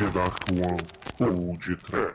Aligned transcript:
The 0.00 0.06
Dark 0.06 0.44
One 0.48 0.80
ou 1.20 1.58
de 1.58 1.76
Trash. 1.76 2.14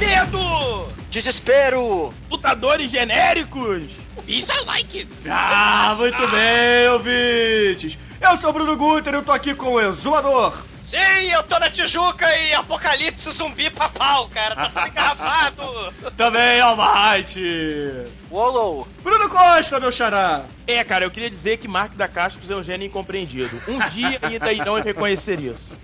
Medo! 0.00 0.88
Desespero! 1.08 2.12
Lutadores 2.28 2.90
genéricos! 2.90 3.84
Isso 4.26 4.50
I 4.52 4.64
like 4.64 4.98
it! 4.98 5.08
Ah, 5.30 5.94
muito 5.96 6.26
bem, 6.26 6.88
ouvintes! 6.88 7.96
Eu 8.20 8.36
sou 8.38 8.50
o 8.50 8.52
Bruno 8.52 8.76
Guter 8.76 9.14
e 9.14 9.16
eu 9.18 9.22
tô 9.22 9.30
aqui 9.30 9.54
com 9.54 9.74
o 9.74 9.80
Exumador. 9.80 10.64
Sim, 10.82 11.30
eu 11.30 11.44
tô 11.44 11.60
na 11.60 11.70
Tijuca 11.70 12.26
e 12.36 12.52
Apocalipse 12.54 13.30
zumbi 13.30 13.70
papau, 13.70 14.28
cara. 14.30 14.56
Tá 14.56 14.68
tudo 14.68 14.88
engarrafado. 14.88 15.94
Também, 16.16 16.60
Almighty. 16.60 18.17
Wallow! 18.30 18.86
Bruno 19.02 19.28
Costa, 19.28 19.80
meu 19.80 19.90
xará. 19.90 20.44
É, 20.66 20.84
cara, 20.84 21.04
eu 21.04 21.10
queria 21.10 21.30
dizer 21.30 21.56
que 21.56 21.66
Mark 21.66 21.94
da 21.94 22.06
Cascos 22.06 22.50
é 22.50 22.54
um 22.54 22.62
gênio 22.62 22.86
incompreendido. 22.86 23.60
Um 23.66 23.78
dia 23.90 24.18
ainda 24.22 24.52
irão 24.52 24.80
reconhecer 24.80 25.40
isso. 25.40 25.76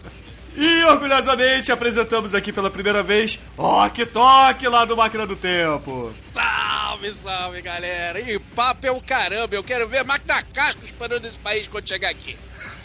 E 0.57 0.85
orgulhosamente 0.85 1.73
apresentamos 1.73 2.33
aqui 2.33 2.53
pela 2.53 2.71
primeira 2.71 3.03
vez 3.03 3.41
Ok 3.59 4.07
Tok 4.07 4.69
lá 4.69 4.85
do 4.85 4.97
Máquina 4.97 5.27
do 5.27 5.35
Tempo. 5.35 6.13
Salve, 6.33 7.13
salve, 7.15 7.61
galera! 7.61 8.21
E 8.21 8.39
papo 8.39 8.87
é 8.87 8.91
o 8.93 9.01
caramba, 9.01 9.57
eu 9.57 9.65
quero 9.65 9.89
ver 9.89 9.99
a 9.99 10.05
máquina 10.05 10.43
casco 10.43 10.81
disparando 10.83 11.27
nesse 11.27 11.39
país 11.41 11.67
quando 11.67 11.89
chegar 11.89 12.11
aqui. 12.11 12.37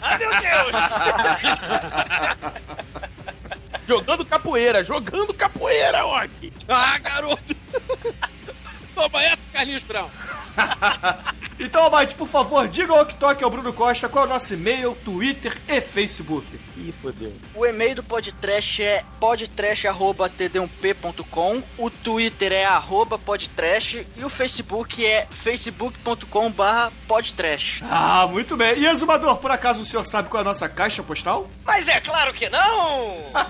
Ai, 0.02 0.18
meu 0.18 0.30
Deus! 0.30 0.76
jogando 3.86 4.24
capoeira, 4.24 4.82
jogando 4.82 5.32
capoeira, 5.34 6.04
Ok! 6.06 6.52
Ah, 6.68 6.98
garoto! 6.98 7.56
Toma 9.00 9.22
essa, 9.22 9.38
Carlinhos 9.50 9.82
Brown! 9.84 10.10
então, 11.58 11.84
Almighty, 11.84 12.14
por 12.14 12.28
favor, 12.28 12.68
diga 12.68 12.92
ao 12.92 13.00
Ok 13.00 13.42
ao 13.42 13.50
Bruno 13.50 13.72
Costa 13.72 14.06
qual 14.08 14.24
é 14.24 14.28
o 14.28 14.30
nosso 14.30 14.54
e-mail, 14.54 14.96
Twitter 15.04 15.56
e 15.68 15.80
Facebook. 15.80 16.46
Ih, 16.76 16.94
fodeu. 17.00 17.32
O 17.54 17.64
e-mail 17.66 17.94
do 17.96 18.02
podcast 18.02 18.82
é 18.82 19.04
podtrash.td1p.com, 19.18 21.62
o 21.78 21.90
Twitter 21.90 22.52
é 22.52 22.64
arroba 22.64 23.18
podtrash 23.18 24.04
e 24.16 24.24
o 24.24 24.28
Facebook 24.28 25.04
é 25.04 25.26
facebook.com 25.30 26.50
barra 26.50 26.92
podtrash. 27.06 27.82
Ah, 27.90 28.26
muito 28.26 28.56
bem. 28.56 28.78
E 28.78 28.86
Exumador, 28.86 29.36
por 29.36 29.50
acaso 29.50 29.82
o 29.82 29.84
senhor 29.84 30.06
sabe 30.06 30.28
qual 30.28 30.40
é 30.40 30.42
a 30.42 30.48
nossa 30.48 30.68
caixa 30.68 31.02
postal? 31.02 31.48
Mas 31.64 31.88
é 31.88 32.00
claro 32.00 32.32
que 32.32 32.48
não! 32.48 33.18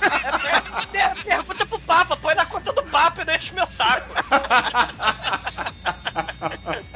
É, 0.92 1.02
é, 1.02 1.08
pergunta 1.36 1.64
pro 1.66 1.78
Papa, 1.78 2.16
põe 2.16 2.34
na 2.34 2.44
conta 2.44 2.72
do 2.72 2.82
Papa 2.84 3.22
e 3.22 3.24
deixa 3.24 3.52
o 3.52 3.54
meu 3.54 3.68
saco. 3.68 4.08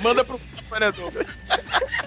Manda 0.00 0.24
pro 0.24 0.40
Douglas? 0.94 1.26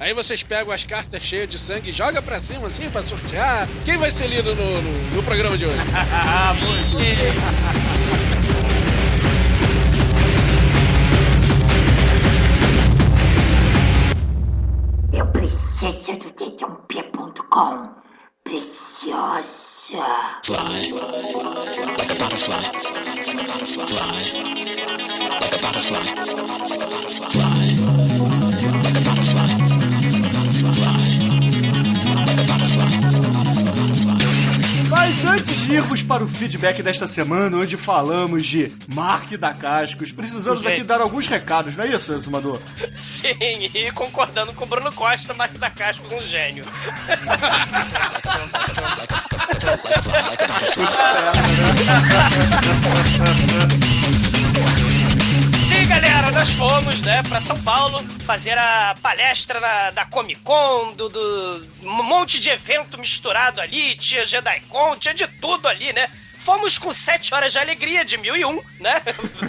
Aí 0.00 0.14
vocês 0.14 0.42
pegam 0.42 0.72
as 0.72 0.84
cartas 0.84 1.22
cheias 1.22 1.48
de 1.48 1.58
sangue 1.58 1.90
e 1.90 1.92
jogam 1.92 2.22
pra 2.22 2.40
cima 2.40 2.68
assim 2.68 2.88
pra 2.90 3.02
sortear. 3.02 3.68
Quem 3.84 3.98
vai 3.98 4.10
ser 4.10 4.26
lido 4.26 4.54
no, 4.54 4.82
no, 4.82 5.16
no 5.16 5.22
programa 5.22 5.56
de 5.56 5.66
hoje? 5.66 5.76
Ah, 6.16 6.54
muito. 6.54 6.94
Eu 15.16 15.26
preciso 15.26 16.16
do 16.18 16.30
dedãop.com. 16.32 17.94
Preciosa. 18.42 19.54
Fly 20.44 20.92
like 21.98 22.10
a 22.10 22.14
butterfly. 22.14 22.62
Fly 23.86 24.14
like 25.40 25.54
a 25.54 25.58
butterfly. 25.58 26.04
Fly 27.30 27.73
Mas 35.04 35.22
antes 35.22 35.58
de 35.58 35.74
irmos 35.74 36.02
para 36.02 36.24
o 36.24 36.26
feedback 36.26 36.82
desta 36.82 37.06
semana, 37.06 37.58
onde 37.58 37.76
falamos 37.76 38.46
de 38.46 38.72
Mark 38.88 39.36
da 39.36 39.52
Cascos, 39.52 40.10
precisamos 40.10 40.62
Gente. 40.62 40.72
aqui 40.72 40.82
dar 40.82 41.02
alguns 41.02 41.26
recados, 41.26 41.76
não 41.76 41.84
é 41.84 41.88
isso, 41.88 42.10
Exumador? 42.14 42.58
Sim, 42.96 43.34
e 43.74 43.92
concordando 43.92 44.54
com 44.54 44.64
o 44.64 44.66
Bruno 44.66 44.90
Costa, 44.94 45.34
Marco 45.34 45.58
da 45.58 45.68
Cascos, 45.68 46.10
um 46.10 46.26
gênio. 46.26 46.64
Galera, 56.00 56.32
nós 56.32 56.50
fomos, 56.50 57.00
né, 57.02 57.22
pra 57.22 57.40
São 57.40 57.56
Paulo 57.62 58.02
fazer 58.26 58.58
a 58.58 58.96
palestra 59.00 59.60
na- 59.60 59.90
da 59.92 60.04
Comic 60.04 60.40
Con, 60.40 60.92
do, 60.94 61.08
do- 61.08 61.66
um 61.82 62.02
monte 62.02 62.40
de 62.40 62.50
evento 62.50 62.98
misturado 62.98 63.60
ali, 63.60 63.94
tinha 63.96 64.26
JediCon, 64.26 64.96
tinha 64.96 65.14
de 65.14 65.26
tudo 65.40 65.68
ali, 65.68 65.92
né? 65.92 66.08
Fomos 66.44 66.76
com 66.76 66.92
sete 66.92 67.34
horas 67.34 67.52
de 67.52 67.58
alegria 67.58 68.04
de 68.04 68.18
mil 68.18 68.36
e 68.36 68.44
um, 68.44 68.60
né? 68.78 69.02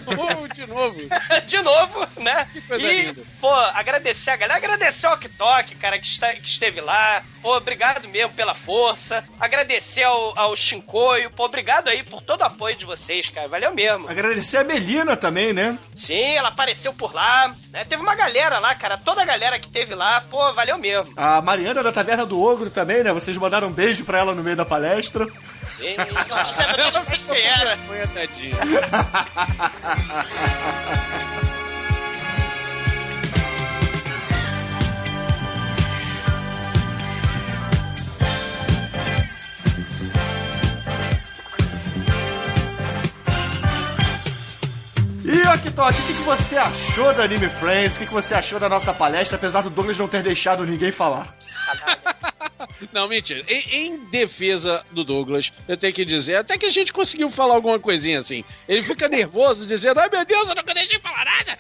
Oh, 0.08 0.48
de 0.48 0.66
novo. 0.66 0.98
de 1.46 1.62
novo, 1.62 2.08
né? 2.22 2.48
Que 2.54 2.62
coisa 2.62 2.88
e, 2.88 3.02
linda. 3.08 3.22
pô, 3.42 3.54
agradecer 3.54 4.32
a 4.32 4.36
galera, 4.38 4.58
agradecer 4.58 5.06
ao 5.08 5.14
Ok 5.16 5.30
cara, 5.78 6.00
que, 6.00 6.08
está, 6.08 6.32
que 6.34 6.48
esteve 6.48 6.80
lá. 6.80 7.22
Pô, 7.42 7.58
obrigado 7.58 8.08
mesmo 8.08 8.32
pela 8.34 8.54
força. 8.54 9.26
Agradecer 9.38 10.04
ao, 10.04 10.40
ao 10.40 10.56
Shinkoio. 10.56 11.30
Pô, 11.32 11.44
obrigado 11.44 11.90
aí 11.90 12.02
por 12.02 12.22
todo 12.22 12.42
o 12.42 12.46
apoio 12.46 12.78
de 12.78 12.86
vocês, 12.86 13.30
cara. 13.30 13.50
Valeu 13.50 13.74
mesmo. 13.74 14.10
Agradecer 14.10 14.58
a 14.58 14.64
Melina 14.64 15.18
também, 15.18 15.52
né? 15.52 15.78
Sim, 15.94 16.36
ela 16.36 16.48
apareceu 16.48 16.94
por 16.94 17.14
lá. 17.14 17.54
Né? 17.72 17.84
Teve 17.84 18.02
uma 18.02 18.16
galera 18.16 18.58
lá, 18.58 18.74
cara. 18.74 18.98
Toda 18.98 19.22
a 19.22 19.26
galera 19.26 19.60
que 19.60 19.68
teve 19.68 19.94
lá, 19.94 20.22
pô, 20.22 20.54
valeu 20.54 20.78
mesmo. 20.78 21.14
A 21.18 21.42
Mariana 21.42 21.84
da 21.84 21.92
Taverna 21.92 22.26
do 22.26 22.42
Ogro 22.42 22.70
também, 22.70 23.04
né? 23.04 23.12
Vocês 23.12 23.38
mandaram 23.38 23.68
um 23.68 23.74
beijo 23.74 24.06
pra 24.06 24.20
ela 24.20 24.34
no 24.34 24.42
meio 24.42 24.56
da 24.56 24.66
palestra. 24.66 25.28
Sim, 25.70 25.96
não 25.98 26.06
nem 26.06 26.86
lembrar 26.86 27.18
de 27.18 27.28
quem 27.28 27.42
era. 27.42 27.78
Foi 27.78 28.02
a 28.02 28.08
tadinha. 28.08 28.58
E 45.28 45.48
Ok 45.48 45.72
Tok, 45.72 46.00
o 46.00 46.06
que, 46.06 46.14
que 46.14 46.22
você 46.22 46.58
achou 46.58 47.14
do 47.14 47.22
Anime 47.22 47.50
Friends? 47.50 47.96
O 47.96 48.00
que, 48.00 48.06
que 48.06 48.14
você 48.14 48.36
achou 48.36 48.60
da 48.60 48.70
nossa 48.70 48.94
palestra, 48.94 49.38
apesar 49.38 49.62
do 49.62 49.70
Douglas 49.72 49.98
não 49.98 50.08
ter 50.08 50.22
deixado 50.22 50.66
ninguém 50.66 50.92
falar? 50.92 51.36
Não, 52.92 53.08
mentira. 53.08 53.44
Em, 53.48 53.76
em 53.76 53.98
defesa 54.06 54.86
do 54.92 55.04
Douglas, 55.04 55.52
eu 55.68 55.78
tenho 55.78 55.94
que 55.94 56.06
dizer, 56.06 56.36
até 56.36 56.58
que 56.58 56.66
a 56.66 56.70
gente 56.70 56.92
conseguiu 56.92 57.30
falar 57.32 57.56
alguma 57.56 57.80
coisinha 57.80 58.20
assim. 58.20 58.44
Ele 58.68 58.84
fica 58.84 59.08
nervoso, 59.08 59.66
dizendo, 59.66 60.00
ai 60.00 60.10
meu 60.10 60.26
Deus, 60.26 60.50
eu 60.50 60.56
nunca 60.56 60.74
deixei 60.74 61.00
falar 61.00 61.26
nada, 61.26 61.58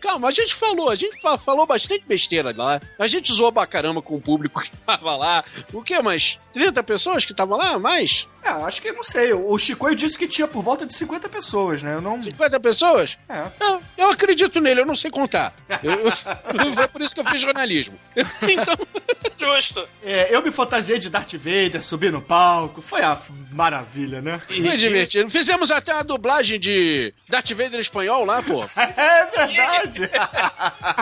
Calma, 0.00 0.28
a 0.28 0.32
gente 0.32 0.54
falou, 0.54 0.90
a 0.90 0.94
gente 0.94 1.20
fa- 1.20 1.38
falou 1.38 1.66
bastante 1.66 2.04
besteira 2.06 2.52
lá. 2.56 2.80
A 2.98 3.06
gente 3.06 3.32
zoou 3.32 3.52
pra 3.52 3.66
caramba 3.66 4.02
com 4.02 4.16
o 4.16 4.20
público 4.20 4.60
que 4.62 4.70
tava 4.86 5.16
lá. 5.16 5.44
O 5.72 5.82
quê, 5.82 6.00
mais 6.02 6.38
30 6.52 6.82
pessoas 6.82 7.24
que 7.24 7.32
estavam 7.32 7.56
lá? 7.56 7.78
Mais? 7.78 8.26
É, 8.42 8.48
acho 8.48 8.80
que 8.80 8.90
não 8.90 9.02
sei. 9.02 9.32
O 9.34 9.56
Chicoio 9.58 9.94
disse 9.94 10.18
que 10.18 10.26
tinha 10.26 10.48
por 10.48 10.62
volta 10.62 10.86
de 10.86 10.94
50 10.94 11.28
pessoas, 11.28 11.82
né? 11.82 11.94
Eu 11.94 12.00
não. 12.00 12.22
50 12.22 12.58
pessoas? 12.58 13.18
É. 13.28 13.44
Eu, 13.60 13.82
eu 13.98 14.10
acredito 14.10 14.60
nele, 14.60 14.80
eu 14.80 14.86
não 14.86 14.94
sei 14.96 15.10
contar. 15.10 15.54
Eu, 15.82 15.92
eu- 15.92 16.12
foi 16.74 16.88
por 16.88 17.02
isso 17.02 17.14
que 17.14 17.20
eu 17.20 17.24
fiz 17.24 17.40
jornalismo. 17.40 17.98
Então, 18.42 18.74
Justo. 19.38 19.86
É, 20.02 20.34
eu 20.34 20.42
me 20.42 20.50
fantasiei 20.50 20.98
de 20.98 21.08
Darth 21.08 21.32
Vader, 21.34 21.82
subi 21.82 22.10
no 22.10 22.20
palco. 22.20 22.82
Foi 22.82 23.00
a 23.02 23.18
maravilha, 23.52 24.20
né? 24.20 24.40
foi 24.46 24.76
divertido. 24.76 25.30
Fizemos 25.30 25.70
até 25.70 25.92
a 25.92 26.02
dublagem 26.02 26.58
de 26.60 27.14
Darth 27.28 27.50
Vader 27.50 27.74
em 27.74 27.80
espanhol 27.80 28.24
lá, 28.24 28.42
pô. 28.42 28.64
É 28.96 29.46
verdade! 29.46 30.10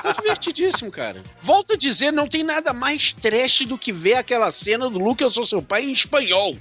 Foi 0.03 0.15
divertidíssimo, 0.21 0.91
cara. 0.91 1.23
Volto 1.41 1.75
a 1.75 1.77
dizer, 1.77 2.13
não 2.13 2.27
tem 2.27 2.43
nada 2.43 2.73
mais 2.73 3.13
trash 3.13 3.65
do 3.67 3.79
que 3.79 3.93
ver 3.93 4.15
aquela 4.15 4.51
cena 4.51 4.89
do 4.91 4.99
Luke, 4.99 5.23
eu 5.23 5.31
sou 5.31 5.47
seu 5.47 5.63
pai, 5.63 5.85
em 5.85 5.93
espanhol. 5.93 6.57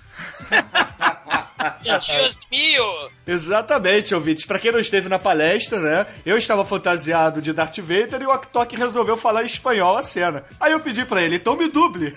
Deus 1.84 2.42
mio. 2.52 3.12
Exatamente, 3.26 4.14
ouvintes. 4.14 4.46
Pra 4.46 4.60
quem 4.60 4.72
não 4.72 4.80
esteve 4.80 5.10
na 5.10 5.20
palestra, 5.20 5.80
né? 5.80 6.06
Eu 6.26 6.38
estava 6.38 6.64
fantasiado 6.64 7.42
de 7.42 7.52
Darth 7.52 7.80
Vader 7.80 8.22
e 8.22 8.26
o 8.26 8.32
Aktok 8.32 8.76
resolveu 8.76 9.18
falar 9.18 9.44
em 9.44 9.48
espanhol 9.48 9.98
a 9.98 10.04
cena. 10.04 10.46
Aí 10.60 10.72
eu 10.72 10.80
pedi 10.80 11.06
pra 11.06 11.22
ele, 11.22 11.38
então 11.38 11.56
me 11.56 11.68
duble. 11.68 12.16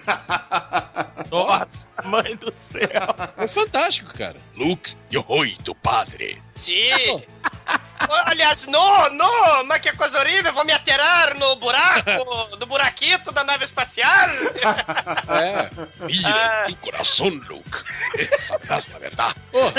Nossa, 1.31 1.94
mãe 2.05 2.37
do 2.37 2.52
céu. 2.58 3.14
É 3.37 3.47
fantástico, 3.47 4.12
cara. 4.14 4.37
Luke, 4.56 4.94
yo 5.11 5.25
hoi, 5.26 5.56
tu 5.64 5.75
padre. 5.75 6.41
Sim. 6.55 7.23
Aliás, 8.08 8.64
não, 8.67 9.11
não, 9.11 9.64
mas 9.64 9.81
que 9.81 9.93
coisa 9.93 10.19
horrível, 10.19 10.52
vou 10.52 10.64
me 10.64 10.73
atirar 10.73 11.35
no 11.35 11.56
buraco, 11.56 12.11
do 12.56 12.67
buraquito 12.67 13.31
da 13.32 13.44
nave 13.44 13.64
espacial. 13.64 14.29
É. 15.29 15.70
Mira 16.06 16.64
Ah. 16.67 16.67
coração, 16.81 17.29
Luke. 17.29 17.82
Sabrás 18.38 18.88
la 18.88 18.99
verdade. 18.99 19.35
Porra. 19.50 19.75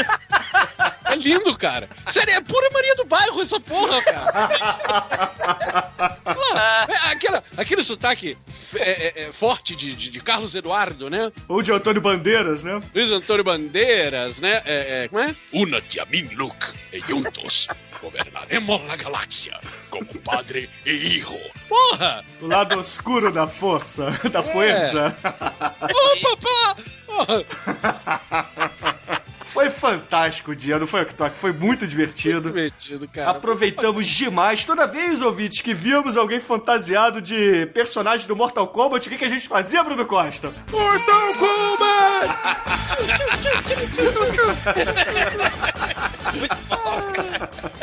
É 1.06 1.15
lindo, 1.15 1.57
cara. 1.57 1.89
Sério, 2.07 2.33
é 2.35 2.41
pura 2.41 2.69
Maria 2.71 2.95
do 2.95 3.06
Bairro 3.06 3.41
essa 3.41 3.59
porra, 3.59 4.01
cara. 4.01 4.50
Porra, 6.23 6.88
é 6.89 7.12
aquela, 7.12 7.44
aquele 7.57 7.83
sotaque 7.83 8.38
é, 8.75 8.91
é, 8.91 9.23
é, 9.23 9.31
forte 9.31 9.75
de, 9.75 9.94
de, 9.95 10.09
de 10.09 10.19
Carlos 10.21 10.56
Eduardo, 10.56 11.09
né? 11.09 11.31
Ou 11.47 11.62
de 11.62 11.71
Antônio 11.71 12.01
Bandeiras, 12.01 12.63
né? 12.63 12.81
Luiz 12.94 13.12
Antônio 13.12 13.44
Bandeiras, 13.44 14.39
né? 14.39 14.62
É, 14.65 15.03
é, 15.03 15.07
como 15.09 15.21
é? 15.21 15.35
Una-te 15.51 16.00
a 16.00 16.06
mim, 16.06 16.29
Luke, 16.33 16.68
e 16.94 17.00
juntos 17.01 17.68
governaremos 18.11 18.81
a 18.89 18.95
galáxia 18.95 19.59
como 19.89 20.05
padre 20.19 20.69
e 20.85 20.91
hijo. 20.91 21.37
Porra! 21.67 22.23
O 22.41 22.47
lado 22.47 22.79
oscuro 22.79 23.31
da 23.31 23.47
força, 23.47 24.11
da 24.29 24.43
força. 24.43 25.15
Ô, 25.81 26.37
papá! 26.37 26.77
Porra! 27.05 27.45
Foi 29.45 29.69
fantástico 29.69 30.51
o 30.51 30.55
dia, 30.55 30.79
não 30.79 30.87
foi, 30.87 31.01
Oktok? 31.01 31.37
Foi 31.37 31.51
muito 31.51 31.85
divertido. 31.85 32.47
Divertido, 32.47 33.05
cara. 33.09 33.31
Aproveitamos 33.31 34.07
demais. 34.07 34.63
Toda 34.63 34.87
vez, 34.87 35.21
ouvintes, 35.21 35.59
que 35.59 35.73
víamos 35.73 36.15
alguém 36.15 36.39
fantasiado 36.39 37.21
de 37.21 37.65
personagem 37.67 38.25
do 38.27 38.35
Mortal 38.35 38.65
Kombat, 38.69 39.05
o 39.07 39.11
que, 39.11 39.17
que 39.17 39.25
a 39.25 39.29
gente 39.29 39.49
fazia, 39.49 39.83
Bruno 39.83 40.05
Costa? 40.05 40.53
Mortal 40.71 41.33
Kombat! 41.33 42.31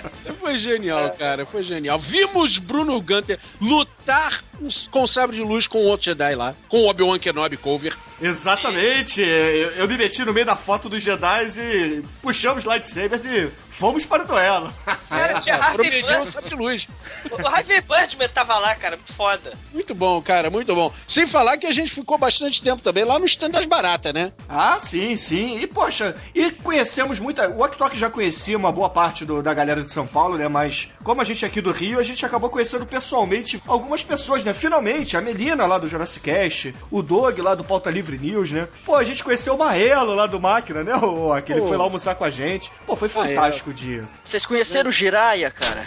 Foi 0.49 0.56
genial, 0.56 1.11
cara. 1.11 1.45
Foi 1.45 1.62
genial. 1.62 1.99
Vimos 1.99 2.59
Bruno 2.59 2.99
Gunter 3.03 3.39
lutar 3.61 4.43
com 4.91 5.03
o 5.03 5.06
sabre 5.06 5.37
de 5.37 5.43
luz 5.43 5.67
com 5.67 5.77
o 5.77 5.85
outro 5.85 6.06
Jedi 6.06 6.35
lá. 6.35 6.55
Com 6.71 6.79
o 6.79 6.89
Obi-Wan 6.89 7.19
Kenobi 7.19 7.59
cover. 7.59 7.95
Exatamente. 8.20 9.20
Eu, 9.23 9.70
eu 9.73 9.88
me 9.88 9.97
meti 9.97 10.25
no 10.25 10.32
meio 10.32 10.47
da 10.47 10.56
foto 10.56 10.88
dos 10.88 11.03
Jedi 11.03 11.44
e 11.59 12.03
puxamos 12.23 12.65
lightsabers 12.65 13.25
e 13.25 13.50
fomos 13.70 14.05
para 14.05 14.25
o 14.25 14.26
duelo. 14.26 14.73
Cara, 15.09 15.38
tinha 15.38 15.55
Harvey 15.56 16.03
sabre 16.31 16.49
de 16.50 16.55
luz. 16.55 16.88
O 17.31 17.47
Harvey 17.47 17.81
Birdman 17.81 18.29
tava 18.29 18.59
lá, 18.59 18.75
cara, 18.75 18.97
muito 18.97 19.12
foda. 19.12 19.53
Muito 19.73 19.94
bom, 19.94 20.20
cara. 20.23 20.50
Muito 20.50 20.75
bom. 20.75 20.93
Sem 21.06 21.26
falar 21.26 21.56
que 21.59 21.67
a 21.67 21.73
gente 21.73 21.91
ficou 21.93 22.17
bastante 22.19 22.62
tempo 22.62 22.82
também 22.82 23.05
lá 23.05 23.19
no 23.19 23.25
stand 23.26 23.50
das 23.50 23.67
baratas, 23.67 24.12
né? 24.12 24.32
Ah, 24.49 24.79
sim, 24.81 25.17
sim. 25.17 25.59
E, 25.59 25.67
poxa, 25.67 26.17
e 26.35 26.50
conhecemos 26.50 27.19
muita. 27.19 27.49
O 27.49 27.62
Oktok 27.62 27.97
já 27.97 28.09
conhecia 28.11 28.56
uma 28.56 28.71
boa 28.73 28.88
parte 28.91 29.25
do- 29.25 29.43
da 29.43 29.53
galera 29.55 29.82
de 29.82 29.93
São 29.93 30.06
Paulo, 30.06 30.37
né? 30.38 30.49
Mas 30.49 30.88
como 31.05 31.21
a 31.21 31.25
gente 31.25 31.44
é 31.44 31.49
aqui 31.49 31.61
do 31.61 31.71
Rio, 31.73 31.99
a 31.99 32.03
gente 32.03 32.25
acabou 32.25 32.50
conhecendo 32.50 32.87
pessoalmente 32.87 33.61
algumas 33.67 34.03
pessoas, 34.03 34.43
né? 34.44 34.53
Finalmente, 34.53 35.17
a 35.17 35.21
Melina 35.21 35.67
lá 35.67 35.79
do 35.79 35.88
Jurassic 35.88 36.25
Cast, 36.25 36.75
o 36.91 37.03
Doug 37.03 37.38
lá 37.38 37.55
do 37.55 37.64
Pauta 37.64 37.91
Livre 37.91 38.07
News, 38.16 38.52
né? 38.52 38.69
Pô, 38.84 38.94
a 38.94 39.05
gente 39.05 39.22
conheceu 39.25 39.55
o 39.55 39.58
Maelo 39.58 40.14
lá 40.14 40.26
do 40.26 40.40
Máquina, 40.40 40.82
né? 40.82 40.94
O, 40.96 41.32
aquele 41.32 41.60
Pô. 41.60 41.69
foi 41.69 41.76
lá 41.76 41.84
almoçar 41.84 42.14
com 42.14 42.25
a 42.25 42.31
gente. 42.31 42.70
Pô, 42.87 42.96
foi 42.96 43.08
fantástico 43.08 43.70
o 43.70 43.75
dia. 43.75 44.05
Vocês 44.25 44.46
conheceram 44.46 44.88
o 44.88 44.93
Jiraya, 44.93 45.50
cara? 45.50 45.87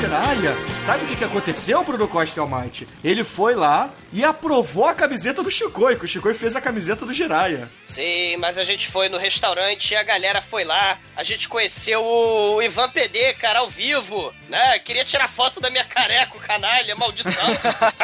Jiraya, 0.00 0.54
sabe 0.78 1.04
o 1.04 1.08
que, 1.08 1.16
que 1.16 1.24
aconteceu, 1.24 1.82
Bruno 1.82 2.06
Costa 2.06 2.38
e 2.38 2.40
Almighty? 2.40 2.86
Ele 3.02 3.24
foi 3.24 3.56
lá 3.56 3.90
e 4.12 4.22
aprovou 4.22 4.86
a 4.86 4.94
camiseta 4.94 5.42
do 5.42 5.50
Chicoi, 5.50 5.96
que 5.96 6.04
o 6.04 6.08
Chicoi 6.08 6.34
fez 6.34 6.54
a 6.54 6.60
camiseta 6.60 7.04
do 7.04 7.12
Jiraya. 7.12 7.68
Sim, 7.84 8.36
mas 8.36 8.58
a 8.58 8.64
gente 8.64 8.86
foi 8.86 9.08
no 9.08 9.18
restaurante 9.18 9.90
e 9.90 9.96
a 9.96 10.02
galera 10.04 10.40
foi 10.40 10.62
lá. 10.62 10.98
A 11.16 11.24
gente 11.24 11.48
conheceu 11.48 12.00
o 12.04 12.62
Ivan 12.62 12.88
PD, 12.90 13.34
cara, 13.34 13.58
ao 13.58 13.68
vivo, 13.68 14.32
né? 14.48 14.78
Queria 14.78 15.04
tirar 15.04 15.28
foto 15.28 15.60
da 15.60 15.68
minha 15.68 15.84
careca, 15.84 16.36
o 16.36 16.40
canalha, 16.40 16.94
maldição. 16.94 17.32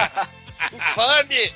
Infame. 0.75 1.53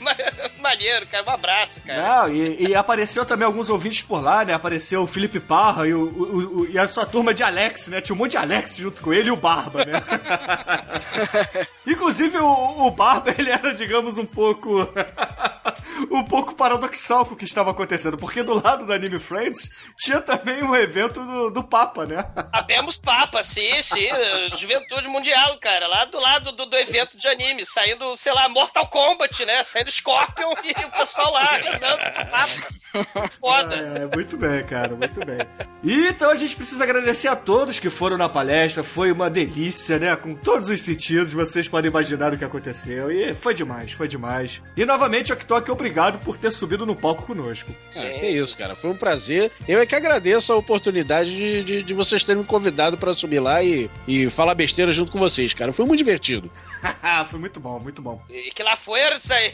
Ma- 0.00 0.14
Maneiro, 0.64 1.06
cara. 1.06 1.24
Um 1.26 1.30
abraço, 1.30 1.80
cara. 1.82 2.02
Não, 2.22 2.32
e, 2.34 2.68
e 2.68 2.74
apareceu 2.74 3.24
também 3.26 3.44
alguns 3.44 3.68
ouvintes 3.68 4.00
por 4.02 4.22
lá, 4.22 4.44
né? 4.44 4.54
Apareceu 4.54 5.02
o 5.02 5.06
Felipe 5.06 5.38
Parra 5.38 5.86
e, 5.86 5.92
o, 5.92 6.00
o- 6.00 6.60
o- 6.62 6.66
e 6.70 6.78
a 6.78 6.88
sua 6.88 7.04
turma 7.04 7.34
de 7.34 7.42
Alex, 7.42 7.88
né? 7.88 8.00
Tinha 8.00 8.14
um 8.14 8.18
monte 8.18 8.32
de 8.32 8.36
Alex 8.38 8.76
junto 8.76 9.02
com 9.02 9.12
ele 9.12 9.28
e 9.28 9.32
o 9.32 9.36
Barba, 9.36 9.84
né? 9.84 9.92
Inclusive, 11.86 12.38
o, 12.38 12.86
o 12.86 12.90
Barba, 12.90 13.34
ele 13.36 13.50
era, 13.50 13.74
digamos, 13.74 14.16
um 14.18 14.24
pouco... 14.26 14.88
um 16.10 16.24
pouco 16.24 16.54
paradoxal 16.54 17.24
com 17.26 17.34
o 17.34 17.36
que 17.36 17.44
estava 17.44 17.70
acontecendo, 17.70 18.16
porque 18.18 18.42
do 18.42 18.54
lado 18.54 18.86
da 18.86 18.94
Anime 18.94 19.18
Friends 19.18 19.68
tinha 19.98 20.20
também 20.20 20.62
um 20.62 20.74
evento 20.74 21.20
do, 21.24 21.50
do 21.50 21.62
Papa, 21.64 22.06
né? 22.06 22.24
Abemos 22.52 22.98
Papa, 22.98 23.42
sim, 23.42 23.80
sim. 23.82 24.08
Juventude 24.56 25.08
Mundial, 25.08 25.56
cara. 25.58 25.86
Lá 25.86 26.04
do 26.04 26.18
lado 26.18 26.52
do, 26.52 26.66
do 26.66 26.76
evento 26.76 27.16
de 27.16 27.28
anime, 27.28 27.64
saindo, 27.64 28.16
sei 28.16 28.32
lá, 28.32 28.48
Mortal 28.48 28.86
Kombat, 28.88 29.44
né? 29.44 29.62
Saindo 29.64 29.90
Scorpion 29.90 30.52
e 30.62 30.84
o 30.84 30.90
pessoal 30.90 31.32
lá 31.32 31.52
rezando 31.56 31.98
Papa. 32.30 33.28
Foda. 33.40 33.74
É, 33.74 34.16
muito 34.16 34.36
bem, 34.36 34.64
cara, 34.64 34.94
muito 34.94 35.24
bem. 35.24 35.38
E 35.82 36.08
então 36.08 36.30
a 36.30 36.34
gente 36.34 36.54
precisa 36.54 36.84
agradecer 36.84 37.28
a 37.28 37.36
todos 37.36 37.78
que 37.78 37.90
foram 37.90 38.16
na 38.16 38.28
palestra. 38.28 38.84
Foi 38.84 39.10
uma 39.10 39.28
delícia, 39.28 39.98
né? 39.98 40.14
Com 40.16 40.34
todos 40.34 40.68
os 40.68 40.80
sentidos, 40.80 41.32
vocês 41.32 41.66
podem 41.66 41.90
imaginar 41.90 42.32
o 42.32 42.38
que 42.38 42.44
aconteceu. 42.44 43.10
E 43.10 43.34
foi 43.34 43.54
demais, 43.54 43.92
foi 43.92 44.06
demais. 44.06 44.62
E 44.76 44.84
novamente, 44.84 45.32
Oktok, 45.32 45.70
obrigado 45.70 46.18
por 46.20 46.36
ter 46.36 46.50
subido 46.52 46.86
no 46.86 46.94
palco 46.94 47.24
conosco. 47.24 47.74
Ah, 47.96 48.00
que 48.00 48.26
isso, 48.26 48.56
cara. 48.56 48.76
Foi 48.76 48.90
um 48.90 48.96
prazer. 48.96 49.50
Eu 49.66 49.80
é 49.80 49.86
que 49.86 49.94
agradeço 49.94 50.52
a 50.52 50.56
oportunidade 50.56 51.34
de, 51.34 51.64
de, 51.64 51.82
de 51.82 51.94
vocês 51.94 52.22
terem 52.22 52.42
me 52.42 52.46
convidado 52.46 52.96
pra 52.96 53.14
subir 53.14 53.40
lá 53.40 53.62
e, 53.62 53.90
e 54.06 54.30
falar 54.30 54.54
besteira 54.54 54.92
junto 54.92 55.10
com 55.10 55.18
vocês, 55.18 55.52
cara. 55.52 55.72
Foi 55.72 55.84
muito 55.84 55.98
divertido. 55.98 56.50
foi 57.28 57.38
muito 57.38 57.58
bom, 57.58 57.78
muito 57.78 58.00
bom. 58.00 58.22
E 58.28 58.50
que 58.50 58.62
la 58.62 58.76
fuerza 58.76 59.34
erra 59.34 59.53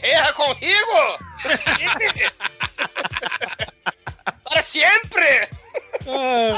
Para 1.43 1.57
sempre! 1.57 2.31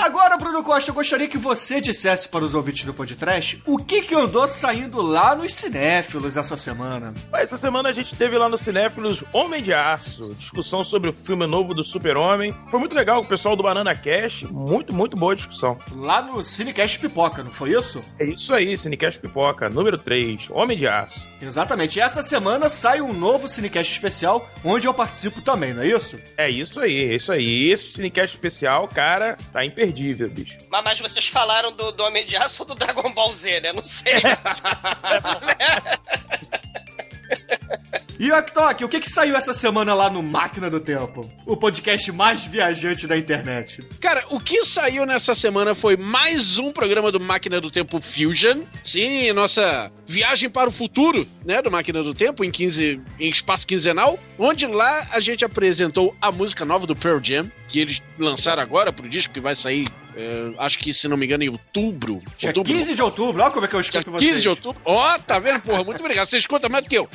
Agora, 0.03 0.37
Bruno 0.37 0.63
Costa, 0.63 0.91
eu 0.91 0.95
gostaria 0.95 1.27
que 1.27 1.37
você 1.37 1.81
dissesse 1.81 2.27
para 2.27 2.43
os 2.43 2.53
ouvintes 2.53 2.85
do 2.85 2.93
podcast 2.93 3.61
o 3.65 3.77
que 3.77 4.01
que 4.01 4.15
andou 4.15 4.47
saindo 4.47 5.01
lá 5.01 5.35
nos 5.35 5.53
cinéfilos 5.53 6.37
essa 6.37 6.55
semana. 6.55 7.13
Essa 7.33 7.57
semana 7.57 7.89
a 7.89 7.93
gente 7.93 8.15
teve 8.15 8.37
lá 8.37 8.47
no 8.47 8.57
Cinéfilos 8.57 9.23
Homem 9.33 9.61
de 9.61 9.73
Aço, 9.73 10.35
discussão 10.37 10.83
sobre 10.83 11.09
o 11.09 11.13
filme 11.13 11.47
novo 11.47 11.73
do 11.73 11.83
Super-Homem. 11.83 12.53
Foi 12.69 12.79
muito 12.79 12.95
legal 12.95 13.17
com 13.17 13.25
o 13.25 13.29
pessoal 13.29 13.55
do 13.55 13.63
Banana 13.63 13.95
Cash, 13.95 14.43
muito, 14.43 14.93
muito 14.93 15.17
boa 15.17 15.35
discussão. 15.35 15.77
Lá 15.95 16.21
no 16.21 16.43
Cinecast 16.43 16.99
Pipoca, 16.99 17.43
não 17.43 17.51
foi 17.51 17.71
isso? 17.71 18.01
É 18.19 18.25
isso 18.25 18.53
aí, 18.53 18.77
Cinecast 18.77 19.19
Pipoca, 19.19 19.69
número 19.69 19.97
3, 19.97 20.49
Homem 20.51 20.77
de 20.77 20.87
Aço. 20.87 21.19
Exatamente. 21.41 21.97
E 21.97 22.01
essa 22.01 22.21
semana 22.21 22.69
sai 22.69 23.01
um 23.01 23.13
novo 23.13 23.47
Cinecast 23.49 23.91
especial, 23.91 24.49
onde 24.63 24.87
eu 24.87 24.93
participo 24.93 25.41
também, 25.41 25.73
não 25.73 25.83
é 25.83 25.87
isso? 25.87 26.19
É 26.37 26.49
isso 26.49 26.79
aí, 26.79 27.11
é 27.11 27.15
isso 27.15 27.31
aí. 27.31 27.71
Esse 27.71 27.93
Cinecast 27.93 28.35
especial, 28.35 28.87
cara, 28.87 29.37
tá 29.51 29.62
imperdível, 29.65 30.29
bicho. 30.29 30.57
Mas, 30.69 30.83
mas 30.83 30.99
vocês 30.99 31.27
falaram 31.27 31.71
do, 31.71 31.91
do 31.91 32.03
Homem 32.03 32.25
de 32.25 32.35
Aço 32.35 32.63
ou 32.63 32.67
do 32.67 32.75
Dragon 32.75 33.13
Ball 33.13 33.33
Z, 33.33 33.59
né? 33.61 33.73
Não 33.73 33.83
sei. 33.83 34.21
E 38.19 38.31
Oktok, 38.31 38.85
o 38.85 38.89
que 38.89 38.99
que 38.99 39.09
saiu 39.09 39.35
essa 39.35 39.53
semana 39.55 39.93
lá 39.95 40.07
no 40.09 40.21
Máquina 40.21 40.69
do 40.69 40.79
Tempo? 40.79 41.29
O 41.47 41.57
podcast 41.57 42.11
mais 42.11 42.45
viajante 42.45 43.07
da 43.07 43.17
internet. 43.17 43.83
Cara, 43.99 44.23
o 44.29 44.39
que 44.39 44.63
saiu 44.65 45.05
nessa 45.05 45.33
semana 45.33 45.73
foi 45.73 45.97
mais 45.97 46.59
um 46.59 46.71
programa 46.71 47.11
do 47.11 47.19
Máquina 47.19 47.59
do 47.59 47.71
Tempo 47.71 47.99
Fusion. 47.99 48.61
Sim, 48.83 49.33
nossa 49.33 49.91
viagem 50.05 50.47
para 50.47 50.69
o 50.69 50.71
futuro, 50.71 51.27
né, 51.43 51.61
do 51.61 51.71
Máquina 51.71 52.03
do 52.03 52.13
Tempo 52.13 52.43
em 52.43 52.51
15 52.51 53.01
em 53.19 53.29
espaço 53.29 53.65
quinzenal, 53.65 54.19
onde 54.37 54.67
lá 54.67 55.07
a 55.11 55.19
gente 55.19 55.43
apresentou 55.43 56.15
a 56.21 56.31
música 56.31 56.63
nova 56.63 56.85
do 56.85 56.95
Pearl 56.95 57.19
Jam, 57.21 57.51
que 57.67 57.79
eles 57.79 58.01
lançaram 58.19 58.61
agora 58.61 58.93
pro 58.93 59.09
disco 59.09 59.33
que 59.33 59.39
vai 59.39 59.55
sair, 59.55 59.87
é, 60.15 60.53
acho 60.57 60.79
que 60.79 60.93
se 60.93 61.07
não 61.07 61.17
me 61.17 61.25
engano 61.25 61.43
em 61.43 61.49
outubro. 61.49 62.21
Dia 62.37 62.49
outubro 62.49 62.73
15 62.73 62.95
de 62.95 63.01
outubro, 63.01 63.41
olha 63.41 63.51
como 63.51 63.65
é 63.65 63.67
que 63.67 63.75
eu 63.75 63.81
Dia 63.81 63.89
escuto 63.89 64.11
vocês. 64.11 64.31
15 64.31 64.41
de 64.41 64.49
outubro. 64.49 64.81
Ó, 64.85 65.17
tá 65.19 65.39
vendo, 65.39 65.61
porra? 65.61 65.83
Muito 65.83 65.99
obrigado. 65.99 66.27
Você 66.27 66.37
escuta 66.37 66.69
mais 66.69 66.83
do 66.83 66.89
que 66.89 66.97
eu. 66.97 67.09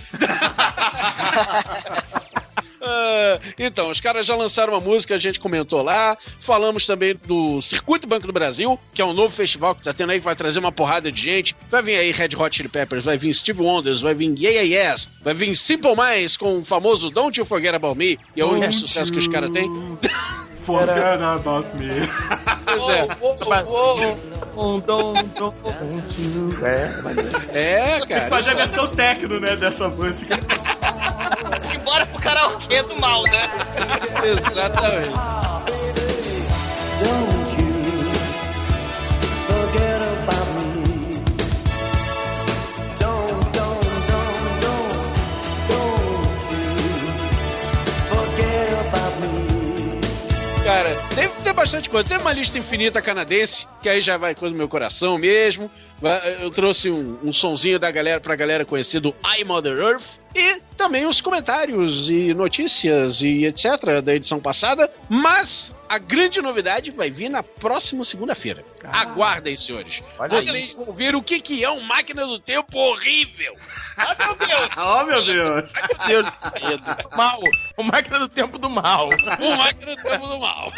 Ah, 2.80 3.40
então, 3.58 3.90
os 3.90 4.00
caras 4.00 4.26
já 4.26 4.34
lançaram 4.34 4.72
uma 4.72 4.80
música, 4.80 5.14
a 5.14 5.18
gente 5.18 5.38
comentou 5.40 5.82
lá. 5.82 6.16
Falamos 6.40 6.86
também 6.86 7.18
do 7.26 7.60
Circuito 7.60 8.06
Banco 8.06 8.26
do 8.26 8.32
Brasil, 8.32 8.78
que 8.92 9.02
é 9.02 9.04
um 9.04 9.12
novo 9.12 9.34
festival 9.34 9.74
que 9.74 9.84
tá 9.84 9.92
tendo 9.92 10.10
aí, 10.10 10.18
que 10.18 10.24
vai 10.24 10.36
trazer 10.36 10.58
uma 10.58 10.72
porrada 10.72 11.10
de 11.10 11.20
gente. 11.20 11.54
Vai 11.70 11.82
vir 11.82 11.96
aí 11.96 12.10
Red 12.10 12.30
Hot 12.36 12.56
Chili 12.56 12.68
Peppers, 12.68 13.04
vai 13.04 13.18
vir 13.18 13.32
Steve 13.34 13.60
Wonders, 13.60 14.00
vai 14.00 14.14
vir 14.14 14.34
Yeah 14.38 14.60
Yeah 14.60 14.92
Yes, 14.92 15.08
vai 15.22 15.34
vir 15.34 15.54
Simple 15.56 15.94
Minds 15.96 16.36
com 16.36 16.58
o 16.58 16.64
famoso 16.64 17.10
Don't 17.10 17.38
You 17.38 17.44
Forget 17.46 17.74
About 17.74 17.98
Me, 17.98 18.18
e 18.34 18.40
é 18.40 18.44
o 18.44 18.50
único 18.50 18.72
sucesso 18.72 19.12
que 19.12 19.18
os 19.18 19.28
caras 19.28 19.50
têm. 19.52 19.68
Forget 20.68 21.22
about 21.22 21.66
me. 21.78 21.88
Pois 22.66 22.88
é. 22.90 23.08
É. 26.62 27.54
É, 27.54 27.88
Tem 27.88 28.00
que 28.02 28.08
cara. 28.08 28.28
fazer 28.28 28.50
a 28.50 28.54
versão 28.54 28.86
techno, 28.88 29.40
né, 29.40 29.56
dessa 29.56 29.88
música. 29.88 30.38
Simbora 31.58 32.04
pro 32.04 32.20
karaokê 32.20 32.82
do 32.82 33.00
mal, 33.00 33.22
né? 33.22 33.48
Exatamente. 34.22 35.37
Bastante 51.58 51.90
coisa. 51.90 52.08
Tem 52.08 52.18
uma 52.18 52.32
lista 52.32 52.56
infinita 52.56 53.02
canadense, 53.02 53.66
que 53.82 53.88
aí 53.88 54.00
já 54.00 54.16
vai 54.16 54.32
coisa 54.32 54.54
do 54.54 54.58
meu 54.58 54.68
coração 54.68 55.18
mesmo. 55.18 55.68
Eu 56.40 56.50
trouxe 56.50 56.88
um, 56.88 57.18
um 57.24 57.32
sonzinho 57.32 57.80
da 57.80 57.90
galera 57.90 58.20
pra 58.20 58.36
galera 58.36 58.64
conhecer 58.64 59.00
do 59.00 59.12
I 59.36 59.42
Mother 59.42 59.76
Earth. 59.76 60.20
E 60.36 60.60
também 60.76 61.04
os 61.04 61.20
comentários 61.20 62.08
e 62.08 62.32
notícias 62.32 63.22
e 63.22 63.44
etc. 63.44 64.00
da 64.04 64.14
edição 64.14 64.38
passada. 64.38 64.88
Mas 65.08 65.74
a 65.88 65.98
grande 65.98 66.40
novidade 66.42 66.90
vai 66.90 67.10
vir 67.10 67.30
na 67.30 67.42
próxima 67.42 68.04
segunda-feira. 68.04 68.64
Aguardem, 68.84 69.56
senhores. 69.56 70.02
Olha. 70.18 70.42
Vocês 70.42 70.74
vão 70.74 70.92
ver 70.92 71.14
o 71.14 71.22
que, 71.22 71.40
que 71.40 71.64
é 71.64 71.70
um 71.70 71.80
máquina 71.80 72.26
do 72.26 72.38
tempo 72.38 72.76
horrível. 72.78 73.56
Ah, 74.00 74.14
meu 74.14 74.36
Deus! 74.36 74.70
oh, 74.78 75.04
meu 75.04 75.24
Deus. 75.24 75.72
Meu 76.06 76.22
Deus 76.22 76.32
do 76.32 76.40
céu. 76.40 77.10
Mal. 77.16 77.40
O 77.76 77.82
máquina 77.82 78.20
do 78.20 78.28
tempo 78.28 78.56
do 78.56 78.70
mal. 78.70 79.08
Um 79.40 79.56
máquina 79.56 79.96
do 79.96 80.02
tempo 80.04 80.26
do 80.28 80.38
mal. 80.38 80.72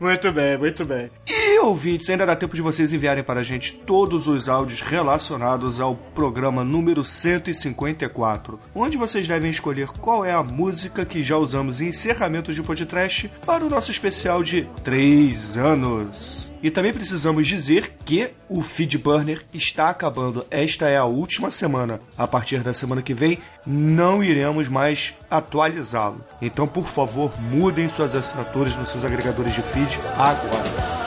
Muito 0.00 0.32
bem, 0.32 0.56
muito 0.56 0.84
bem. 0.84 1.10
E 1.26 1.58
ouvintes, 1.60 2.08
ainda 2.08 2.26
dá 2.26 2.36
tempo 2.36 2.54
de 2.54 2.62
vocês 2.62 2.92
enviarem 2.92 3.24
para 3.24 3.40
a 3.40 3.42
gente 3.42 3.74
todos 3.74 4.28
os 4.28 4.48
áudios 4.48 4.80
relacionados 4.80 5.80
ao 5.80 5.94
programa 5.94 6.62
número 6.62 7.04
154, 7.04 8.58
onde 8.74 8.96
vocês 8.96 9.26
devem 9.26 9.50
escolher 9.50 9.88
qual 9.88 10.24
é 10.24 10.32
a 10.32 10.42
música 10.42 11.04
que 11.04 11.22
já 11.22 11.36
usamos 11.36 11.80
em 11.80 11.88
encerramentos 11.88 12.54
de 12.54 12.62
podcast 12.62 13.30
para 13.44 13.64
o 13.64 13.68
nosso 13.68 13.90
especial 13.90 14.42
de 14.42 14.68
3 14.84 15.56
anos. 15.56 16.48
E 16.62 16.70
também 16.70 16.92
precisamos 16.92 17.46
dizer 17.46 17.92
que 18.04 18.30
o 18.48 18.62
Feed 18.62 18.98
Burner 18.98 19.44
está 19.54 19.90
acabando. 19.90 20.44
Esta 20.50 20.88
é 20.88 20.96
a 20.96 21.04
última 21.04 21.50
semana. 21.50 22.00
A 22.16 22.26
partir 22.26 22.60
da 22.60 22.74
semana 22.74 23.00
que 23.00 23.14
vem, 23.14 23.38
não 23.64 24.22
iremos 24.24 24.68
mais 24.68 25.14
atualizá-lo. 25.30 26.24
Então, 26.42 26.66
por 26.66 26.88
favor, 26.88 27.32
mudem 27.40 27.88
suas 27.88 28.14
assinaturas 28.14 28.74
nos 28.76 28.88
seus 28.88 29.04
agregadores 29.04 29.54
de 29.54 29.62
feed 29.62 29.98
agora. 30.16 30.98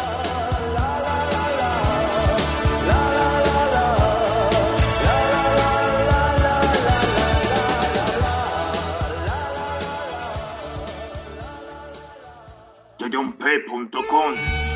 Tudumpé.com 12.98 14.71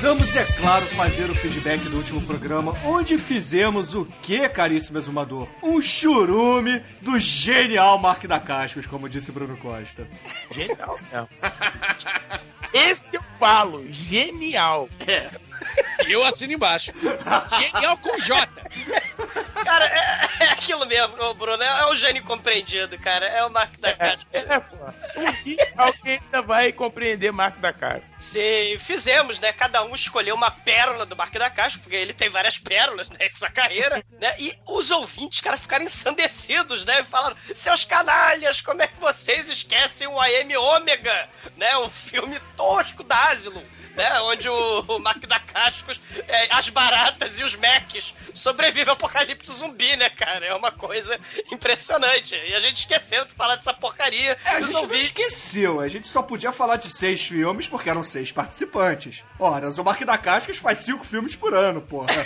precisamos, 0.00 0.34
é 0.34 0.46
claro, 0.58 0.86
fazer 0.86 1.28
o 1.28 1.34
feedback 1.34 1.82
do 1.82 1.98
último 1.98 2.22
programa, 2.22 2.74
onde 2.86 3.18
fizemos 3.18 3.94
o 3.94 4.06
que, 4.22 4.48
caríssimo 4.48 4.96
exumador? 4.96 5.46
Um 5.62 5.82
churume 5.82 6.82
do 7.02 7.18
genial 7.18 7.98
Mark 7.98 8.24
da 8.24 8.40
Cascos, 8.40 8.86
como 8.86 9.10
disse 9.10 9.30
Bruno 9.30 9.58
Costa. 9.58 10.08
Genial 10.54 10.98
mesmo. 11.12 11.28
Esse 12.72 13.18
eu 13.18 13.22
falo. 13.38 13.84
Genial. 13.92 14.88
E 16.08 16.12
eu 16.12 16.24
assino 16.24 16.54
embaixo. 16.54 16.92
Genial 17.58 17.98
com 17.98 18.18
J. 18.20 18.48
Cara, 19.62 19.84
é, 19.84 20.39
é 20.39 20.39
aquilo 20.60 20.84
mesmo, 20.84 21.34
Bruno. 21.34 21.62
É, 21.62 21.80
é 21.80 21.86
o 21.86 21.96
gênio 21.96 22.22
compreendido, 22.22 22.98
cara. 22.98 23.26
É 23.26 23.44
o 23.44 23.50
Marco 23.50 23.80
da 23.80 23.94
Caixa. 23.94 24.26
É, 24.32 24.60
pô. 24.60 24.76
Um 25.16 25.32
dia 25.42 25.72
alguém 25.76 26.20
ainda 26.22 26.42
vai 26.42 26.70
compreender 26.70 27.32
Marco 27.32 27.58
da 27.58 27.72
Cara. 27.72 28.02
Sim, 28.18 28.76
fizemos, 28.78 29.40
né? 29.40 29.52
Cada 29.52 29.82
um 29.82 29.94
escolheu 29.94 30.34
uma 30.34 30.50
pérola 30.50 31.06
do 31.06 31.16
Marco 31.16 31.38
da 31.38 31.48
Caixa, 31.48 31.78
porque 31.78 31.96
ele 31.96 32.12
tem 32.12 32.28
várias 32.28 32.58
pérolas 32.58 33.08
né, 33.08 33.16
em 33.26 33.34
sua 33.34 33.50
carreira, 33.50 34.04
né? 34.20 34.34
E 34.38 34.54
os 34.66 34.90
ouvintes, 34.90 35.40
cara, 35.40 35.56
ficaram 35.56 35.84
ensandecidos, 35.84 36.84
né? 36.84 37.02
Falaram, 37.04 37.36
seus 37.54 37.84
canalhas, 37.84 38.60
como 38.60 38.82
é 38.82 38.86
que 38.86 39.00
vocês 39.00 39.48
esquecem 39.48 40.06
o 40.06 40.20
AM 40.20 40.56
Ômega, 40.56 41.28
né? 41.56 41.76
O 41.78 41.88
filme 41.88 42.38
tosco 42.56 43.02
da 43.02 43.30
Asylum. 43.30 43.62
Né, 43.96 44.20
onde 44.22 44.48
o, 44.48 44.80
o 44.82 44.98
Mark 44.98 45.24
da 45.26 45.38
Cascos, 45.40 46.00
é, 46.28 46.48
as 46.54 46.68
baratas 46.68 47.38
e 47.38 47.44
os 47.44 47.56
Macs 47.56 48.14
sobrevivem 48.32 48.88
ao 48.88 48.94
apocalipse 48.94 49.52
zumbi, 49.52 49.96
né, 49.96 50.08
cara? 50.08 50.46
É 50.46 50.54
uma 50.54 50.70
coisa 50.70 51.18
impressionante. 51.50 52.34
E 52.34 52.54
a 52.54 52.60
gente 52.60 52.78
esqueceu 52.78 53.24
de 53.24 53.32
falar 53.32 53.56
dessa 53.56 53.74
porcaria. 53.74 54.38
É, 54.44 54.50
a 54.50 54.60
gente 54.60 54.72
não 54.72 54.82
ouvintes. 54.82 55.06
esqueceu, 55.06 55.80
a 55.80 55.88
gente 55.88 56.06
só 56.08 56.22
podia 56.22 56.52
falar 56.52 56.76
de 56.76 56.88
seis 56.88 57.20
filmes 57.22 57.66
porque 57.66 57.90
eram 57.90 58.02
seis 58.02 58.30
participantes. 58.32 59.22
Ora, 59.38 59.68
o 59.70 59.84
Mark 59.84 60.00
da 60.02 60.16
Cascos 60.18 60.58
faz 60.58 60.78
cinco 60.78 61.04
filmes 61.04 61.34
por 61.34 61.52
ano, 61.54 61.80
porra. 61.80 62.08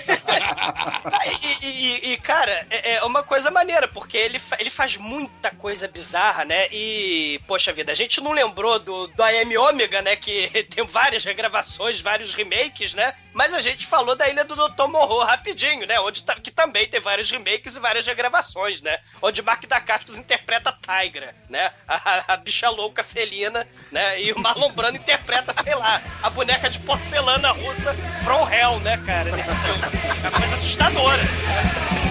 Ah, 1.07 1.21
E, 1.63 1.67
e- 1.67 2.13
e, 2.13 2.17
cara, 2.19 2.67
é, 2.71 2.95
é 2.97 3.05
uma 3.05 3.23
coisa 3.23 3.51
maneira, 3.51 3.87
porque 3.89 4.17
ele, 4.17 4.41
ele 4.59 4.71
faz 4.71 4.97
muita 4.97 5.51
coisa 5.51 5.87
bizarra, 5.89 6.45
né? 6.45 6.69
E, 6.73 7.41
poxa 7.47 7.73
vida, 7.73 7.93
a 7.93 7.95
gente 7.95 8.21
não 8.21 8.33
lembrou 8.33 8.79
do, 8.79 9.07
do 9.09 9.23
AM 9.23 9.57
Ômega, 9.57 10.03
né? 10.03 10.17
Que 10.17 10.49
tem 10.75 10.85
várias 10.87 11.25
regravações, 11.25 11.54
vários 12.01 12.35
remakes, 12.35 12.95
né? 12.95 13.15
Mas 13.33 13.53
a 13.53 13.61
gente 13.61 13.87
falou 13.87 14.15
da 14.15 14.29
Ilha 14.29 14.45
do 14.45 14.55
Dr. 14.55 14.87
Morro 14.87 15.23
rapidinho, 15.25 15.87
né? 15.87 15.99
Onde 16.01 16.23
ta- 16.23 16.37
que 16.41 16.51
também 16.51 16.87
tem 16.89 17.01
vários 17.01 17.31
remakes 17.31 17.77
e 17.77 17.81
várias 17.81 18.07
regravações, 18.07 18.81
né? 18.81 18.99
Onde 19.21 19.43
Mark 19.43 19.65
da 19.67 19.81
Cascos 19.81 20.17
interpreta 20.17 20.71
a 20.71 21.03
Tigra, 21.03 21.35
né? 21.49 21.73
A, 21.87 22.33
a 22.35 22.37
bicha 22.37 22.69
louca 22.71 23.03
felina, 23.03 23.67
né? 23.91 24.21
E 24.23 24.33
o 24.33 24.39
Marlon 24.39 24.71
Brando 24.73 24.97
interpreta, 24.99 25.53
sei 25.63 25.75
lá, 25.75 26.01
a 26.23 26.31
boneca 26.31 26.69
de 26.71 26.79
porcelana 26.81 27.51
russa 27.53 27.93
From 28.25 28.49
Hell, 28.53 28.79
né, 28.81 28.97
cara? 29.05 29.31
Nesse 29.35 29.55
filme. 29.55 30.25
É 30.25 30.29
uma 30.29 30.39
coisa 30.39 30.55
assustadora. 30.55 31.23
Ô, 31.23 32.04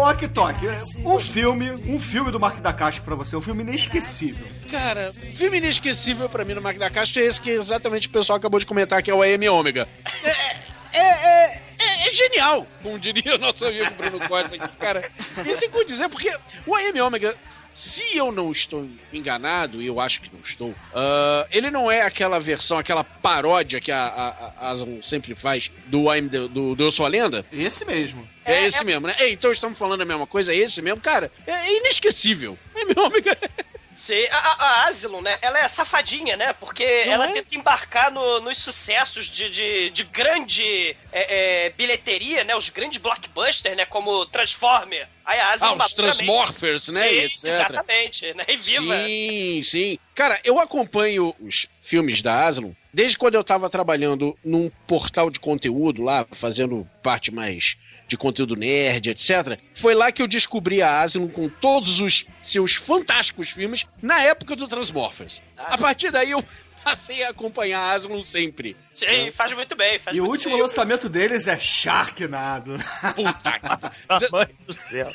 ô 0.00 0.04
Aktok, 0.06 0.56
um 1.04 1.20
filme, 1.20 1.70
um 1.70 2.00
filme 2.00 2.30
do 2.30 2.40
Mark 2.40 2.58
da 2.60 2.72
Cascos 2.72 3.04
pra 3.04 3.14
você, 3.14 3.36
um 3.36 3.40
filme 3.40 3.62
inesquecível. 3.62 4.46
Cara, 4.70 5.12
filme 5.12 5.58
inesquecível 5.58 6.28
pra 6.28 6.44
mim 6.44 6.54
no 6.54 6.62
Mark 6.62 6.78
da 6.78 6.88
Caixa 6.88 7.20
é 7.20 7.24
esse 7.24 7.40
que 7.40 7.50
exatamente 7.50 8.06
o 8.08 8.10
pessoal 8.10 8.38
acabou 8.38 8.58
de 8.58 8.66
comentar, 8.66 9.02
que 9.02 9.10
é 9.10 9.14
o 9.14 9.22
AM 9.22 9.48
Ômega. 9.48 9.86
É, 10.22 10.30
é, 10.30 11.00
é, 11.00 11.62
é- 11.78 12.08
é 12.08 12.12
genial, 12.14 12.66
como 12.82 12.98
diria 12.98 13.34
o 13.34 13.38
nosso 13.38 13.64
amigo 13.64 13.90
Bruno 13.94 14.20
Costa 14.28 14.56
aqui, 14.56 14.76
cara. 14.78 15.10
E 15.44 15.48
eu 15.50 15.56
tenho 15.58 15.70
que 15.72 15.84
dizer, 15.84 16.08
porque 16.08 16.34
o 16.66 16.74
AM 16.74 17.00
Ômega, 17.02 17.36
se 17.80 18.16
eu 18.16 18.30
não 18.30 18.52
estou 18.52 18.86
enganado, 19.12 19.80
e 19.80 19.86
eu 19.86 19.98
acho 19.98 20.20
que 20.20 20.30
não 20.32 20.40
estou, 20.44 20.74
ah, 20.94 21.46
ele 21.50 21.70
não 21.70 21.90
é 21.90 22.02
aquela 22.02 22.38
versão, 22.38 22.78
aquela 22.78 23.02
paródia 23.02 23.80
que 23.80 23.90
a, 23.90 24.52
a, 24.60 24.72
a 24.72 24.76
sempre 25.02 25.34
faz 25.34 25.70
do, 25.86 26.10
AM, 26.10 26.28
do, 26.28 26.48
do, 26.48 26.74
do 26.74 26.84
Eu 26.84 26.92
Sou 26.92 27.06
a 27.06 27.08
Lenda. 27.08 27.44
Esse 27.52 27.84
mesmo. 27.84 28.28
É, 28.44 28.54
É, 28.62 28.66
esse 28.66 28.80
é- 28.80 28.84
mesmo, 28.84 29.06
né? 29.06 29.14
É, 29.18 29.30
então 29.30 29.50
estamos 29.50 29.78
falando 29.78 30.02
a 30.02 30.04
mesma 30.04 30.26
coisa, 30.26 30.52
é 30.52 30.56
esse 30.56 30.82
mesmo, 30.82 31.00
cara. 31.00 31.30
É, 31.46 31.52
é 31.52 31.76
inesquecível. 31.78 32.58
É 32.74 32.84
meu 32.84 33.04
ômega. 33.04 33.36
Sim, 34.00 34.24
a, 34.30 34.38
a, 34.38 34.88
Asylum, 34.88 35.20
né? 35.20 35.36
Ela 35.42 35.58
é 35.58 35.68
safadinha, 35.68 36.34
né? 36.34 36.54
Porque 36.54 36.82
ela 36.82 37.26
é? 37.26 37.32
tenta 37.34 37.54
embarcar 37.54 38.10
no- 38.10 38.40
nos 38.40 38.56
sucessos 38.56 39.26
de, 39.26 39.50
de, 39.50 39.90
de 39.90 40.04
grande 40.04 40.96
é, 41.12 41.66
é, 41.66 41.70
bilheteria, 41.70 42.42
né? 42.42 42.56
Os 42.56 42.70
grandes 42.70 42.96
blockbusters, 42.98 43.76
né? 43.76 43.84
Como 43.84 44.24
Transformer. 44.24 45.06
Aí 45.22 45.38
a 45.38 45.52
Asylum, 45.52 45.76
Ah, 45.78 45.86
os 45.86 45.92
Transmorphers, 45.92 46.88
né? 46.88 47.08
Sim, 47.08 47.14
etc. 47.16 47.44
exatamente, 47.44 48.32
né? 48.32 48.44
E 48.48 48.56
viva. 48.56 48.94
Sim, 49.04 49.62
sim. 49.62 49.98
Cara, 50.14 50.40
eu 50.44 50.58
acompanho 50.58 51.34
os 51.38 51.66
filmes 51.78 52.22
da 52.22 52.46
Asylum 52.46 52.72
desde 52.94 53.18
quando 53.18 53.34
eu 53.34 53.44
tava 53.44 53.68
trabalhando 53.68 54.34
num 54.42 54.70
portal 54.86 55.30
de 55.30 55.38
conteúdo 55.38 56.02
lá, 56.02 56.26
fazendo 56.32 56.88
parte 57.02 57.30
mais 57.30 57.76
de 58.10 58.16
conteúdo 58.16 58.56
nerd, 58.56 59.08
etc. 59.10 59.56
Foi 59.72 59.94
lá 59.94 60.10
que 60.10 60.20
eu 60.20 60.26
descobri 60.26 60.82
a 60.82 61.00
Asylum 61.00 61.28
com 61.28 61.48
todos 61.48 62.00
os 62.00 62.24
seus 62.42 62.74
fantásticos 62.74 63.50
filmes 63.50 63.86
na 64.02 64.20
época 64.20 64.56
do 64.56 64.66
Transmorphers. 64.66 65.40
A 65.56 65.78
partir 65.78 66.10
daí 66.10 66.32
eu 66.32 66.44
passei 66.82 67.22
a 67.22 67.28
acompanhar 67.30 67.78
a 67.78 67.92
Asylum 67.92 68.20
sempre. 68.20 68.76
Sim, 68.90 69.30
faz 69.30 69.52
muito 69.52 69.76
bem. 69.76 70.00
Faz 70.00 70.16
E 70.16 70.20
o 70.20 70.24
muito 70.24 70.38
último 70.38 70.54
bem. 70.54 70.62
lançamento 70.62 71.08
deles 71.08 71.46
é 71.46 71.56
Sharknado. 71.56 72.78
Puta 73.14 73.60
que 73.60 74.26
Mãe 74.32 74.48
do 74.66 74.72
céu. 74.72 75.12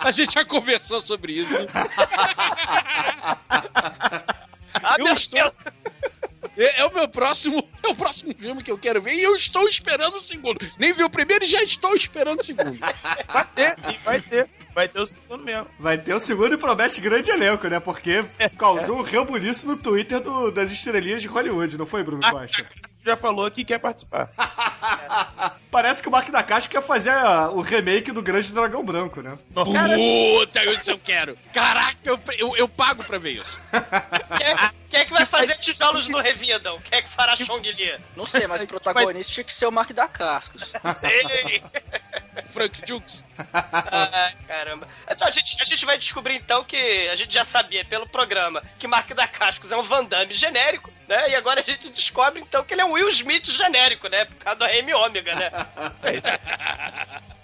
A 0.00 0.10
gente 0.10 0.32
já 0.32 0.44
conversou 0.46 1.02
sobre 1.02 1.32
isso. 1.40 1.52
Ah, 4.82 4.96
eu 4.98 5.08
estou- 5.14 5.38
Deus. 5.38 5.52
É, 6.56 6.80
é 6.82 6.84
o 6.86 6.92
meu 6.94 7.08
próximo, 7.08 7.66
é 7.82 7.88
o 7.88 7.94
próximo 7.94 8.34
filme 8.38 8.62
que 8.62 8.70
eu 8.70 8.78
quero 8.78 9.00
ver 9.02 9.14
e 9.14 9.22
eu 9.22 9.34
estou 9.34 9.66
esperando 9.68 10.16
o 10.16 10.22
segundo. 10.22 10.58
Nem 10.78 10.92
vi 10.92 11.02
o 11.02 11.10
primeiro 11.10 11.44
e 11.44 11.48
já 11.48 11.62
estou 11.62 11.94
esperando 11.94 12.40
o 12.40 12.44
segundo. 12.44 12.78
Vai 13.32 13.44
ter, 13.54 13.76
vai 14.04 14.20
ter. 14.20 14.48
Vai 14.74 14.88
ter 14.88 15.00
o 15.00 15.06
segundo 15.06 15.42
mesmo. 15.44 15.66
Vai 15.78 15.98
ter 15.98 16.14
o 16.14 16.20
segundo 16.20 16.54
e 16.54 16.58
promete 16.58 17.00
grande 17.00 17.30
elenco, 17.30 17.66
né? 17.68 17.78
Porque 17.80 18.24
causou 18.58 18.98
um 18.98 19.02
rebuliço 19.02 19.66
no 19.68 19.76
Twitter 19.76 20.20
do- 20.20 20.50
das 20.50 20.70
estrelinhas 20.70 21.22
de 21.22 21.28
Hollywood, 21.28 21.76
não 21.78 21.86
foi, 21.86 22.02
Bruno 22.02 22.22
Costa? 22.28 22.66
Já 23.04 23.16
falou 23.16 23.50
que 23.50 23.64
quer 23.64 23.78
participar. 23.78 24.30
Parece 25.70 26.00
que 26.02 26.08
o 26.08 26.10
Mark 26.12 26.30
da 26.30 26.42
Caixa 26.42 26.68
quer 26.68 26.80
fazer 26.82 27.10
a- 27.10 27.50
o 27.50 27.60
remake 27.60 28.12
do 28.12 28.22
Grande 28.22 28.52
Dragão 28.52 28.84
Branco, 28.84 29.20
né? 29.20 29.36
Puta, 29.52 30.64
isso 30.64 30.90
eu 30.92 30.98
quero. 30.98 31.36
Caraca, 31.52 31.98
eu, 32.04 32.18
eu, 32.38 32.56
eu 32.56 32.68
pago 32.68 33.04
pra 33.04 33.18
ver 33.18 33.32
isso. 33.32 33.58
Quem, 34.38 34.46
é- 34.46 34.70
quem 34.88 35.00
é 35.00 35.04
que 35.04 35.12
vai 35.12 35.26
fazer 35.26 35.56
tijolos 35.58 36.08
no 36.08 36.18
Revidam? 36.20 36.78
Quem 36.80 36.98
é 36.98 37.02
que 37.02 37.08
fará 37.10 37.36
Chong 37.36 37.70
Li? 37.72 37.94
Não 38.16 38.24
sei, 38.24 38.46
mas 38.46 38.62
o 38.62 38.66
protagonista 38.68 39.32
tinha 39.32 39.44
que 39.44 39.52
ser 39.52 39.66
o 39.66 39.72
Mark 39.72 39.90
da 39.92 40.06
Cascos. 40.06 40.62
Sei. 40.96 41.62
Frank 42.46 42.80
Jukes. 42.86 43.24
Caramba. 44.46 44.88
Então 45.10 45.26
a 45.26 45.30
gente, 45.30 45.56
a 45.60 45.64
gente 45.64 45.84
vai 45.84 45.98
descobrir 45.98 46.36
então 46.36 46.64
que 46.64 47.08
a 47.08 47.14
gente 47.14 47.32
já 47.32 47.44
sabia 47.44 47.84
pelo 47.84 48.08
programa 48.08 48.62
que 48.78 48.86
Mark 48.86 49.12
da 49.14 49.26
Cascos 49.26 49.72
é 49.72 49.76
um 49.76 49.82
Van 49.82 50.04
Damme 50.04 50.34
genérico, 50.34 50.90
né? 51.08 51.30
E 51.30 51.34
agora 51.34 51.60
a 51.60 51.64
gente 51.64 51.88
descobre 51.90 52.40
então 52.40 52.64
que 52.64 52.74
ele 52.74 52.80
é 52.80 52.84
um 52.84 52.92
Will 52.92 53.08
Smith 53.08 53.46
genérico, 53.46 54.08
né? 54.08 54.24
Por 54.24 54.36
causa 54.36 54.58
do 54.58 54.64
RM 54.64 54.94
Ômega, 54.94 55.34
né? 55.34 55.50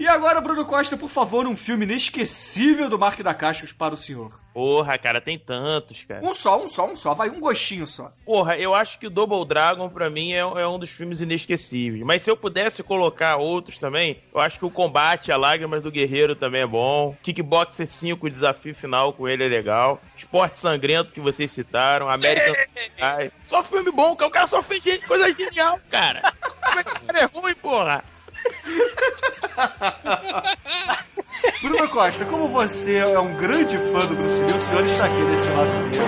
E 0.00 0.08
agora, 0.08 0.40
Bruno 0.40 0.64
Costa, 0.64 0.96
por 0.96 1.10
favor, 1.10 1.46
um 1.46 1.54
filme 1.54 1.84
inesquecível 1.84 2.88
do 2.88 2.98
Mark 2.98 3.20
da 3.20 3.34
Cascos 3.34 3.70
para 3.70 3.92
o 3.92 3.98
senhor. 3.98 4.39
Porra, 4.52 4.98
cara, 4.98 5.20
tem 5.20 5.38
tantos, 5.38 6.02
cara. 6.04 6.24
Um 6.24 6.34
só, 6.34 6.60
um 6.60 6.66
só, 6.66 6.86
um 6.86 6.96
só. 6.96 7.14
Vai, 7.14 7.30
um 7.30 7.38
gostinho 7.38 7.86
só. 7.86 8.12
Porra, 8.24 8.56
eu 8.58 8.74
acho 8.74 8.98
que 8.98 9.06
o 9.06 9.10
Double 9.10 9.44
Dragon, 9.44 9.88
pra 9.88 10.10
mim, 10.10 10.32
é, 10.32 10.38
é 10.38 10.66
um 10.66 10.78
dos 10.78 10.90
filmes 10.90 11.20
inesquecíveis. 11.20 12.02
Mas 12.04 12.22
se 12.22 12.30
eu 12.30 12.36
pudesse 12.36 12.82
colocar 12.82 13.36
outros 13.36 13.78
também, 13.78 14.16
eu 14.34 14.40
acho 14.40 14.58
que 14.58 14.64
o 14.64 14.70
Combate 14.70 15.30
a 15.30 15.36
Lágrimas 15.36 15.82
do 15.82 15.90
Guerreiro 15.90 16.34
também 16.34 16.62
é 16.62 16.66
bom. 16.66 17.16
Kickboxer 17.22 17.88
5, 17.88 18.26
o 18.26 18.30
desafio 18.30 18.74
final 18.74 19.12
com 19.12 19.28
ele 19.28 19.44
é 19.44 19.48
legal. 19.48 20.00
Esporte 20.16 20.58
Sangrento, 20.58 21.12
que 21.12 21.20
vocês 21.20 21.50
citaram. 21.50 22.08
American 22.08 22.54
Pie. 22.74 23.32
Só 23.46 23.62
filme 23.62 23.90
bom, 23.92 24.16
cara. 24.16 24.28
O 24.28 24.32
cara 24.32 24.46
só 24.46 24.62
fez 24.62 24.82
gente, 24.82 25.06
coisa 25.06 25.32
genial, 25.32 25.78
cara. 25.88 26.20
Como 26.60 26.80
é 26.80 26.84
que 26.84 26.90
o 26.90 27.00
cara 27.00 27.18
é 27.20 27.24
ruim, 27.24 27.54
porra? 27.54 28.04
Bruno 31.62 31.88
Costa, 31.88 32.24
como 32.24 32.48
você 32.48 32.98
é 32.98 33.18
um 33.18 33.34
grande 33.36 33.76
fã 33.76 33.98
do 33.98 34.14
Bruce 34.14 34.42
Lee, 34.42 34.56
o 34.56 34.60
senhor 34.60 34.84
está 34.84 35.06
aqui 35.06 35.22
desse 35.24 35.48
lado 35.50 35.90
dele. 35.90 36.04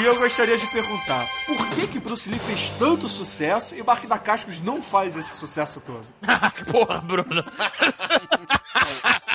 E 0.00 0.04
eu 0.04 0.18
gostaria 0.18 0.56
de 0.56 0.66
perguntar, 0.68 1.28
por 1.46 1.68
que 1.70 1.86
que 1.86 1.98
Bruce 1.98 2.30
Lee 2.30 2.38
fez 2.38 2.70
tanto 2.78 3.08
sucesso 3.08 3.74
e 3.74 3.82
Mark 3.82 4.06
da 4.06 4.18
Cascos 4.18 4.60
não 4.60 4.80
faz 4.80 5.16
esse 5.16 5.36
sucesso 5.36 5.80
todo? 5.80 6.06
Porra, 6.70 7.00
Bruno. 7.00 7.44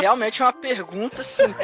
Realmente 0.00 0.42
é 0.42 0.44
uma 0.44 0.52
pergunta, 0.52 1.22
assim, 1.22 1.54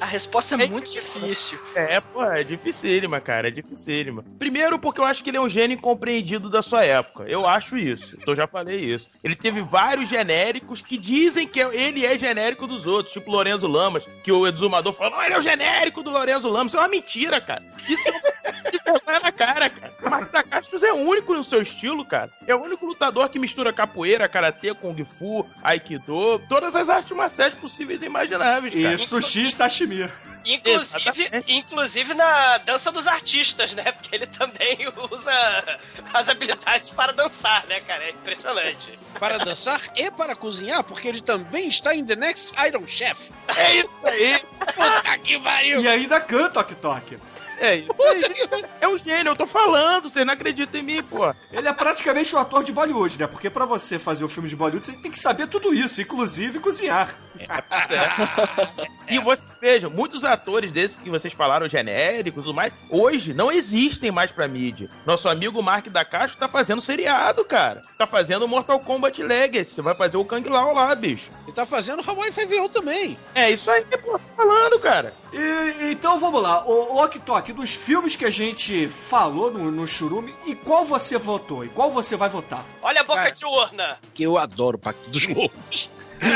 a 0.00 0.06
resposta 0.06 0.54
é 0.54 0.66
muito 0.66 0.90
difícil. 0.90 1.58
É, 1.74 2.00
pô, 2.00 2.24
é 2.24 2.42
dificílima, 2.42 3.20
cara, 3.20 3.48
é 3.48 3.50
dificílima. 3.50 4.24
Primeiro 4.38 4.78
porque 4.78 5.00
eu 5.00 5.04
acho 5.04 5.22
que 5.22 5.30
ele 5.30 5.36
é 5.36 5.40
um 5.40 5.48
gênio 5.48 5.74
incompreendido 5.76 6.48
da 6.48 6.62
sua 6.62 6.84
época. 6.84 7.24
Eu 7.24 7.46
acho 7.46 7.76
isso. 7.76 8.16
Eu 8.26 8.34
já 8.34 8.46
falei 8.46 8.80
isso. 8.80 9.08
Ele 9.22 9.36
teve 9.36 9.60
vários 9.60 10.08
genéricos 10.08 10.80
que 10.80 10.96
dizem 10.96 11.46
que 11.46 11.60
ele 11.60 12.04
é 12.04 12.18
genérico 12.18 12.66
dos 12.66 12.86
outros, 12.86 13.12
tipo 13.12 13.30
Lorenzo 13.30 13.66
Lamas, 13.66 14.04
que 14.22 14.32
o 14.32 14.46
exumador 14.46 14.92
falou, 14.92 15.16
não, 15.16 15.24
ele 15.24 15.34
é 15.34 15.38
o 15.38 15.42
genérico 15.42 16.02
do 16.02 16.10
Lorenzo 16.10 16.48
Lamas. 16.48 16.72
Isso 16.72 16.76
é 16.76 16.80
uma 16.80 16.88
mentira, 16.88 17.40
cara. 17.40 17.62
Isso 17.88 18.08
é 18.08 18.12
um 18.12 18.70
de 18.70 18.78
vergonha 18.84 19.20
na 19.20 19.32
cara, 19.32 19.70
cara. 19.70 19.92
Marcos 20.08 20.28
da 20.30 20.42
Castros 20.42 20.82
é 20.82 20.92
único 20.92 21.34
no 21.34 21.44
seu 21.44 21.62
estilo, 21.62 22.04
cara. 22.04 22.30
É 22.46 22.54
o 22.54 22.62
único 22.62 22.86
lutador 22.86 23.28
que 23.28 23.38
mistura 23.38 23.72
capoeira, 23.72 24.28
karatê, 24.28 24.74
kung 24.74 25.04
fu, 25.04 25.46
aikido, 25.62 26.40
todas 26.48 26.74
as 26.74 26.88
artes 26.88 27.16
marciais 27.16 27.54
possíveis 27.70 28.02
e 28.02 28.06
imagináveis, 28.06 28.74
cara. 28.74 28.94
E 28.94 28.98
sushi 28.98 29.46
e 29.46 29.52
sashimi. 29.52 30.10
Inclusive, 30.44 31.10
Exatamente. 31.10 31.52
inclusive 31.52 32.14
na 32.14 32.58
dança 32.58 32.90
dos 32.90 33.06
artistas, 33.06 33.74
né? 33.74 33.92
Porque 33.92 34.14
ele 34.14 34.26
também 34.26 34.78
usa 35.12 35.78
as 36.14 36.28
habilidades 36.28 36.90
para 36.90 37.12
dançar, 37.12 37.64
né, 37.66 37.80
cara? 37.80 38.04
É 38.04 38.10
impressionante. 38.10 38.98
Para 39.18 39.38
dançar 39.38 39.82
e 39.94 40.10
para 40.10 40.34
cozinhar, 40.34 40.82
porque 40.82 41.06
ele 41.06 41.20
também 41.20 41.68
está 41.68 41.94
em 41.94 42.04
The 42.04 42.16
Next 42.16 42.54
Iron 42.66 42.86
Chef. 42.86 43.30
É 43.48 43.76
isso 43.76 43.90
aí. 44.04 44.38
Puta 44.74 45.18
que 45.18 45.38
pariu! 45.38 45.82
E 45.82 45.88
ainda 45.88 46.20
canta 46.20 46.64
Tok 46.64 46.74
Tok. 46.76 47.18
É 47.60 47.74
isso 47.74 48.02
aí. 48.02 48.24
É 48.80 48.88
um 48.88 48.96
gênio, 48.96 49.32
eu 49.32 49.36
tô 49.36 49.46
falando, 49.46 50.08
você 50.08 50.24
não 50.24 50.32
acredita 50.32 50.78
em 50.78 50.82
mim, 50.82 51.02
pô. 51.02 51.34
Ele 51.52 51.68
é 51.68 51.72
praticamente 51.74 52.34
um 52.34 52.38
ator 52.38 52.64
de 52.64 52.72
Bollywood, 52.72 53.18
né? 53.18 53.26
Porque 53.26 53.50
pra 53.50 53.66
você 53.66 53.98
fazer 53.98 54.24
um 54.24 54.28
filme 54.28 54.48
de 54.48 54.56
Bollywood, 54.56 54.86
você 54.86 54.92
tem 54.92 55.10
que 55.10 55.18
saber 55.20 55.46
tudo 55.46 55.74
isso, 55.74 56.00
inclusive 56.00 56.58
cozinhar. 56.58 57.14
E 59.08 59.18
você, 59.18 59.44
vejam, 59.60 59.90
muitos 59.90 60.24
atores 60.24 60.72
desses 60.72 60.96
que 60.96 61.10
vocês 61.10 61.32
falaram, 61.34 61.68
genéricos 61.68 62.42
e 62.42 62.44
tudo 62.44 62.54
mais, 62.54 62.72
hoje 62.88 63.34
não 63.34 63.50
existem 63.50 64.10
mais 64.10 64.30
pra 64.30 64.46
mídia. 64.46 64.88
Nosso 65.04 65.28
amigo 65.28 65.62
Mark 65.62 65.88
da 65.88 66.04
Castro 66.04 66.38
tá 66.38 66.48
fazendo 66.48 66.80
seriado, 66.80 67.44
cara. 67.44 67.82
Tá 67.98 68.06
fazendo 68.06 68.46
Mortal 68.46 68.78
Kombat 68.80 69.22
Legacy. 69.22 69.74
Você 69.74 69.82
vai 69.82 69.94
fazer 69.94 70.16
o 70.16 70.24
Kang 70.24 70.48
Lao 70.48 70.72
lá, 70.72 70.94
bicho. 70.94 71.30
E 71.48 71.52
tá 71.52 71.66
fazendo 71.66 72.04
Hawaii 72.06 72.32
5 72.32 72.68
também. 72.68 73.18
É 73.34 73.50
isso 73.50 73.70
aí, 73.70 73.82
pô, 73.84 74.12
tô 74.12 74.20
falando, 74.36 74.78
cara. 74.78 75.12
E, 75.32 75.90
então 75.92 76.18
vamos 76.18 76.42
lá, 76.42 76.64
o, 76.66 76.94
o 76.94 76.96
Ok 77.04 77.20
Tok, 77.24 77.52
dos 77.52 77.72
filmes 77.74 78.16
que 78.16 78.24
a 78.24 78.30
gente 78.30 78.88
falou 78.88 79.50
no, 79.50 79.70
no 79.70 79.86
Churume, 79.86 80.34
e 80.46 80.54
qual 80.54 80.84
você 80.84 81.18
votou? 81.18 81.64
E 81.64 81.68
qual 81.68 81.90
você 81.90 82.16
vai 82.16 82.28
votar? 82.28 82.64
Olha 82.82 83.00
a 83.00 83.04
boca 83.04 83.20
Cara. 83.20 83.30
de 83.32 83.44
urna. 83.44 83.98
Que 84.14 84.22
eu 84.22 84.38
adoro 84.38 84.76
o 84.76 84.80
Pacto 84.80 85.08
dos 85.10 85.26
Lobos. 85.28 85.88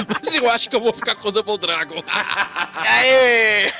Mas 0.09 0.35
eu 0.35 0.51
acho 0.51 0.68
que 0.68 0.77
eu 0.77 0.81
vou 0.81 0.92
ficar 0.92 1.14
com 1.16 1.29
o 1.29 1.33
Double 1.33 1.59
Dragon. 1.59 2.03
Aê! 2.77 3.73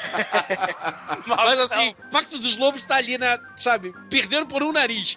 Mas 1.27 1.61
assim, 1.61 1.95
Pacto 2.11 2.39
dos 2.39 2.57
Lobos 2.57 2.83
tá 2.83 2.97
ali 2.97 3.17
na, 3.19 3.39
sabe, 3.57 3.95
perdendo 4.11 4.47
por 4.47 4.63
um 4.63 4.73
nariz. 4.73 5.17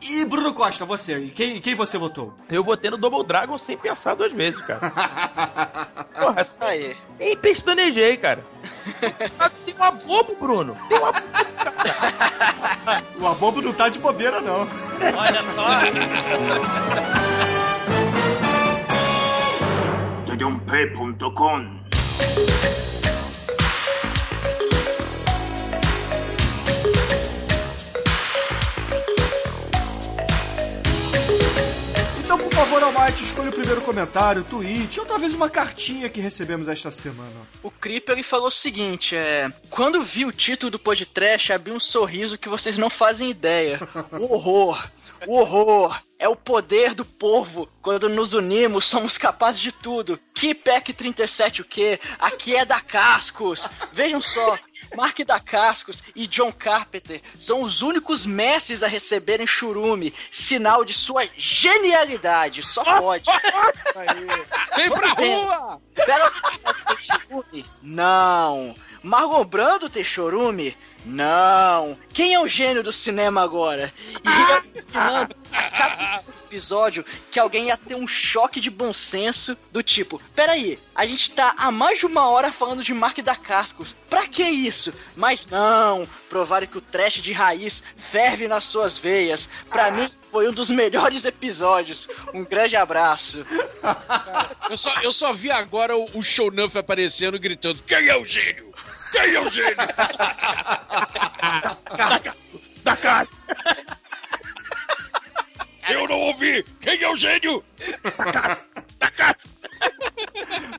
E 0.00 0.24
Bruno 0.24 0.54
Costa, 0.54 0.84
você, 0.86 1.18
e 1.18 1.30
quem, 1.30 1.60
quem 1.60 1.74
você 1.74 1.98
votou? 1.98 2.34
Eu 2.48 2.64
vou 2.64 2.74
ter 2.76 2.90
no 2.90 2.96
Double 2.96 3.22
Dragon 3.22 3.58
sem 3.58 3.76
pensar 3.76 4.14
duas 4.14 4.32
vezes, 4.32 4.60
cara. 4.62 4.90
Porra, 6.18 6.40
Isso 6.40 6.58
aí. 6.62 6.96
nem 7.18 7.36
pestanejei, 7.36 8.16
cara. 8.16 8.44
Tem 9.66 9.74
uma 9.74 9.90
bobo, 9.90 10.34
Bruno. 10.36 10.74
Tem 10.88 10.98
uma 10.98 11.12
O 13.20 13.26
Abobo 13.26 13.60
não 13.60 13.72
tá 13.74 13.88
de 13.90 13.98
bobeira, 13.98 14.40
não. 14.40 14.66
Olha 15.16 15.42
só. 15.42 15.66
Então, 32.24 32.38
por 32.38 32.50
favor, 32.54 32.82
Almighty, 32.82 33.22
escolha 33.22 33.50
o 33.50 33.52
primeiro 33.52 33.82
comentário, 33.82 34.42
tweet, 34.44 34.98
ou 34.98 35.04
talvez 35.04 35.34
uma 35.34 35.50
cartinha 35.50 36.08
que 36.08 36.22
recebemos 36.22 36.68
esta 36.68 36.90
semana. 36.90 37.46
O 37.62 37.70
Creeper 37.70 38.14
ele 38.14 38.22
falou 38.22 38.48
o 38.48 38.50
seguinte, 38.50 39.14
é... 39.14 39.52
Quando 39.68 40.02
vi 40.02 40.24
o 40.24 40.32
título 40.32 40.70
do 40.70 40.78
podcast, 40.78 41.52
abri 41.52 41.70
um 41.70 41.78
sorriso 41.78 42.38
que 42.38 42.48
vocês 42.48 42.78
não 42.78 42.88
fazem 42.88 43.28
ideia. 43.28 43.78
O 44.12 44.32
horror. 44.32 44.88
O 45.26 45.38
horror. 45.38 46.00
É 46.18 46.28
o 46.28 46.36
poder 46.36 46.94
do 46.94 47.04
povo. 47.04 47.66
Quando 47.80 48.08
nos 48.08 48.34
unimos, 48.34 48.84
somos 48.84 49.16
capazes 49.16 49.60
de 49.60 49.72
tudo. 49.72 50.20
Que 50.34 50.54
PEC 50.54 50.92
37 50.92 51.62
o 51.62 51.64
quê? 51.64 51.98
Aqui 52.18 52.54
é 52.54 52.64
da 52.64 52.80
Cascos. 52.80 53.66
Vejam 53.92 54.20
só. 54.20 54.58
Mark 54.96 55.18
da 55.24 55.38
Cascos 55.38 56.02
e 56.14 56.26
John 56.26 56.52
Carpenter 56.52 57.22
são 57.38 57.62
os 57.62 57.80
únicos 57.80 58.26
mestres 58.26 58.82
a 58.82 58.88
receberem 58.88 59.46
churume, 59.46 60.12
sinal 60.30 60.84
de 60.84 60.92
sua 60.92 61.28
genialidade. 61.36 62.62
Só 62.62 62.82
pode. 63.00 63.24
Vem 64.76 64.90
pra 64.90 65.08
rua! 65.08 65.80
Bela 65.94 66.30
tem 66.30 66.96
chorume? 67.02 67.66
Não. 67.82 68.74
Marlon 69.02 69.44
Brando 69.44 69.88
tem 69.88 70.04
chorume? 70.04 70.76
Não. 71.04 71.96
Quem 72.12 72.34
é 72.34 72.40
o 72.40 72.48
gênio 72.48 72.82
do 72.82 72.92
cinema 72.92 73.42
agora? 73.42 73.92
E 74.24 74.28
Rian 74.28 74.62
Fernando, 74.84 75.34
cada 75.50 76.22
episódio 76.50 77.04
que 77.30 77.38
alguém 77.38 77.68
ia 77.68 77.76
ter 77.76 77.94
um 77.94 78.08
choque 78.08 78.60
de 78.60 78.68
bom 78.68 78.92
senso 78.92 79.56
do 79.70 79.82
tipo: 79.82 80.20
peraí, 80.34 80.78
a 80.94 81.06
gente 81.06 81.30
tá 81.30 81.54
há 81.56 81.70
mais 81.70 82.00
de 82.00 82.06
uma 82.06 82.28
hora 82.28 82.52
falando 82.52 82.82
de 82.82 82.92
Mark 82.92 83.18
da 83.18 83.36
Cascos. 83.36 83.94
Pra 84.08 84.26
que 84.26 84.42
isso? 84.42 84.92
Mas 85.14 85.46
não, 85.46 86.06
provaram 86.28 86.66
que 86.66 86.78
o 86.78 86.80
trash 86.80 87.14
de 87.22 87.32
raiz 87.32 87.82
ferve 87.96 88.48
nas 88.48 88.64
suas 88.64 88.98
veias. 88.98 89.48
Pra 89.68 89.90
mim, 89.90 90.10
foi 90.30 90.48
um 90.48 90.52
dos 90.52 90.68
melhores 90.70 91.24
episódios. 91.24 92.08
Um 92.34 92.44
grande 92.44 92.76
abraço. 92.76 93.46
Eu 94.68 94.76
só, 94.76 94.94
eu 95.02 95.12
só 95.12 95.32
vi 95.32 95.50
agora 95.50 95.96
o, 95.96 96.06
o 96.14 96.22
Shownuff 96.22 96.78
aparecendo 96.78 97.36
gritando: 97.40 97.82
Quem 97.84 98.06
é 98.08 98.16
o 98.16 98.24
gênio? 98.24 98.69
Quem 99.12 99.34
é 99.34 99.40
o 99.40 99.50
gênio? 99.50 99.76
Da 102.82 102.96
cara! 102.96 103.28
Eu 105.88 106.08
não 106.08 106.18
ouvi! 106.18 106.64
Quem 106.80 107.02
é 107.02 107.08
o 107.10 107.16
gênio? 107.16 107.62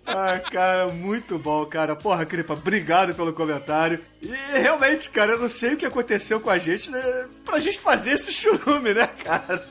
Ai, 0.06 0.40
cara, 0.52 0.88
muito 0.88 1.38
bom, 1.38 1.66
cara. 1.66 1.96
Porra, 1.96 2.26
Cripa, 2.26 2.54
obrigado 2.54 3.14
pelo 3.14 3.34
comentário. 3.34 4.04
E 4.22 4.28
realmente, 4.60 5.10
cara, 5.10 5.34
eu 5.34 5.40
não 5.40 5.50
sei 5.50 5.74
o 5.74 5.78
que 5.78 5.86
aconteceu 5.86 6.40
com 6.40 6.50
a 6.50 6.58
gente, 6.58 6.90
né? 6.90 7.28
Pra 7.46 7.60
gente 7.60 7.80
fazer 7.80 8.12
esse 8.14 8.32
churume, 8.32 8.94
né, 8.94 9.08
cara? 9.24 9.66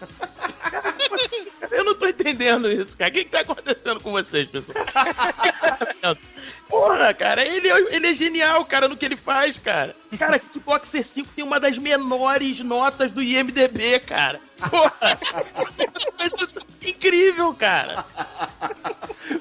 Eu 1.71 1.85
não 1.85 1.95
tô 1.95 2.07
entendendo 2.07 2.71
isso, 2.71 2.97
cara. 2.97 3.11
O 3.11 3.13
que, 3.13 3.25
que 3.25 3.31
tá 3.31 3.41
acontecendo 3.41 4.01
com 4.01 4.13
vocês, 4.13 4.49
pessoal? 4.49 4.77
Porra, 6.71 7.13
cara, 7.13 7.45
ele, 7.45 7.69
é- 7.69 7.97
ele 7.97 8.07
é 8.07 8.15
genial, 8.15 8.65
cara, 8.65 8.87
no 8.87 8.97
que 8.97 9.05
ele 9.05 9.17
faz, 9.17 9.59
cara. 9.59 9.95
Cara, 10.17 10.39
Kickboxer 10.39 11.05
5 11.05 11.31
tem 11.35 11.45
uma 11.45 11.59
das 11.59 11.77
menores 11.77 12.61
notas 12.61 13.11
do 13.11 13.21
IMDB, 13.21 13.99
cara. 13.99 14.41
Porra! 14.71 15.19
Incrível, 16.87 17.53
cara. 17.55 18.05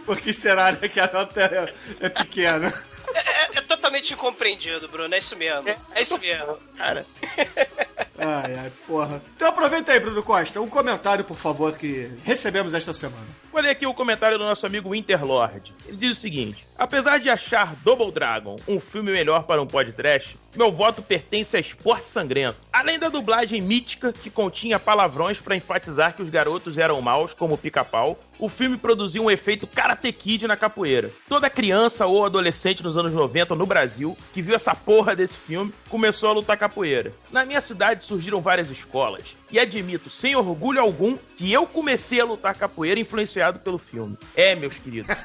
Por 0.05 0.19
que 0.19 0.33
será 0.33 0.71
né, 0.71 0.87
que 0.89 0.99
a 0.99 1.09
nota 1.11 1.41
é, 1.41 1.73
é 2.05 2.09
pequena? 2.09 2.73
É, 3.13 3.57
é 3.59 3.61
totalmente 3.61 4.13
incompreendido, 4.13 4.87
Bruno. 4.87 5.13
É 5.13 5.17
isso 5.19 5.35
mesmo. 5.35 5.69
É 5.93 6.01
isso 6.01 6.17
mesmo. 6.19 6.57
Cara, 6.77 7.05
Ai, 8.19 8.55
ai, 8.55 8.71
porra. 8.85 9.21
Então 9.35 9.47
aproveita 9.47 9.91
aí, 9.91 9.99
Bruno 9.99 10.21
Costa, 10.21 10.59
um 10.61 10.69
comentário, 10.69 11.23
por 11.23 11.37
favor, 11.37 11.77
que 11.77 12.11
recebemos 12.23 12.73
esta 12.73 12.93
semana. 12.93 13.39
Ler 13.61 13.71
aqui 13.71 13.85
o 13.85 13.93
comentário 13.93 14.37
do 14.37 14.45
nosso 14.45 14.65
amigo 14.65 14.91
Winterlord. 14.91 15.73
Ele 15.85 15.97
diz 15.97 16.17
o 16.17 16.21
seguinte: 16.21 16.65
Apesar 16.77 17.19
de 17.19 17.29
achar 17.29 17.75
Double 17.83 18.09
Dragon 18.09 18.55
um 18.65 18.79
filme 18.79 19.11
melhor 19.11 19.43
para 19.43 19.61
um 19.61 19.67
podcast, 19.67 20.37
meu 20.55 20.71
voto 20.71 21.01
pertence 21.01 21.57
a 21.57 21.59
Esporte 21.59 22.09
Sangrento. 22.09 22.55
Além 22.71 22.97
da 22.97 23.09
dublagem 23.09 23.61
mítica 23.61 24.13
que 24.13 24.29
continha 24.29 24.79
palavrões 24.79 25.41
para 25.41 25.57
enfatizar 25.57 26.15
que 26.15 26.21
os 26.21 26.29
garotos 26.29 26.77
eram 26.77 27.01
maus, 27.01 27.33
como 27.33 27.55
o 27.55 27.57
pica-pau, 27.57 28.17
o 28.39 28.47
filme 28.47 28.77
produziu 28.77 29.25
um 29.25 29.29
efeito 29.29 29.67
Karate 29.67 30.13
Kid 30.13 30.47
na 30.47 30.55
capoeira. 30.55 31.11
Toda 31.27 31.49
criança 31.49 32.05
ou 32.05 32.25
adolescente 32.25 32.81
nos 32.81 32.95
anos 32.95 33.11
90 33.11 33.53
no 33.55 33.65
Brasil 33.65 34.15
que 34.33 34.41
viu 34.41 34.55
essa 34.55 34.73
porra 34.73 35.13
desse 35.17 35.37
filme 35.37 35.73
começou 35.89 36.29
a 36.29 36.33
lutar 36.33 36.57
capoeira. 36.57 37.11
Na 37.29 37.43
minha 37.43 37.59
cidade 37.59 38.05
surgiram 38.09 38.41
várias 38.41 38.69
escolas. 38.69 39.35
E 39.51 39.59
admito, 39.59 40.09
sem 40.09 40.35
orgulho 40.35 40.81
algum, 40.81 41.17
que 41.37 41.51
eu 41.51 41.65
comecei 41.65 42.19
a 42.19 42.25
lutar 42.25 42.55
capoeira 42.55 42.99
influenciado 42.99 43.59
pelo 43.59 43.77
filme. 43.77 44.17
É, 44.35 44.55
meus 44.55 44.77
queridos, 44.77 45.15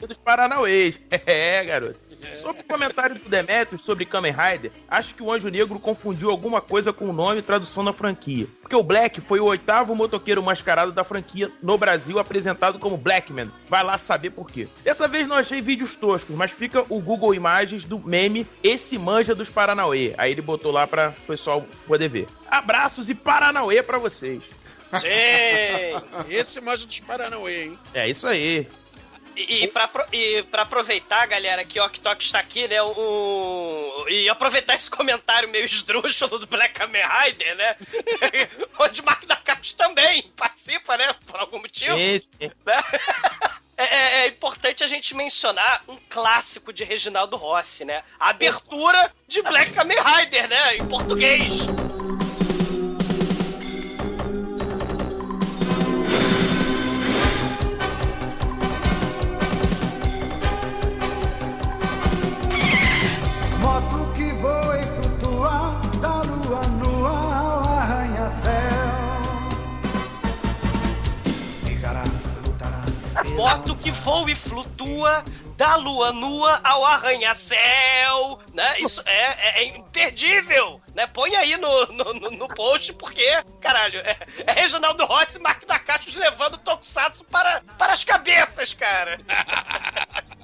eu 0.00 0.06
dos 0.08 0.18
Paranauês. 0.18 1.00
É, 1.26 1.64
garoto. 1.64 2.09
Sobre 2.38 2.62
o 2.62 2.64
comentário 2.64 3.16
do 3.16 3.28
Demetrius 3.28 3.84
sobre 3.84 4.04
Kamen 4.04 4.32
Rider, 4.32 4.72
acho 4.88 5.14
que 5.14 5.22
o 5.22 5.32
Anjo 5.32 5.48
Negro 5.48 5.78
confundiu 5.78 6.30
alguma 6.30 6.60
coisa 6.60 6.92
com 6.92 7.08
o 7.08 7.12
nome 7.12 7.40
e 7.40 7.42
tradução 7.42 7.84
da 7.84 7.92
franquia. 7.92 8.46
Porque 8.60 8.76
o 8.76 8.82
Black 8.82 9.20
foi 9.20 9.40
o 9.40 9.44
oitavo 9.44 9.94
motoqueiro 9.94 10.42
mascarado 10.42 10.92
da 10.92 11.04
franquia 11.04 11.50
no 11.62 11.76
Brasil, 11.76 12.18
apresentado 12.18 12.78
como 12.78 12.96
Blackman. 12.96 13.50
Vai 13.68 13.82
lá 13.82 13.98
saber 13.98 14.30
por 14.30 14.50
quê. 14.50 14.68
Dessa 14.82 15.08
vez 15.08 15.26
não 15.26 15.36
achei 15.36 15.60
vídeos 15.60 15.96
toscos, 15.96 16.36
mas 16.36 16.50
fica 16.50 16.84
o 16.88 17.00
Google 17.00 17.34
Imagens 17.34 17.84
do 17.84 17.98
meme 17.98 18.46
Esse 18.62 18.98
Manja 18.98 19.34
dos 19.34 19.48
Paranauê. 19.48 20.14
Aí 20.16 20.32
ele 20.32 20.42
botou 20.42 20.72
lá 20.72 20.86
pra 20.86 21.14
o 21.16 21.26
pessoal 21.26 21.64
poder 21.86 22.08
ver. 22.08 22.26
Abraços 22.48 23.08
e 23.08 23.14
Paranauê 23.14 23.82
pra 23.82 23.98
vocês. 23.98 24.42
Sim. 25.00 26.28
Esse 26.28 26.60
mais 26.60 26.84
dos 26.84 27.00
Paranauê, 27.00 27.64
hein? 27.64 27.78
É 27.94 28.08
isso 28.08 28.26
aí. 28.26 28.66
E, 29.36 29.64
e, 29.64 29.68
pra, 29.68 29.88
e 30.12 30.42
pra 30.50 30.62
aproveitar, 30.62 31.26
galera, 31.26 31.64
que 31.64 31.80
o 31.80 31.84
Ok 31.84 32.00
está 32.20 32.38
aqui, 32.40 32.66
né? 32.68 32.82
O, 32.82 34.04
e 34.08 34.28
aproveitar 34.28 34.74
esse 34.74 34.90
comentário 34.90 35.48
meio 35.48 35.64
esdrúxulo 35.64 36.38
do 36.38 36.46
Black 36.46 36.74
Kamen 36.74 37.02
Rider, 37.02 37.56
né? 37.56 37.76
Onde 38.78 39.02
Mark 39.02 39.24
da 39.26 39.36
Caixa 39.36 39.74
também 39.76 40.30
participa, 40.36 40.96
né? 40.96 41.14
Por 41.26 41.38
algum 41.40 41.58
motivo. 41.58 41.96
Esse. 41.98 42.28
né? 42.40 42.50
É, 43.76 43.84
é- 43.84 44.20
é 44.20 44.26
importante 44.26 44.84
a 44.84 44.86
gente 44.86 45.14
mencionar 45.14 45.82
um 45.88 45.96
clássico 46.10 46.70
de 46.70 46.84
Reginaldo 46.84 47.34
Rossi, 47.38 47.82
né? 47.82 48.02
A 48.18 48.28
abertura 48.28 49.10
de 49.26 49.40
Black 49.40 49.72
Kamen 49.72 49.96
Rider, 49.98 50.46
né? 50.48 50.76
Em 50.76 50.86
português. 50.86 51.52
Moto 73.40 73.74
que 73.76 73.90
voa 73.90 74.30
e 74.30 74.34
flutua 74.34 75.24
da 75.56 75.74
lua 75.76 76.12
nua 76.12 76.60
ao 76.62 76.84
arranha-céu, 76.84 78.38
né? 78.52 78.80
Isso 78.80 79.02
é, 79.06 79.24
é- 79.60 79.62
é 79.62 79.64
imperdível, 79.78 80.78
né? 80.94 81.06
Põe 81.06 81.34
aí 81.36 81.56
no, 81.56 81.86
no, 81.86 82.12
no- 82.30 82.48
post, 82.48 82.92
porque, 82.94 83.26
caralho, 83.60 83.98
é, 84.00 84.16
é 84.46 84.52
Reginaldo 84.52 85.04
Rossi 85.06 85.38
e 85.38 85.40
Marco 85.40 85.66
Cachos 85.66 86.14
levando 86.14 86.58
Tokusatsu 86.58 87.24
para, 87.24 87.62
para 87.78 87.92
as 87.94 88.04
cabeças, 88.04 88.72
cara. 88.74 89.18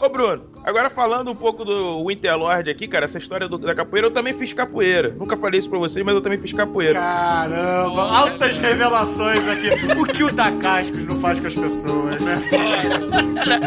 Ô 0.00 0.08
Bruno, 0.10 0.44
agora 0.62 0.90
falando 0.90 1.30
um 1.30 1.34
pouco 1.34 1.64
do 1.64 2.06
Winterlord 2.06 2.68
aqui, 2.70 2.86
cara, 2.86 3.06
essa 3.06 3.16
história 3.18 3.48
do- 3.48 3.56
da 3.58 3.74
capoeira, 3.74 4.06
eu 4.08 4.10
também 4.10 4.34
fiz 4.34 4.52
capoeira. 4.52 5.14
Nunca 5.18 5.36
falei 5.36 5.58
isso 5.58 5.70
pra 5.70 5.78
vocês, 5.78 6.04
mas 6.04 6.14
eu 6.14 6.20
também 6.20 6.38
fiz 6.38 6.52
capoeira. 6.52 7.00
Caramba, 7.00 8.02
altas 8.02 8.58
revelações 8.58 9.48
aqui. 9.48 9.70
O 9.98 10.04
que 10.04 10.22
o 10.22 10.32
da 10.32 10.52
Cascos 10.52 10.98
não 11.06 11.18
faz 11.20 11.40
com 11.40 11.46
as 11.46 11.54
pessoas, 11.54 12.22
né? 12.22 12.34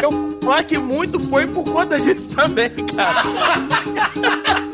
Eu 0.04 0.40
falar 0.42 0.64
que 0.64 0.78
muito 0.78 1.20
foi 1.20 1.48
por 1.48 1.64
conta 1.64 2.00
disso 2.00 2.36
também, 2.36 2.70
cara. 2.70 3.24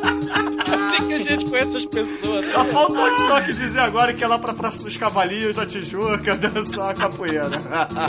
Conhece 1.55 1.77
as 1.77 1.85
pessoas. 1.85 2.47
Só 2.49 2.65
falta 2.65 2.91
o 2.99 3.05
Ok 3.07 3.27
Tok 3.27 3.45
dizer 3.53 3.79
agora 3.79 4.13
que 4.13 4.21
é 4.21 4.27
lá 4.27 4.37
pra 4.37 4.53
Praça 4.53 4.83
dos 4.83 4.97
Cavalinhos 4.97 5.55
da 5.55 5.65
Tijuca 5.65 6.35
dançar 6.35 6.89
a 6.91 6.93
capoeira. 6.93 7.45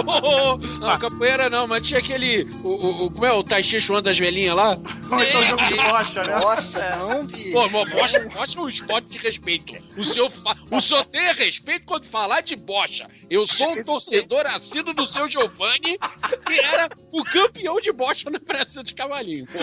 Oh, 0.05 0.57
não, 0.85 0.99
capoeira 0.99 1.49
não, 1.49 1.65
mas 1.69 1.87
tinha 1.87 2.01
aquele. 2.01 2.43
O, 2.65 2.71
o, 2.71 3.05
o- 3.07 3.11
como 3.13 3.25
é 3.25 3.33
o 3.33 3.45
Tai 3.45 3.63
Chi 3.63 3.81
Chuan 3.81 4.03
das 4.03 4.19
velhinhas 4.19 4.57
lá? 4.57 4.71
Ou 5.11 5.23
então 5.23 5.45
jogo 5.45 5.65
de 5.67 5.77
bocha, 5.77 6.25
né? 6.25 6.39
Nossa, 6.41 6.97
não, 6.97 7.25
bicho. 7.27 7.53
Pô, 7.53 7.69
bocha, 7.69 8.21
bocha 8.29 8.59
é 8.59 8.61
um 8.61 8.69
esporte 8.69 9.07
de 9.11 9.19
respeito. 9.19 9.73
O 9.97 10.03
senhor, 10.03 10.29
fa- 10.29 10.57
o 10.69 10.81
senhor 10.81 11.05
tem 11.05 11.33
respeito 11.33 11.85
quando 11.87 12.05
falar 12.07 12.41
de 12.41 12.57
bocha. 12.57 13.07
Eu 13.31 13.47
sou 13.47 13.71
um 13.79 13.85
torcedor 13.85 14.45
assíduo 14.47 14.93
do 14.93 15.07
seu 15.07 15.29
Giovanni, 15.29 15.99
que 16.47 16.61
era 16.61 16.89
o 17.13 17.23
campeão 17.23 17.81
de 17.81 17.93
bocha 17.93 18.29
na 18.29 18.41
Praça 18.41 18.83
de 18.83 18.93
Cavalinho. 18.93 19.47
Pô, 19.47 19.59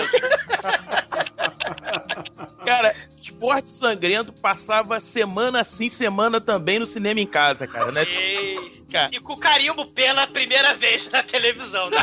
Cara, 2.65 2.95
esporte 3.21 3.69
sangrento 3.69 4.31
passava 4.33 4.99
semana 4.99 5.63
sim, 5.63 5.89
semana 5.89 6.39
também 6.39 6.79
no 6.79 6.85
cinema 6.85 7.19
em 7.19 7.27
casa, 7.27 7.67
cara, 7.67 7.91
né? 7.91 8.03
E, 8.03 8.83
Cara. 8.91 9.09
e 9.11 9.19
com 9.19 9.35
carimbo 9.35 9.85
pela 9.87 10.27
primeira 10.27 10.73
vez 10.75 11.09
na 11.09 11.23
televisão, 11.23 11.89
né? 11.89 11.97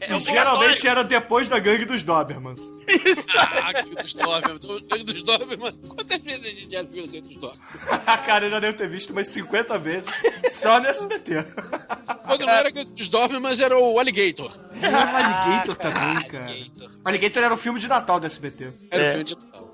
É 0.00 0.14
E 0.14 0.18
geralmente 0.18 0.86
era 0.88 1.04
depois 1.04 1.48
da 1.48 1.58
gangue 1.58 1.84
dos 1.84 2.02
Dobermans. 2.02 2.60
ah, 3.36 3.72
Gangue 3.72 3.94
dos 3.96 4.14
Doberman. 4.14 4.58
Gangue 4.88 5.04
dos 5.04 5.22
Doberman. 5.22 5.72
Quantas 5.88 6.22
vezes 6.22 6.46
a 6.46 6.48
gente 6.48 6.70
já 6.70 6.82
viu 6.82 7.06
Gangue 7.06 7.20
dos 7.20 7.36
Doberman? 7.36 7.62
Cara, 8.26 8.46
eu 8.46 8.50
já 8.50 8.58
devo 8.60 8.76
ter 8.76 8.88
visto 8.88 9.10
umas 9.10 9.28
50 9.28 9.78
vezes 9.78 10.10
só 10.50 10.80
no 10.80 10.86
SBT. 10.86 11.44
Quando 12.24 12.46
não 12.46 12.52
era 12.52 12.70
Gangue 12.70 12.94
dos 12.94 13.08
Doberman, 13.08 13.40
mas 13.40 13.60
era 13.60 13.78
o 13.78 13.98
Alligator. 13.98 14.52
O 14.82 15.16
Alligator 15.16 15.74
também, 15.76 16.22
cara. 16.28 16.44
Alligator. 16.46 16.88
Alligator 17.04 17.42
era 17.42 17.54
o 17.54 17.56
filme 17.56 17.78
de 17.80 17.88
Natal 17.88 18.18
do 18.20 18.26
SBT. 18.26 18.72
Era 18.90 19.02
É. 19.02 19.08
o 19.08 19.10
filme 19.12 19.24
de 19.24 19.34
Natal. 19.36 19.70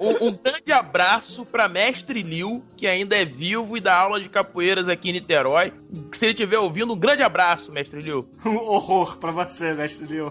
Um, 0.00 0.28
um 0.28 0.32
grande 0.32 0.72
abraço 0.72 1.44
pra 1.44 1.68
Mestre 1.68 2.22
Liu, 2.22 2.64
que 2.76 2.86
ainda 2.86 3.14
é 3.16 3.24
vivo 3.24 3.76
e 3.76 3.80
dá 3.80 3.94
aula 3.96 4.18
de 4.18 4.28
capoeiras 4.30 4.88
aqui 4.88 5.10
em 5.10 5.12
Niterói. 5.12 5.72
Se 6.12 6.24
ele 6.24 6.32
estiver 6.32 6.58
ouvindo, 6.58 6.94
um 6.94 6.98
grande 6.98 7.22
abraço, 7.22 7.70
Mestre 7.70 8.00
Liu. 8.00 8.26
Um 8.44 8.56
horror 8.56 9.18
pra 9.18 9.30
você, 9.30 9.74
mestre 9.74 10.06
Leo. 10.06 10.30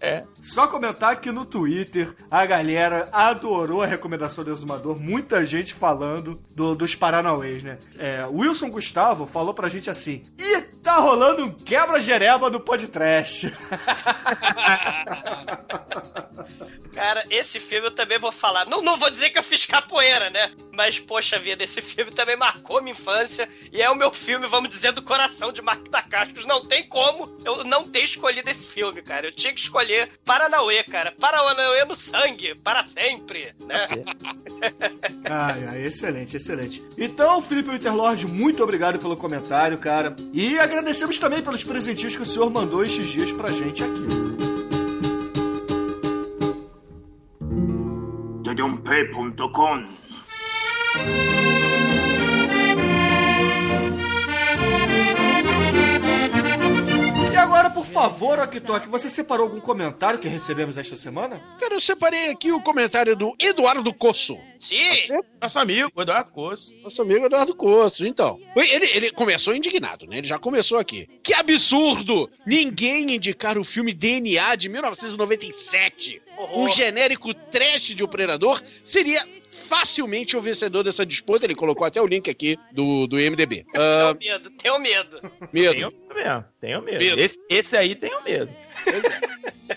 É. 0.00 0.24
Só 0.42 0.66
comentar 0.68 1.18
que 1.20 1.30
no 1.32 1.46
Twitter 1.46 2.12
a 2.30 2.44
galera 2.44 3.08
adorou 3.10 3.82
a 3.82 3.86
recomendação 3.86 4.44
do 4.44 4.50
Exumador. 4.52 4.98
Muita 5.00 5.44
gente 5.44 5.72
falando 5.72 6.38
do- 6.54 6.74
dos 6.74 6.94
Paranauês, 6.94 7.62
né? 7.64 7.78
É, 7.98 8.26
Wilson 8.26 8.68
Gustavo 8.70 9.24
falou 9.26 9.54
pra 9.54 9.68
gente 9.70 9.88
assim: 9.88 10.22
Ih, 10.38 10.60
tá 10.82 10.96
rolando 10.98 11.44
um 11.44 11.50
quebra-jereba 11.50 12.50
no 12.50 12.60
podcast. 12.60 13.50
Cara, 16.92 17.24
esse 17.30 17.58
filme 17.60 17.86
eu 17.88 17.92
também 17.92 18.18
vou 18.18 18.30
falar. 18.32 18.49
Não, 18.66 18.82
não 18.82 18.96
vou 18.96 19.10
dizer 19.10 19.30
que 19.30 19.38
eu 19.38 19.42
fiz 19.42 19.66
capoeira, 19.66 20.30
né? 20.30 20.52
Mas, 20.72 20.98
poxa 20.98 21.38
vida, 21.38 21.64
esse 21.64 21.80
filme 21.80 22.10
também 22.10 22.36
marcou 22.36 22.80
minha 22.82 22.92
infância. 22.92 23.48
E 23.72 23.80
é 23.80 23.90
o 23.90 23.94
meu 23.94 24.12
filme, 24.12 24.46
vamos 24.46 24.68
dizer, 24.68 24.92
do 24.92 25.02
coração 25.02 25.52
de 25.52 25.62
Marco 25.62 25.88
da 25.88 26.02
Cascos. 26.02 26.44
Não 26.44 26.60
tem 26.64 26.88
como 26.88 27.36
eu 27.44 27.64
não 27.64 27.84
ter 27.84 28.00
escolhido 28.04 28.50
esse 28.50 28.66
filme, 28.66 29.02
cara. 29.02 29.26
Eu 29.26 29.32
tinha 29.32 29.52
que 29.52 29.60
escolher 29.60 30.10
Paranauê, 30.24 30.82
cara. 30.84 31.12
Paranauê 31.12 31.84
no 31.84 31.94
sangue, 31.94 32.54
para 32.56 32.84
sempre, 32.84 33.54
né? 33.60 33.86
Ai, 35.30 35.64
ai, 35.68 35.84
excelente, 35.84 36.36
excelente. 36.36 36.82
Então, 36.98 37.40
Felipe 37.42 37.70
Winterlord, 37.70 38.26
muito 38.26 38.62
obrigado 38.62 38.98
pelo 38.98 39.16
comentário, 39.16 39.78
cara. 39.78 40.14
E 40.32 40.58
agradecemos 40.58 41.18
também 41.18 41.42
pelos 41.42 41.62
presentinhos 41.62 42.16
que 42.16 42.22
o 42.22 42.26
senhor 42.26 42.50
mandou 42.50 42.82
estes 42.82 43.06
dias 43.06 43.32
pra 43.32 43.48
gente 43.52 43.84
aqui. 43.84 44.19
Tdump.com 48.60 49.86
agora, 57.60 57.70
por 57.70 57.84
favor, 57.84 58.38
Oktok, 58.38 58.88
você 58.88 59.10
separou 59.10 59.44
algum 59.44 59.60
comentário 59.60 60.18
que 60.18 60.26
recebemos 60.26 60.78
esta 60.78 60.96
semana? 60.96 61.38
Cara, 61.60 61.74
eu 61.74 61.80
separei 61.80 62.30
aqui 62.30 62.50
o 62.50 62.62
comentário 62.62 63.14
do 63.14 63.34
Eduardo 63.38 63.92
Cosso. 63.92 64.38
Sim, 64.58 64.76
Nosso 65.40 65.58
amigo, 65.58 65.90
Eduardo 65.96 66.30
Coço. 66.30 66.74
Nosso 66.82 67.00
amigo 67.00 67.24
Eduardo 67.24 67.54
Costo, 67.54 68.06
então. 68.06 68.38
Ele, 68.54 68.86
ele 68.94 69.10
começou 69.10 69.54
indignado, 69.54 70.06
né? 70.06 70.18
Ele 70.18 70.26
já 70.26 70.38
começou 70.38 70.78
aqui. 70.78 71.08
Que 71.22 71.32
absurdo! 71.32 72.30
Ninguém 72.46 73.14
indicar 73.14 73.58
o 73.58 73.64
filme 73.64 73.94
DNA 73.94 74.54
de 74.56 74.68
1997. 74.68 76.22
Um 76.54 76.68
genérico 76.68 77.34
trash 77.34 77.94
de 77.94 78.04
O 78.04 78.08
Predador 78.08 78.62
seria 78.84 79.26
facilmente 79.50 80.36
o 80.36 80.42
vencedor 80.42 80.82
dessa 80.84 81.04
disputa. 81.04 81.44
Ele 81.46 81.54
colocou 81.54 81.86
até 81.86 82.00
o 82.00 82.06
link 82.06 82.30
aqui 82.30 82.58
do, 82.72 83.06
do 83.06 83.18
IMDB. 83.18 83.64
Ah, 83.74 84.14
tenho 84.18 84.32
medo, 84.32 84.50
tenho 84.50 84.78
medo. 84.78 85.20
medo. 85.52 85.94
Tenho 86.10 86.14
medo 86.14 86.14
mesmo, 86.14 86.44
tenho 86.60 86.82
medo. 86.82 87.04
Medo. 87.04 87.20
Esse, 87.20 87.38
esse 87.48 87.76
aí 87.76 87.94
tenho 87.94 88.22
medo. 88.22 88.50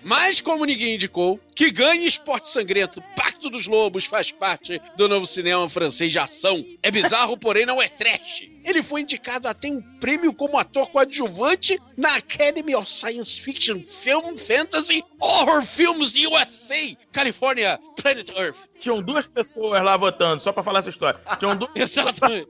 Mas 0.01 0.41
como 0.41 0.65
ninguém 0.65 0.95
indicou, 0.95 1.39
que 1.55 1.69
ganhe 1.71 2.07
Esporte 2.07 2.49
Sangrento, 2.49 3.01
Pacto 3.15 3.49
dos 3.49 3.67
Lobos 3.67 4.05
faz 4.05 4.31
parte 4.31 4.81
do 4.97 5.07
novo 5.07 5.25
cinema 5.25 5.69
francês 5.69 6.11
de 6.11 6.19
ação. 6.19 6.65
É 6.81 6.89
bizarro, 6.89 7.37
porém 7.37 7.65
não 7.65 7.81
é 7.81 7.87
trash. 7.87 8.49
Ele 8.65 8.81
foi 8.81 9.01
indicado 9.01 9.47
até 9.47 9.67
um 9.67 9.81
prêmio 9.99 10.33
como 10.33 10.57
ator 10.57 10.89
coadjuvante 10.89 11.79
na 11.95 12.15
Academy 12.15 12.75
of 12.75 12.89
Science 12.89 13.39
Fiction 13.39 13.81
Film 13.81 14.35
Fantasy 14.35 15.03
Horror 15.19 15.63
Films 15.63 16.13
USA, 16.15 16.97
California, 17.11 17.79
Planet 18.01 18.29
Earth. 18.35 18.57
Tinham 18.79 19.01
duas 19.01 19.27
pessoas 19.27 19.83
lá 19.83 19.95
votando, 19.95 20.41
só 20.41 20.51
pra 20.51 20.63
falar 20.63 20.79
essa 20.79 20.89
história. 20.89 21.19
Tinham 21.39 21.55
duas 21.55 21.71
Exatamente. 21.75 22.47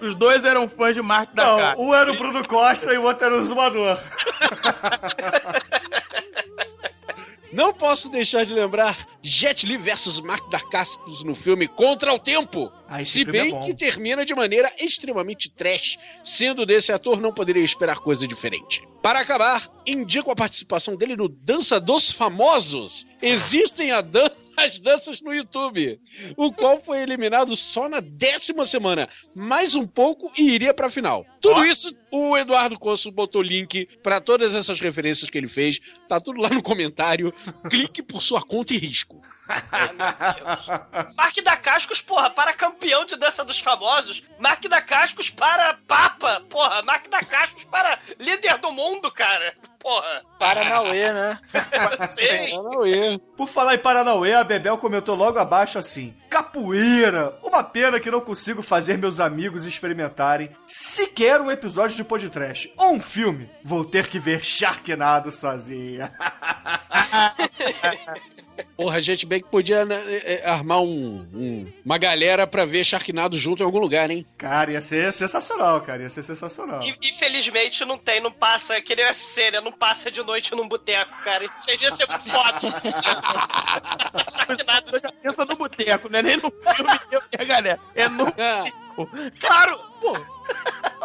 Os 0.00 0.14
dois 0.14 0.44
eram 0.44 0.68
fãs 0.68 0.94
de 0.94 1.02
Mark 1.02 1.32
da 1.34 1.74
Não, 1.74 1.86
um 1.86 1.94
era 1.94 2.10
o 2.12 2.16
Bruno 2.16 2.46
Costa 2.46 2.92
e 2.92 2.98
o 2.98 3.02
outro 3.04 3.26
era 3.26 3.34
o 3.36 3.42
Zumador. 3.42 3.98
Não 7.50 7.72
posso 7.72 8.10
deixar 8.10 8.44
de 8.44 8.52
lembrar 8.52 9.08
Jet 9.22 9.64
Li 9.66 9.78
versus 9.78 10.20
Mark 10.20 10.50
Dacascos 10.50 11.24
no 11.24 11.34
filme 11.34 11.66
Contra 11.66 12.12
o 12.12 12.18
Tempo. 12.18 12.70
Ah, 12.86 13.02
Se 13.02 13.22
é 13.22 13.24
bem 13.24 13.50
bom. 13.52 13.60
que 13.60 13.72
termina 13.74 14.22
de 14.24 14.34
maneira 14.34 14.70
extremamente 14.78 15.48
trash, 15.50 15.96
sendo 16.22 16.66
desse 16.66 16.92
ator 16.92 17.18
não 17.22 17.32
poderia 17.32 17.64
esperar 17.64 18.00
coisa 18.00 18.28
diferente. 18.28 18.86
Para 19.02 19.20
acabar, 19.20 19.70
indico 19.86 20.30
a 20.30 20.36
participação 20.36 20.94
dele 20.94 21.16
no 21.16 21.26
Dança 21.26 21.80
dos 21.80 22.10
Famosos. 22.10 23.06
Existem 23.22 23.92
a 23.92 24.02
dan- 24.02 24.30
as 24.58 24.78
danças 24.78 25.20
no 25.20 25.32
YouTube, 25.32 26.00
o 26.36 26.52
qual 26.52 26.80
foi 26.80 27.00
eliminado 27.00 27.56
só 27.56 27.88
na 27.88 28.00
décima 28.00 28.64
semana, 28.66 29.08
mais 29.34 29.74
um 29.74 29.86
pouco 29.86 30.32
e 30.36 30.50
iria 30.50 30.74
pra 30.74 30.90
final. 30.90 31.24
Tudo 31.40 31.64
isso, 31.64 31.94
o 32.10 32.36
Eduardo 32.36 32.78
Coço 32.78 33.10
botou 33.10 33.42
link 33.42 33.86
pra 34.02 34.20
todas 34.20 34.54
essas 34.54 34.80
referências 34.80 35.30
que 35.30 35.38
ele 35.38 35.48
fez, 35.48 35.80
tá 36.08 36.20
tudo 36.20 36.40
lá 36.40 36.48
no 36.48 36.62
comentário. 36.62 37.32
Clique 37.68 38.02
por 38.02 38.22
sua 38.22 38.42
conta 38.42 38.74
e 38.74 38.78
risco. 38.78 39.20
Ai, 39.48 39.92
meu 39.92 40.06
Deus. 40.34 41.14
Mark 41.16 41.36
da 41.42 41.56
Cascos, 41.56 42.00
porra, 42.00 42.30
para 42.30 42.52
campeão 42.52 43.04
de 43.04 43.16
dança 43.16 43.44
dos 43.44 43.58
famosos. 43.58 44.22
Mark 44.38 44.62
da 44.68 44.80
Cascos 44.80 45.30
para 45.30 45.74
Papa. 45.86 46.42
Porra, 46.48 46.82
Mark 46.82 47.08
da 47.08 47.20
Cascos 47.20 47.64
para 47.64 47.98
líder 48.18 48.58
do 48.58 48.70
mundo, 48.70 49.10
cara. 49.10 49.54
Porra. 49.78 50.22
Paranauê, 50.38 51.12
né? 51.12 51.38
Sim. 52.08 53.18
Por 53.36 53.48
falar 53.48 53.74
em 53.74 53.78
Paranauê, 53.78 54.34
a 54.34 54.44
Bebel 54.44 54.76
comentou 54.76 55.14
logo 55.14 55.38
abaixo 55.38 55.78
assim: 55.78 56.14
Capoeira! 56.28 57.34
Uma 57.42 57.64
pena 57.64 57.98
que 57.98 58.10
não 58.10 58.20
consigo 58.20 58.62
fazer 58.62 58.98
meus 58.98 59.20
amigos 59.20 59.64
experimentarem 59.64 60.50
sequer 60.66 61.40
um 61.40 61.50
episódio 61.50 61.96
de 61.96 62.04
podcast 62.04 62.70
ou 62.76 62.92
um 62.92 63.00
filme. 63.00 63.48
Vou 63.64 63.84
ter 63.84 64.08
que 64.08 64.18
ver 64.18 64.44
Sharknado 64.44 65.32
sozinha. 65.32 66.12
Porra, 68.76 68.96
a 68.96 69.00
gente 69.00 69.24
bem 69.26 69.40
que 69.40 69.48
podia 69.48 69.84
né, 69.84 70.02
é, 70.06 70.34
é, 70.44 70.48
armar 70.48 70.80
um, 70.80 71.26
um- 71.34 71.72
uma 71.84 71.98
galera 71.98 72.46
pra 72.46 72.64
ver 72.64 72.84
Sharknado 72.84 73.36
junto 73.36 73.62
em 73.62 73.66
algum 73.66 73.78
lugar, 73.78 74.10
hein? 74.10 74.26
Cara, 74.36 74.70
ia 74.70 74.80
ser 74.80 75.12
sensacional, 75.12 75.80
cara. 75.80 76.02
Ia 76.02 76.10
ser 76.10 76.22
sensacional. 76.22 76.80
Infelizmente 77.02 77.84
não 77.84 77.96
tem, 77.98 78.20
não 78.20 78.32
passa, 78.32 78.80
que 78.80 78.94
nem 78.96 79.04
o 79.04 79.08
UFC, 79.08 79.50
né? 79.50 79.60
Não 79.60 79.72
passa 79.72 80.10
de 80.10 80.22
noite 80.22 80.54
num 80.54 80.68
boteco, 80.68 81.12
cara. 81.22 81.44
Ia 81.44 81.90
ser 81.90 82.06
foda. 82.06 82.60
Sharknado. 84.36 85.00
Pensa 85.22 85.44
no 85.44 85.56
boteco, 85.56 86.08
não 86.08 86.18
é 86.18 86.22
nem 86.22 86.36
no 86.36 86.50
filme 86.50 87.00
eu 87.12 87.20
a 87.38 87.44
galera. 87.44 87.78
É 87.94 88.08
no. 88.08 88.24
É. 89.02 89.30
Claro! 89.38 89.78
Pô. 90.00 90.12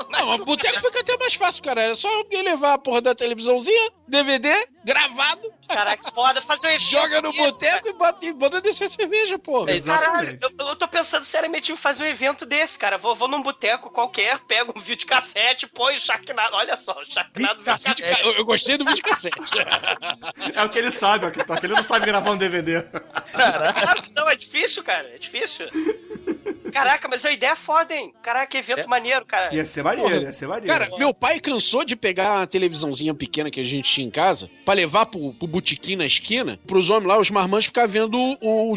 Não, 0.10 0.26
mas 0.28 0.46
boteco 0.46 0.80
fica 0.80 1.00
até 1.02 1.18
mais 1.18 1.34
fácil, 1.34 1.64
cara. 1.64 1.82
É 1.82 1.96
só 1.96 2.08
alguém 2.18 2.42
levar 2.44 2.74
a 2.74 2.78
porra 2.78 3.02
da 3.02 3.16
televisãozinha, 3.16 3.92
DVD, 4.08 4.68
gravado, 4.86 5.52
Caraca, 5.68 6.12
foda. 6.12 6.42
Fazer 6.44 6.68
um 6.68 6.72
evento 6.72 6.90
joga 6.90 7.22
no 7.22 7.34
boteco 7.34 7.88
e 7.88 7.94
bota, 7.94 8.26
e 8.26 8.34
bota 8.34 8.62
descer 8.62 8.90
cerveja, 8.90 9.40
porra. 9.40 9.66
Caralho, 9.66 9.78
Exatamente. 9.78 10.44
eu, 10.44 10.68
eu 10.68 10.76
tô 10.76 10.88
pensando 10.88 11.24
seriamente 11.24 11.72
em 11.72 11.76
fazer 11.76 12.04
um 12.04 12.08
evento 12.08 12.46
desse, 12.46 12.78
cara. 12.78 12.98
Vou, 12.98 13.16
vou 13.16 13.28
num 13.28 13.42
boteco 13.42 13.90
qualquer, 13.90 14.40
pego 14.42 14.74
um 14.76 14.82
videocassete, 14.82 15.68
põe 15.68 15.96
o 15.96 16.00
Sharknado. 16.00 16.56
Olha 16.56 16.78
só, 16.78 16.94
o 17.00 17.06
Sharknado 17.06 17.60
Videocassete. 17.60 18.04
Eu, 18.24 18.34
eu 18.34 18.46
gostei 18.46 18.78
do 18.78 18.86
videocassete. 18.86 19.40
É 20.54 20.64
o 20.64 20.70
que 20.70 20.78
ele 20.78 20.92
sabe, 20.92 21.26
ó, 21.26 21.32
que 21.32 21.44
tá- 21.44 21.56
que 21.58 21.66
ele 21.66 21.74
não 21.74 21.84
sabe 21.84 22.06
gravar 22.06 22.32
um 22.32 22.38
DVD. 22.38 22.84
Claro 23.32 24.02
que 24.04 24.12
não, 24.14 24.30
é 24.30 24.36
difícil, 24.36 24.84
cara. 24.84 25.08
É 25.10 25.18
difícil. 25.18 25.68
Caraca, 26.74 27.08
mas 27.08 27.26
a 27.26 27.32
ideia 27.32 27.52
é 27.52 27.56
foda, 27.56 27.96
hein? 27.96 28.14
Caraca, 28.22 28.58
evento 28.58 28.90
maneiro, 28.90 29.26
cara. 29.26 29.54
Ia 29.54 29.64
ser 29.66 29.84
maneiro, 29.84 30.10
Porra. 30.10 30.22
ia 30.24 30.32
ser 30.34 30.48
maneiro. 30.48 30.68
Cara, 30.68 30.98
meu 30.98 31.14
pai 31.14 31.40
cansou 31.40 31.86
de 31.86 31.96
pegar 31.96 32.42
a 32.42 32.48
televisãozinha 32.48 33.14
pequena 33.14 33.50
que 33.52 33.60
a 33.60 33.64
gente 33.64 33.90
tinha 33.92 34.08
em 34.08 34.12
casa 34.12 34.50
pra 34.66 34.74
levar 34.74 35.06
pro, 35.06 35.34
pro 35.34 35.48
botequim 35.48 35.96
na 35.96 36.06
esquina, 36.06 36.60
pros 36.66 36.90
homens 36.90 37.08
lá, 37.08 37.20
os 37.20 37.30
marmanjos, 37.30 37.68
ficar 37.68 37.88
vendo 37.88 38.18
o, 38.18 38.74
o, 38.74 38.76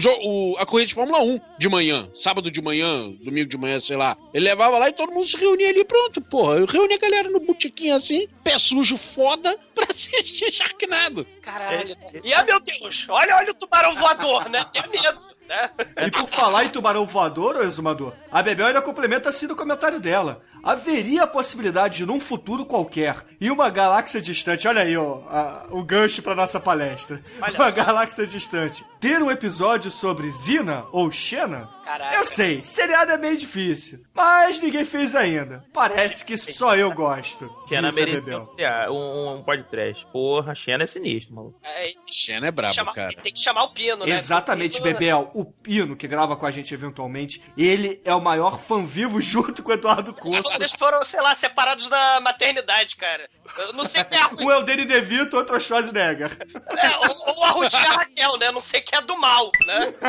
o- 0.53 0.57
a 0.59 0.67
corrida 0.67 0.89
de 0.89 0.95
Fórmula 0.95 1.23
1 1.23 1.41
de 1.59 1.69
manhã, 1.69 2.09
sábado 2.15 2.51
de 2.51 2.61
manhã, 2.61 3.11
domingo 3.23 3.49
de 3.49 3.57
manhã, 3.59 3.81
sei 3.81 3.97
lá. 3.97 4.17
Ele 4.35 4.45
levava 4.45 4.79
lá 4.79 4.89
e 4.89 4.93
todo 4.93 5.13
mundo 5.13 5.27
se 5.27 5.37
reunia 5.37 5.69
ali, 5.71 5.85
pronto, 5.85 6.21
porra. 6.21 6.57
Eu 6.57 6.67
reuni 6.67 6.95
a 6.95 6.99
galera 6.99 7.29
no 7.31 7.41
botequim 7.41 7.91
assim, 7.91 8.27
pé 8.45 8.59
sujo 8.59 8.97
foda, 8.97 9.57
pra 9.75 9.87
assistir 9.91 10.53
Sharknado. 10.53 11.27
Caralho. 11.43 11.97
E, 12.25 12.33
ah, 12.35 12.45
meu 12.45 12.59
Deus, 12.61 13.07
olha, 13.09 13.37
olha 13.37 13.51
o 13.51 13.55
tubarão 13.55 13.95
voador, 13.95 14.49
né? 14.49 14.65
Tem 14.73 14.83
medo, 14.91 15.21
né? 15.49 15.71
E 16.07 16.11
por 16.11 16.29
falar 16.29 16.65
em 16.65 16.69
tubarão 16.69 17.05
voador, 17.05 17.57
ô 17.57 17.63
exumador, 17.63 18.13
a 18.31 18.43
Bebel 18.43 18.67
ainda 18.67 18.83
complementa 18.83 19.29
assim 19.29 19.47
no 19.47 19.57
comentário 19.57 20.01
dela. 20.01 20.43
Haveria 20.71 21.23
a 21.23 21.27
possibilidade 21.27 21.99
de, 21.99 22.07
num 22.07 22.19
futuro 22.19 22.67
qualquer, 22.67 23.25
em 23.41 23.51
uma 23.51 23.71
galáxia 23.71 24.21
distante, 24.21 24.67
olha 24.67 24.83
aí, 24.83 24.97
ó, 24.97 25.21
a- 25.29 25.67
o 25.71 25.83
gancho 25.85 26.21
pra 26.23 26.35
nossa 26.35 26.59
palestra. 26.59 27.23
Olha 27.41 27.55
uma 27.55 27.71
só. 27.71 27.77
galáxia 27.77 28.27
distante, 28.27 28.85
ter 29.01 29.23
um 29.23 29.31
episódio 29.31 29.91
sobre 29.91 30.29
Zina 30.31 30.85
ou 30.91 31.11
Xena? 31.11 31.69
Caralho. 31.85 32.17
Eu 32.17 32.25
sei, 32.25 32.61
seriado 32.63 33.13
é 33.13 33.17
meio 33.17 33.37
difícil, 33.37 34.03
mas 34.13 34.61
ninguém 34.61 34.85
fez 34.85 35.15
ainda. 35.15 35.65
Parece 35.73 36.25
que 36.25 36.37
só 36.37 36.75
eu 36.77 36.91
gosto. 36.93 37.49
Xena 37.69 37.89
disse 37.89 38.03
a 38.03 38.05
merecia 38.07 38.21
Bebel. 38.21 38.93
um, 38.93 39.35
um, 39.37 39.43
podcast. 39.45 40.05
Porra, 40.13 40.53
Xena 40.53 40.83
é 40.83 40.87
sinistro, 40.89 41.37
maluco. 41.37 41.61
É, 41.63 41.93
Xena 42.11 42.49
é 42.49 42.51
brabo, 42.51 42.75
chama- 42.75 42.93
cara. 42.93 43.15
Tem 43.23 43.33
que 43.33 43.39
chamar 43.39 43.63
o 43.65 43.69
Pino, 43.71 44.05
né? 44.05 44.17
Exatamente, 44.17 44.81
O 44.81 44.83
Pino- 44.83 44.95
Bebel. 44.99 45.31
O 45.33 45.45
Pino, 45.45 45.95
que 45.95 46.09
grava 46.09 46.35
com 46.37 46.45
a 46.45 46.51
gente 46.51 46.75
eventualmente, 46.75 47.41
ele 47.57 48.01
é 48.05 48.13
o 48.13 48.21
maior 48.21 48.59
fã 48.59 48.85
vivo 48.85 49.21
junto 49.21 49.63
com 49.63 49.71
o 49.71 49.75
Eduardo 49.75 50.13
Coço. 50.13 50.56
Eles 50.57 50.73
foram, 50.73 51.03
sei 51.05 51.21
lá, 51.21 51.35
separados 51.35 51.89
na 51.89 52.21
maternidade, 52.21 52.97
cara. 52.97 53.29
Eu 53.59 53.73
não 53.73 53.85
sei 53.85 54.05
quem 54.05 54.19
é 54.19 54.23
a 54.23 54.27
Ruth, 54.27 54.41
Um 54.41 54.51
é 54.51 54.57
o 54.57 54.63
Danny 54.63 54.85
DeVito, 54.85 55.37
outro 55.37 55.55
é 55.55 55.59
o 55.59 55.61
Schwarzenegger. 55.61 56.37
é, 56.77 57.09
ou, 57.09 57.37
ou 57.37 57.45
a 57.45 57.51
Ruth 57.51 57.73
e 57.73 57.77
a 57.77 57.93
Raquel, 57.93 58.39
né? 58.39 58.49
Eu 58.49 58.53
não 58.53 58.61
sei 58.61 58.81
quem 58.81 58.99
é 58.99 59.03
do 59.03 59.17
mal, 59.19 59.51
né? 59.67 59.95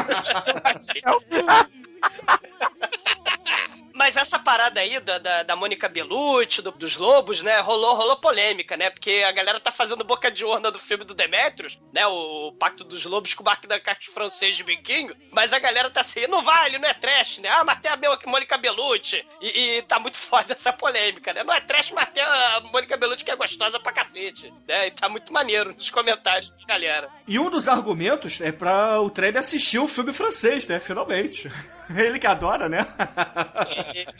Mas 3.97 4.15
essa 4.15 4.37
parada 4.37 4.79
aí 4.79 4.99
da, 4.99 5.17
da, 5.17 5.41
da 5.43 5.55
Mônica 5.55 5.89
Bellucci, 5.89 6.61
do- 6.61 6.71
dos 6.71 6.97
Lobos, 6.97 7.41
né? 7.41 7.59
Rolou, 7.61 7.95
rolou 7.95 8.17
polêmica, 8.17 8.77
né? 8.77 8.91
Porque 8.91 9.25
a 9.27 9.31
galera 9.31 9.59
tá 9.59 9.71
fazendo 9.71 10.03
boca 10.03 10.29
de 10.29 10.45
urna 10.45 10.69
do 10.69 10.77
filme 10.77 11.03
do 11.03 11.15
Demetrius, 11.15 11.79
né? 11.91 12.05
O, 12.05 12.51
Pacto 12.59 12.83
dos 12.83 13.03
Lobos 13.05 13.33
com 13.33 13.41
o 13.41 13.45
Marco 13.45 13.65
da 13.67 13.79
Caixa 13.79 14.11
francês 14.13 14.55
de 14.55 14.63
biquinho. 14.63 15.15
Mas 15.31 15.51
a 15.51 15.57
galera 15.59 15.89
tá 15.89 16.01
assim, 16.01 16.27
não 16.27 16.41
vale, 16.43 16.77
não 16.77 16.87
é 16.87 16.93
trash, 16.93 17.39
né? 17.39 17.49
Ah, 17.49 17.63
matei 17.63 17.89
a 17.91 17.97
Mônica 18.27 18.55
Bellucci. 18.57 19.25
E, 19.41 19.77
e 19.77 19.81
tá 19.81 19.97
muito 19.99 20.17
foda 20.19 20.53
essa 20.53 20.71
polêmica, 20.71 21.33
né? 21.33 21.43
Não 21.43 21.53
é 21.53 21.59
trash, 21.59 21.91
matei 21.91 22.21
a 22.23 22.61
Mônica 22.71 22.95
Bellucci 22.97 23.25
que 23.25 23.31
é 23.31 23.35
gostosa 23.35 23.79
pra 23.79 23.91
cacete, 23.91 24.53
né? 24.67 24.87
E 24.87 24.91
tá 24.91 25.09
muito 25.09 25.33
maneiro 25.33 25.73
nos 25.73 25.89
comentários 25.89 26.51
da 26.51 26.65
galera. 26.65 27.09
E 27.27 27.39
um 27.39 27.49
dos 27.49 27.67
argumentos 27.67 28.39
é 28.41 28.51
pra 28.51 29.01
o 29.01 29.09
Treme 29.09 29.39
assistir 29.39 29.79
o 29.79 29.87
filme 29.87 30.13
francês, 30.13 30.67
né? 30.67 30.79
Finalmente. 30.79 31.51
Ele 31.95 32.19
que 32.19 32.27
adora, 32.27 32.67
né? 32.67 32.85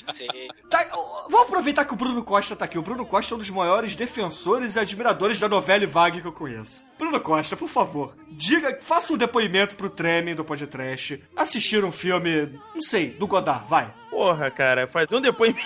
Sim. 0.02 0.28
Tá, 0.70 0.86
vamos 1.30 1.48
aproveitar 1.48 1.86
que 1.86 1.94
o 1.94 1.98
Bruno 1.98 2.24
Costa 2.24 2.56
tá 2.56 2.66
aqui. 2.66 2.78
O 2.78 2.82
Bruno 2.82 3.06
Costa 3.06 3.34
é 3.34 3.36
um 3.36 3.40
dos 3.40 3.50
maiores 3.50 3.96
defensores 3.96 4.76
e 4.76 4.80
admiradores 4.80 5.40
da 5.40 5.50
novela 5.50 5.86
Vague 5.86 6.22
que 6.22 6.28
eu 6.28 6.32
conheço. 6.34 6.86
Bruno 6.98 7.20
Costa, 7.20 7.56
por 7.56 7.70
favor, 7.70 8.16
diga, 8.30 8.78
faça 8.82 9.14
um 9.14 9.18
depoimento 9.18 9.76
pro 9.76 9.90
Treme 9.90 10.34
do 10.34 10.44
podcast. 10.44 11.24
Assistir 11.36 11.84
um 11.84 11.92
filme, 11.92 12.60
não 12.74 12.82
sei, 12.82 13.10
do 13.12 13.28
Godard, 13.28 13.66
vai. 13.68 13.94
Porra, 14.10 14.50
cara, 14.50 14.88
fazer 14.88 15.16
um 15.16 15.22
depoimento. 15.22 15.60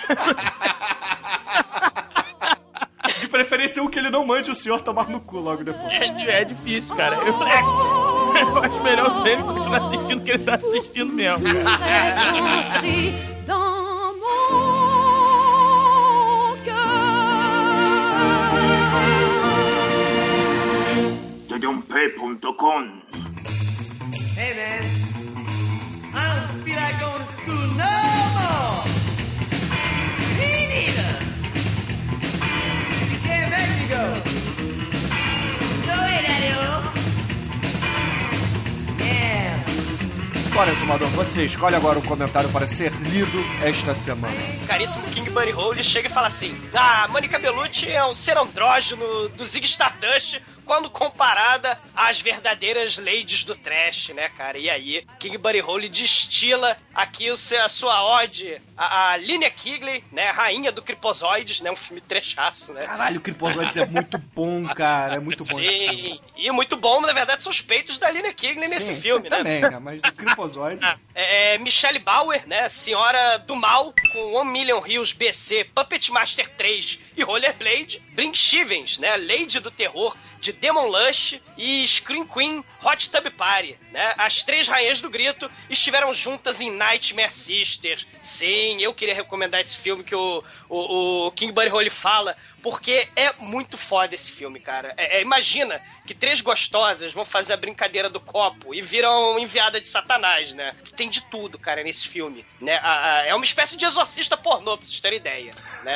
De 3.18 3.28
preferência 3.28 3.82
um 3.82 3.88
que 3.88 3.98
ele 3.98 4.10
não 4.10 4.26
mande 4.26 4.50
o 4.50 4.54
senhor 4.54 4.80
tomar 4.82 5.08
no 5.08 5.20
cu 5.20 5.38
logo 5.38 5.64
depois. 5.64 5.92
É, 5.92 6.40
é 6.40 6.44
difícil, 6.44 6.94
cara. 6.94 7.16
Eu, 7.16 7.38
eu 8.40 8.58
acho 8.58 8.82
melhor 8.82 9.10
o 9.10 9.22
Treme 9.22 9.42
continuar 9.42 9.80
assistindo 9.80 10.20
o 10.20 10.24
que 10.24 10.30
ele 10.30 10.44
tá 10.44 10.54
assistindo 10.54 11.12
mesmo. 11.12 11.44
Tedumpe.com 21.48 23.02
Hey 24.34 24.52
man, 24.56 24.82
I 26.14 26.22
don't 26.34 26.62
feel 26.64 26.76
like 26.76 26.98
going 27.00 27.20
to 27.20 27.26
school 27.26 27.66
no 27.76 27.94
more. 28.36 28.84
Me 30.38 30.50
neither. 30.72 31.12
You 33.12 33.18
can't 33.22 33.50
make 33.50 33.70
me. 33.70 33.86
Go 33.88 34.31
Bora, 40.52 40.70
Exumador, 40.70 41.08
você 41.08 41.46
escolhe 41.46 41.74
agora 41.74 41.98
um 41.98 42.02
comentário 42.02 42.48
para 42.50 42.68
ser 42.68 42.92
lido 42.92 43.42
esta 43.62 43.94
semana. 43.94 44.34
caríssimo 44.66 45.02
King 45.06 45.30
Buddy 45.30 45.52
Hole 45.52 45.82
chega 45.82 46.08
e 46.08 46.10
fala 46.12 46.26
assim: 46.26 46.54
Ah, 46.74 47.08
Mônica 47.10 47.38
Bellucci 47.38 47.90
é 47.90 48.04
um 48.04 48.12
ser 48.12 48.36
andrógeno 48.36 49.30
do 49.30 49.46
Zig 49.46 49.64
Stardust 49.64 50.42
quando 50.64 50.90
comparada 50.90 51.78
às 51.94 52.20
verdadeiras 52.20 52.98
ladies 52.98 53.44
do 53.44 53.54
trash, 53.54 54.10
né, 54.10 54.28
cara? 54.30 54.58
E 54.58 54.70
aí, 54.70 55.06
King 55.18 55.38
Buddy 55.38 55.60
Hole 55.60 55.88
destila 55.88 56.76
aqui 56.94 57.30
o 57.30 57.36
seu, 57.36 57.62
a 57.62 57.68
sua 57.68 58.02
ode 58.20 58.60
a, 58.76 59.12
a 59.12 59.16
Linnea 59.16 59.50
Kigley, 59.50 60.04
né, 60.10 60.30
rainha 60.30 60.72
do 60.72 60.82
Cripozoides, 60.82 61.60
né, 61.60 61.70
um 61.70 61.76
filme 61.76 62.00
trechaço, 62.00 62.72
né? 62.72 62.84
Caralho, 62.84 63.18
o 63.18 63.20
Cripozoides 63.20 63.76
é 63.76 63.86
muito 63.86 64.18
bom, 64.18 64.64
cara. 64.74 65.16
É 65.16 65.20
muito 65.20 65.44
bom. 65.44 65.54
Sim, 65.54 66.20
e 66.36 66.50
muito 66.50 66.76
bom, 66.76 67.00
na 67.00 67.12
verdade, 67.12 67.42
são 67.42 67.50
os 67.50 67.60
peitos 67.60 67.98
da 67.98 68.10
Linnea 68.10 68.32
Kigley 68.32 68.68
nesse 68.68 68.94
Sim, 68.94 69.00
filme, 69.00 69.28
né? 69.28 69.36
Também, 69.36 69.60
né? 69.60 69.78
Mas 69.78 70.00
o 70.00 70.14
Cripozoides... 70.14 70.82
É, 71.14 71.54
é, 71.54 71.58
Michelle 71.58 71.98
Bauer, 71.98 72.46
né? 72.46 72.70
Senhora 72.70 73.36
do 73.36 73.54
Mal, 73.54 73.92
com 74.12 74.32
One 74.32 74.50
Million 74.50 74.80
Rios 74.80 75.12
BC, 75.12 75.64
Puppet 75.74 76.10
Master 76.10 76.48
3 76.56 76.98
e 77.14 77.22
Rollerblade. 77.22 78.00
Brink 78.12 78.38
Stevens, 78.38 78.98
né? 78.98 79.16
Lady 79.16 79.58
do 79.58 79.70
Terror, 79.70 80.16
de 80.40 80.52
Demon 80.52 80.86
Lush 80.86 81.40
e 81.56 81.86
Scream 81.86 82.26
Queen 82.26 82.64
Hot 82.82 83.08
Tub 83.10 83.30
Party, 83.30 83.78
né? 83.92 84.14
As 84.18 84.42
três 84.42 84.66
rainhas 84.68 85.00
do 85.00 85.08
grito 85.08 85.50
estiveram 85.70 86.12
juntas 86.12 86.60
em 86.60 86.70
Nightmare 86.70 87.32
Sisters. 87.32 88.06
Sim, 88.20 88.82
eu 88.82 88.92
queria 88.92 89.14
recomendar 89.14 89.60
esse 89.60 89.78
filme 89.78 90.02
que 90.02 90.14
o, 90.14 90.42
o, 90.68 91.26
o 91.26 91.32
King 91.32 91.52
Buddy 91.52 91.68
Holly 91.68 91.90
fala, 91.90 92.36
porque 92.62 93.08
é 93.16 93.32
muito 93.38 93.76
foda 93.76 94.14
esse 94.14 94.30
filme, 94.30 94.60
cara. 94.60 94.94
É, 94.96 95.18
é, 95.18 95.20
imagina 95.22 95.80
que 96.06 96.14
três 96.14 96.40
gostosas 96.40 97.12
vão 97.12 97.24
fazer 97.24 97.52
a 97.52 97.56
brincadeira 97.56 98.08
do 98.08 98.20
copo 98.20 98.74
e 98.74 98.80
viram 98.80 99.38
enviada 99.38 99.80
de 99.80 99.88
Satanás, 99.88 100.52
né? 100.52 100.74
Tem 100.96 101.08
de 101.10 101.22
tudo, 101.22 101.58
cara, 101.58 101.82
nesse 101.82 102.08
filme. 102.08 102.44
Né? 102.60 102.76
A- 102.82 103.16
a- 103.18 103.26
é 103.26 103.34
uma 103.34 103.44
espécie 103.44 103.76
de 103.76 103.84
exorcista 103.84 104.36
pornô, 104.36 104.76
pra 104.76 104.86
vocês 104.86 105.00
terem 105.00 105.18
ideia. 105.18 105.52
Né? 105.82 105.94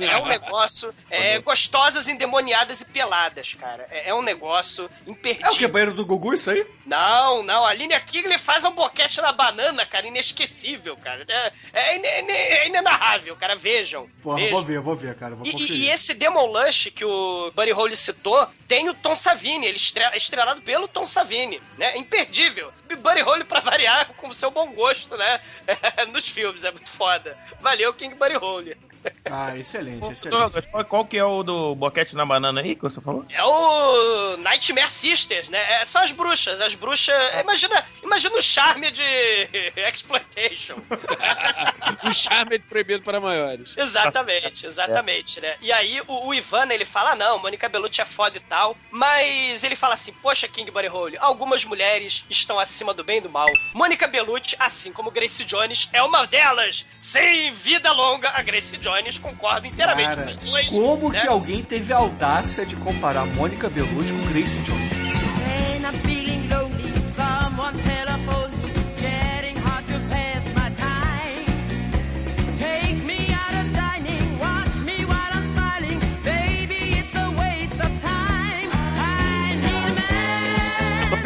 É, 0.00 0.04
é 0.06 0.16
um 0.18 0.26
negócio. 0.26 0.94
É, 1.10 1.38
gostosas, 1.38 2.08
endemoniadas 2.08 2.80
e 2.80 2.84
peladas, 2.84 3.54
cara. 3.54 3.86
É, 3.90 4.10
é 4.10 4.14
um 4.14 4.22
negócio 4.22 4.84
É 4.84 5.10
o 5.10 5.14
que? 5.14 5.30
imperdível. 5.32 5.68
Banheiro 5.68 5.94
do 5.94 6.06
Gugu, 6.06 6.34
isso 6.34 6.50
aí? 6.50 6.66
Não, 6.86 7.42
não, 7.42 7.64
a 7.66 7.72
Linnea 7.74 8.00
Kigley 8.00 8.38
faz 8.38 8.64
um 8.64 8.70
boquete 8.70 9.20
na 9.20 9.32
banana, 9.32 9.84
cara, 9.84 10.06
inesquecível, 10.06 10.96
cara. 10.96 11.24
É, 11.28 11.52
é, 11.96 12.20
é 12.62 12.66
inenarrável, 12.68 13.34
cara, 13.36 13.56
vejam. 13.56 14.08
Porra, 14.22 14.36
vejam. 14.36 14.52
vou 14.52 14.62
ver, 14.62 14.80
vou 14.80 14.96
ver, 14.96 15.14
cara. 15.16 15.34
Vou 15.34 15.46
E, 15.46 15.50
e- 15.50 15.72
e 15.86 15.90
esse 15.90 16.05
Demon 16.14 16.46
Lush 16.46 16.90
que 16.94 17.04
o 17.04 17.50
Buddy 17.54 17.72
Holly 17.72 17.96
citou 17.96 18.48
tem 18.66 18.88
o 18.88 18.94
Tom 18.94 19.14
Savini, 19.14 19.66
ele 19.66 19.78
é 20.12 20.16
estrelado 20.16 20.60
pelo 20.62 20.88
Tom 20.88 21.06
Savini, 21.06 21.60
né? 21.78 21.96
Imperdível. 21.96 22.72
E 22.88 22.96
Buddy 22.96 23.20
Holly, 23.20 23.44
pra 23.44 23.60
variar, 23.60 24.06
com 24.14 24.28
o 24.28 24.34
seu 24.34 24.50
bom 24.50 24.72
gosto, 24.72 25.16
né? 25.16 25.40
Nos 26.12 26.28
filmes, 26.28 26.64
é 26.64 26.70
muito 26.70 26.90
foda. 26.90 27.38
Valeu, 27.60 27.92
King 27.94 28.14
Buddy 28.14 28.34
Holly. 28.34 28.76
Ah, 29.30 29.56
excelente, 29.56 30.12
excelente. 30.12 30.38
Douglas, 30.38 30.66
qual, 30.66 30.84
qual 30.84 31.04
que 31.04 31.18
é 31.18 31.24
o 31.24 31.42
do 31.42 31.74
boquete 31.74 32.14
na 32.14 32.24
banana 32.24 32.60
aí 32.60 32.74
que 32.74 32.82
você 32.82 33.00
falou? 33.00 33.24
É 33.30 33.42
o 33.42 34.36
Nightmare 34.38 34.90
Sisters, 34.90 35.48
né? 35.48 35.80
É, 35.80 35.84
são 35.84 36.02
as 36.02 36.12
bruxas. 36.12 36.60
As 36.60 36.74
bruxas. 36.74 37.14
Imagina, 37.40 37.84
imagina 38.02 38.36
o 38.36 38.42
charme 38.42 38.90
de 38.90 39.02
Exploitation. 39.76 40.76
O 42.08 42.12
charme 42.12 42.56
é 42.56 42.58
proibido 42.58 43.02
para 43.02 43.20
maiores. 43.20 43.72
Exatamente, 43.76 44.66
exatamente, 44.66 45.40
né? 45.40 45.56
E 45.60 45.72
aí 45.72 46.00
o, 46.06 46.26
o 46.26 46.34
Ivan, 46.34 46.72
ele 46.72 46.84
fala, 46.84 47.12
ah, 47.12 47.16
não, 47.16 47.38
Mônica 47.38 47.68
Bellucci 47.68 48.00
é 48.00 48.04
foda 48.04 48.36
e 48.36 48.40
tal, 48.40 48.76
mas 48.90 49.64
ele 49.64 49.74
fala 49.76 49.94
assim, 49.94 50.12
poxa, 50.12 50.48
King 50.48 50.70
Buddy 50.70 50.88
Hole, 50.88 51.16
algumas 51.18 51.64
mulheres 51.64 52.24
estão 52.28 52.58
acima 52.58 52.92
do 52.92 53.04
bem 53.04 53.18
e 53.18 53.20
do 53.20 53.30
mal. 53.30 53.46
Mônica 53.74 54.06
Bellucci, 54.06 54.56
assim 54.58 54.92
como 54.92 55.10
Grace 55.10 55.44
Jones, 55.44 55.88
é 55.92 56.02
uma 56.02 56.26
delas. 56.26 56.84
Sem 57.00 57.52
vida 57.52 57.92
longa, 57.92 58.30
a 58.30 58.42
Grace 58.42 58.76
Jones, 58.76 58.95
concordo 59.20 59.66
inteiramente 59.66 60.08
Cara, 60.08 60.22
com 60.22 60.28
os 60.28 60.36
dois. 60.36 60.66
como 60.68 61.10
né? 61.10 61.20
que 61.20 61.28
alguém 61.28 61.62
teve 61.62 61.92
a 61.92 61.98
audácia 61.98 62.64
de 62.64 62.76
comparar 62.76 63.26
Mônica 63.26 63.68
Bellucci 63.68 64.12
com 64.12 64.26
Grace 64.32 64.58
Jones? 64.60 65.06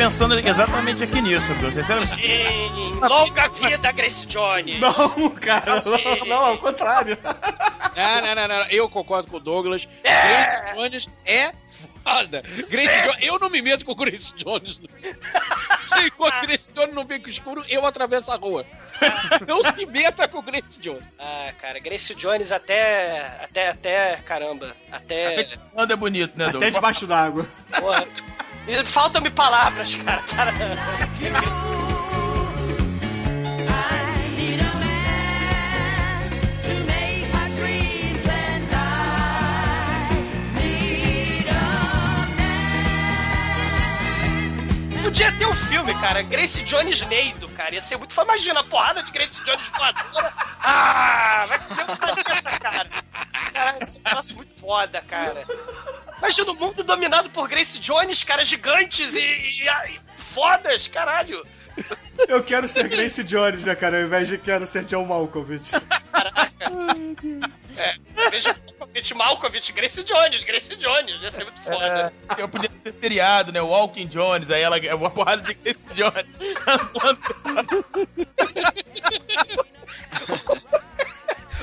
Pensando 0.00 0.38
exatamente 0.38 1.04
aqui 1.04 1.20
nisso, 1.20 1.46
viu? 1.58 1.70
Sinceramente. 1.70 2.22
Sim, 2.22 2.98
longa 3.02 3.48
vida, 3.48 3.92
Grace 3.92 4.24
Jones. 4.26 4.80
Não, 4.80 5.28
cara, 5.28 5.78
Sim. 5.78 5.90
não, 5.90 6.26
não, 6.26 6.44
ao 6.46 6.56
contrário. 6.56 7.18
Não, 8.00 8.20
não, 8.22 8.34
não, 8.34 8.48
não. 8.48 8.66
Eu 8.70 8.88
concordo 8.88 9.30
com 9.30 9.36
o 9.36 9.40
Douglas. 9.40 9.88
Grace 10.02 10.74
Jones 10.74 11.08
é 11.24 11.52
foda. 12.02 12.42
Grace 12.42 13.02
Jones, 13.02 13.18
eu 13.20 13.38
não 13.38 13.50
me 13.50 13.62
meto 13.62 13.84
com 13.84 13.94
Grace 13.94 14.32
Jones. 14.36 14.80
Se 15.86 16.06
enquanto 16.06 16.40
Grace 16.42 16.70
Jones 16.72 16.94
não 16.94 17.04
vem 17.04 17.20
com 17.20 17.28
escuro, 17.28 17.64
eu 17.68 17.84
atravesso 17.86 18.30
a 18.30 18.36
rua. 18.36 18.64
Não 19.46 19.62
se 19.72 19.84
meta 19.86 20.26
com 20.28 20.42
Grace 20.42 20.78
Jones. 20.78 21.04
Ah, 21.18 21.52
cara, 21.60 21.78
Grace 21.78 22.14
Jones 22.14 22.52
até. 22.52 23.38
Até, 23.42 23.68
até. 23.68 24.16
Caramba. 24.24 24.74
Até. 24.90 25.58
Anda 25.76 25.94
é 25.94 25.96
bonito, 25.96 26.36
né, 26.36 26.44
Até 26.44 26.52
Douglas? 26.52 26.72
debaixo 26.74 27.06
d'água. 27.06 27.46
Porra. 27.78 28.06
Faltam-me 28.84 29.30
palavras, 29.30 29.94
cara. 29.96 30.22
cara. 30.22 30.52
Podia 45.10 45.32
ter 45.32 45.44
um 45.44 45.56
filme, 45.56 45.92
cara, 46.00 46.22
Grace 46.22 46.62
Jones 46.62 47.00
Neido, 47.08 47.48
cara. 47.48 47.74
Ia 47.74 47.80
ser 47.80 47.96
muito 47.96 48.14
foda. 48.14 48.30
Imagina 48.32 48.60
a 48.60 48.64
porrada 48.64 49.02
de 49.02 49.10
Grace 49.10 49.42
Jones 49.44 49.66
voadora. 49.76 50.32
Ah, 50.62 51.46
vai 51.48 51.58
comer 51.66 51.82
um 51.82 51.96
planeta, 51.96 52.58
cara. 52.60 52.90
Cara, 53.52 53.78
esse 53.80 53.98
é 53.98 54.00
um 54.00 54.04
negócio 54.08 54.36
muito 54.36 54.60
foda, 54.60 55.02
cara. 55.02 55.44
Imagina 56.18 56.52
o 56.52 56.54
mundo 56.54 56.84
dominado 56.84 57.28
por 57.30 57.48
Grace 57.48 57.80
Jones, 57.80 58.22
cara, 58.22 58.44
gigantes 58.44 59.16
e, 59.16 59.20
e- 59.20 59.68
e 59.68 60.00
fodas, 60.32 60.86
caralho. 60.86 61.44
Eu 62.28 62.40
quero 62.44 62.68
ser 62.68 62.86
Grace 62.86 63.24
Jones, 63.24 63.64
né, 63.64 63.74
cara? 63.74 63.96
Ao 63.98 64.04
invés 64.04 64.28
de 64.28 64.38
quero 64.38 64.64
ser 64.64 64.84
John 64.84 65.06
Malkovich. 65.06 65.72
Veja 68.30 68.56
Malkovich, 68.78 69.14
Malkovich, 69.14 69.72
Grace 69.72 70.02
Jones, 70.02 70.44
Grace 70.44 70.76
Jones. 70.76 71.22
Ia 71.22 71.30
ser 71.30 71.44
muito 71.44 71.60
foda. 71.62 72.12
É, 72.36 72.42
eu 72.42 72.48
podia 72.48 72.68
ter 72.68 72.92
seriado, 72.92 73.52
né? 73.52 73.60
Walking 73.60 74.06
Jones, 74.06 74.50
aí 74.50 74.62
ela 74.62 74.78
é 74.78 74.94
uma 74.94 75.10
porrada 75.10 75.42
de 75.42 75.54
Grace 75.54 75.78
Jones. 75.94 76.26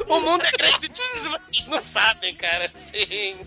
O 0.08 0.20
mundo 0.22 0.45
é 0.45 0.51
Grace 0.51 0.88
Jones 0.88 1.26
e 1.26 1.28
vocês 1.28 1.68
não 1.68 1.82
sabem, 1.82 2.34
cara. 2.36 2.72
Sim. 2.74 3.38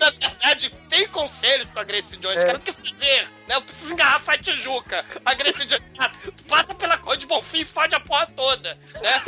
Na 0.00 0.10
verdade, 0.10 0.70
tem 0.88 1.08
conselhos 1.08 1.70
com 1.70 1.80
a 1.80 1.84
Grace 1.84 2.16
Jones, 2.16 2.44
cara. 2.44 2.58
O 2.58 2.60
que 2.60 2.72
fazer? 2.72 3.28
Né? 3.48 3.56
Eu 3.56 3.62
preciso 3.62 3.92
engarrafar 3.92 4.36
a 4.36 4.38
Tijuca. 4.38 5.04
A 5.24 5.34
Grace 5.34 5.64
Jones, 5.64 5.84
ah, 5.98 6.12
tu 6.24 6.44
passa 6.44 6.74
pela 6.74 6.96
cor 6.96 7.16
de 7.16 7.26
Bonfim 7.26 7.60
e 7.60 7.64
fode 7.64 7.94
a 7.94 8.00
porra 8.00 8.26
toda. 8.28 8.78
Né? 9.00 9.20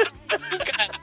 Cara, 0.70 1.00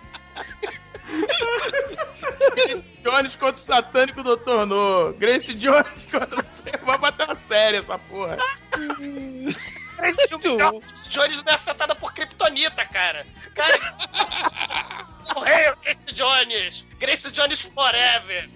Grace 2.55 2.89
Jones 3.03 3.35
contra 3.35 3.55
o 3.55 3.63
satânico 3.63 4.23
Dr. 4.23 4.65
No. 4.65 5.13
Grace 5.13 5.53
Jones 5.53 6.05
contra 6.09 6.41
você. 6.43 6.77
Vai 6.77 6.97
uma 6.97 7.11
série 7.47 7.77
essa 7.77 7.97
porra. 7.97 8.37
Grace 10.01 11.09
Jones 11.09 11.43
não 11.43 11.51
é 11.51 11.55
afetada 11.55 11.95
por 11.95 12.13
Kryptonita, 12.13 12.85
cara. 12.85 13.25
Cara, 13.53 15.07
morreu 15.35 15.75
Grace 15.83 16.03
Jones. 16.13 16.85
Grace 16.99 17.31
Jones 17.31 17.61
forever. 17.61 18.49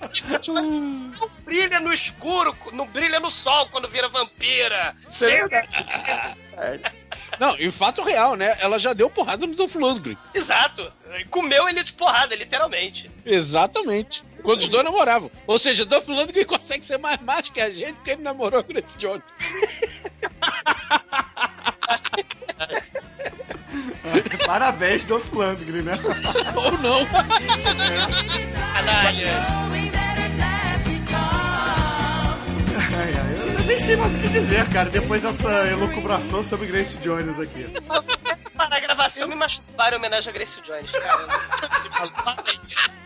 Grace 0.00 0.38
Jones 0.38 1.18
não 1.20 1.30
brilha 1.44 1.80
no 1.80 1.92
escuro, 1.92 2.56
não 2.72 2.86
brilha 2.86 3.20
no 3.20 3.30
sol 3.30 3.68
quando 3.68 3.88
vira 3.88 4.08
vampira. 4.08 4.96
Sempre. 5.10 5.68
Não, 7.38 7.56
em 7.56 7.70
fato 7.70 8.02
real, 8.02 8.34
né? 8.34 8.56
Ela 8.60 8.78
já 8.78 8.92
deu 8.92 9.08
porrada 9.08 9.46
no 9.46 9.54
Dolph 9.54 9.76
Lundgren. 9.76 10.18
Exato. 10.34 10.92
Comeu 11.30 11.68
ele 11.68 11.84
de 11.84 11.92
porrada, 11.92 12.34
literalmente. 12.34 13.10
Exatamente. 13.24 14.24
Quando 14.42 14.60
os 14.60 14.68
dois 14.68 14.84
namoravam. 14.84 15.30
Ou 15.46 15.58
seja, 15.58 15.84
Dolph 15.84 16.08
Lundgren 16.08 16.44
consegue 16.44 16.84
ser 16.84 16.98
mais 16.98 17.20
macho 17.20 17.52
que 17.52 17.60
a 17.60 17.70
gente 17.70 17.94
porque 17.96 18.10
ele 18.10 18.22
namorou 18.22 18.60
a 18.60 18.62
Grace 18.62 18.96
Jones. 18.98 19.22
Parabéns, 24.46 25.04
Dolph 25.04 25.30
Lundgren, 25.32 25.82
né? 25.82 25.98
Ou 26.56 26.72
não. 26.78 27.06
Caralho. 28.54 29.28
Ai, 32.96 33.12
ai, 33.14 33.54
eu 33.58 33.64
nem 33.64 33.78
sei 33.78 33.96
mais 33.96 34.16
o 34.16 34.18
que 34.18 34.28
dizer, 34.28 34.66
cara, 34.70 34.88
depois 34.90 35.22
dessa 35.22 35.48
elucubração 35.66 36.42
sobre 36.42 36.66
Grace 36.66 36.96
Jones 36.98 37.38
aqui. 37.38 37.66
Gravação, 38.98 39.28
me 39.28 39.36
masturbar 39.36 39.92
em 39.92 39.96
homenagem 39.96 40.28
a 40.28 40.32
Grace 40.32 40.60
Jones, 40.60 40.90
cara. 40.90 41.24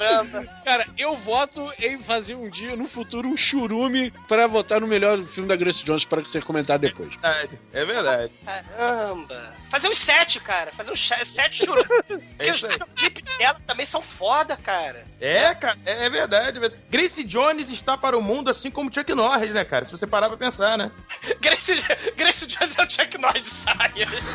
Caramba. 0.00 0.46
Cara, 0.64 0.86
eu 0.96 1.14
voto 1.14 1.70
em 1.78 1.98
fazer 1.98 2.34
um 2.34 2.48
dia, 2.48 2.74
no 2.74 2.86
futuro, 2.88 3.28
um 3.28 3.36
churume 3.36 4.10
pra 4.26 4.46
votar 4.46 4.80
no 4.80 4.86
melhor 4.86 5.22
filme 5.26 5.46
da 5.48 5.56
Grace 5.56 5.84
Jones 5.84 6.06
para 6.06 6.22
você 6.22 6.40
comentar 6.40 6.78
depois. 6.78 7.10
Verdade, 7.10 7.58
É 7.72 7.84
verdade. 7.84 8.32
Caramba. 8.46 9.54
Fazer 9.68 9.88
uns 9.88 9.98
sete, 9.98 10.40
cara. 10.40 10.72
Fazer 10.72 10.92
uns 10.92 11.10
sete 11.24 11.66
churros. 11.66 11.86
Porque 12.08 12.50
os 12.50 12.58
isso 12.58 12.66
aí. 12.66 12.78
clipes 12.96 13.36
dela 13.36 13.60
também 13.66 13.84
são 13.84 14.00
foda, 14.00 14.56
cara. 14.56 15.04
É, 15.20 15.54
cara, 15.54 15.78
é, 15.84 16.06
é 16.06 16.10
verdade. 16.10 16.58
Grace 16.88 17.22
Jones 17.24 17.68
está 17.70 17.96
para 17.96 18.16
o 18.16 18.22
mundo 18.22 18.48
assim 18.48 18.70
como 18.70 18.92
Chuck 18.92 19.12
Norris, 19.14 19.52
né, 19.52 19.64
cara? 19.64 19.84
Se 19.84 19.90
você 19.90 20.06
parar 20.06 20.28
pra 20.28 20.36
pensar, 20.36 20.78
né? 20.78 20.90
Grace, 21.40 21.74
Grace 22.16 22.46
Jones 22.46 22.78
é 22.78 22.82
o 22.82 22.90
Chuck 22.90 23.18
Norris 23.18 23.42
de 23.42 23.48
saias. 23.48 24.34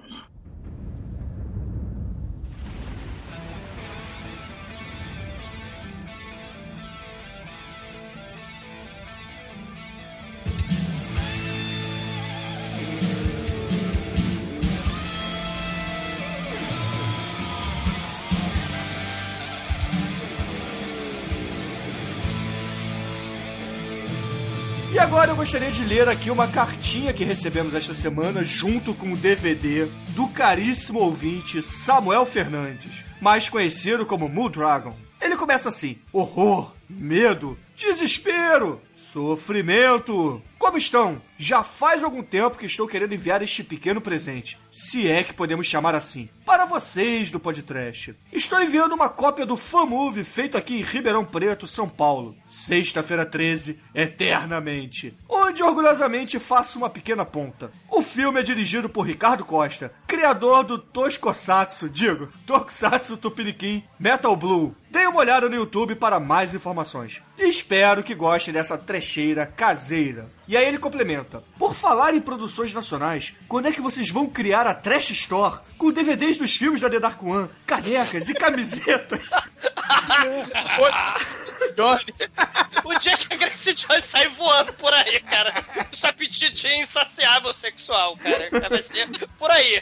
gostaria 25.41 25.71
de 25.71 25.83
ler 25.83 26.07
aqui 26.07 26.29
uma 26.29 26.47
cartinha 26.47 27.11
que 27.11 27.23
recebemos 27.23 27.73
esta 27.73 27.95
semana, 27.95 28.43
junto 28.45 28.93
com 28.93 29.11
o 29.11 29.17
DVD, 29.17 29.87
do 30.09 30.27
caríssimo 30.27 30.99
ouvinte 30.99 31.63
Samuel 31.63 32.27
Fernandes, 32.27 33.03
mais 33.19 33.49
conhecido 33.49 34.05
como 34.05 34.29
Mu 34.29 34.49
Dragon. 34.49 34.95
Ele 35.19 35.35
começa 35.35 35.67
assim: 35.67 35.97
horror, 36.13 36.71
medo, 36.87 37.57
desespero, 37.75 38.79
sofrimento. 38.93 40.39
Como 40.61 40.77
estão? 40.77 41.19
Já 41.39 41.63
faz 41.63 42.03
algum 42.03 42.21
tempo 42.21 42.55
que 42.55 42.67
estou 42.67 42.87
querendo 42.87 43.15
enviar 43.15 43.41
este 43.41 43.63
pequeno 43.63 43.99
presente, 43.99 44.59
se 44.69 45.09
é 45.09 45.23
que 45.23 45.33
podemos 45.33 45.65
chamar 45.65 45.95
assim, 45.95 46.29
para 46.45 46.65
vocês 46.65 47.31
do 47.31 47.39
podcast. 47.39 48.15
Estou 48.31 48.61
enviando 48.61 48.93
uma 48.93 49.09
cópia 49.09 49.43
do 49.43 49.57
Fan 49.57 49.87
Movie 49.87 50.23
feito 50.23 50.55
aqui 50.55 50.75
em 50.75 50.83
Ribeirão 50.83 51.25
Preto, 51.25 51.67
São 51.67 51.89
Paulo, 51.89 52.35
sexta-feira 52.47 53.25
13, 53.25 53.81
eternamente, 53.95 55.17
onde 55.27 55.63
orgulhosamente 55.63 56.37
faço 56.37 56.77
uma 56.77 56.91
pequena 56.91 57.25
ponta. 57.25 57.71
O 57.89 58.03
filme 58.03 58.39
é 58.39 58.43
dirigido 58.43 58.87
por 58.87 59.01
Ricardo 59.01 59.43
Costa, 59.43 59.91
criador 60.05 60.63
do 60.63 60.77
Tokusatsu, 60.77 61.89
digo, 61.89 62.29
Tokusatsu 62.45 63.17
Tupiniquim 63.17 63.83
Metal 63.99 64.35
Blue. 64.35 64.75
Dê 64.91 65.07
uma 65.07 65.21
olhada 65.21 65.47
no 65.47 65.55
YouTube 65.55 65.95
para 65.95 66.19
mais 66.19 66.53
informações. 66.53 67.21
Espero 67.37 68.03
que 68.03 68.13
gostem 68.13 68.53
dessa 68.53 68.77
trecheira 68.77 69.45
caseira. 69.45 70.29
E 70.51 70.57
aí 70.57 70.67
ele 70.67 70.77
complementa: 70.77 71.41
Por 71.57 71.73
falar 71.73 72.13
em 72.13 72.19
produções 72.19 72.73
nacionais, 72.73 73.33
quando 73.47 73.69
é 73.69 73.71
que 73.71 73.79
vocês 73.79 74.09
vão 74.09 74.27
criar 74.27 74.67
a 74.67 74.73
Trash 74.73 75.11
Store 75.11 75.61
com 75.77 75.93
DVDs 75.93 76.35
dos 76.35 76.53
filmes 76.53 76.81
da 76.81 76.89
The 76.89 76.99
Dark 76.99 77.23
One, 77.23 77.49
canecas 77.65 78.27
e 78.27 78.33
camisetas? 78.33 79.29
O 82.83 82.93
dia 82.99 83.15
que 83.15 83.33
a 83.33 83.37
Grace 83.37 83.73
Jones 83.73 84.05
sair 84.05 84.27
voando 84.29 84.73
por 84.73 84.93
aí, 84.93 85.19
cara. 85.21 85.65
Esse 85.91 86.05
apetite 86.05 86.67
insaciável 86.67 87.53
sexual, 87.53 88.17
cara. 88.17 88.49
Vai 88.69 88.83
ser 88.83 89.07
por 89.37 89.49
aí. 89.49 89.81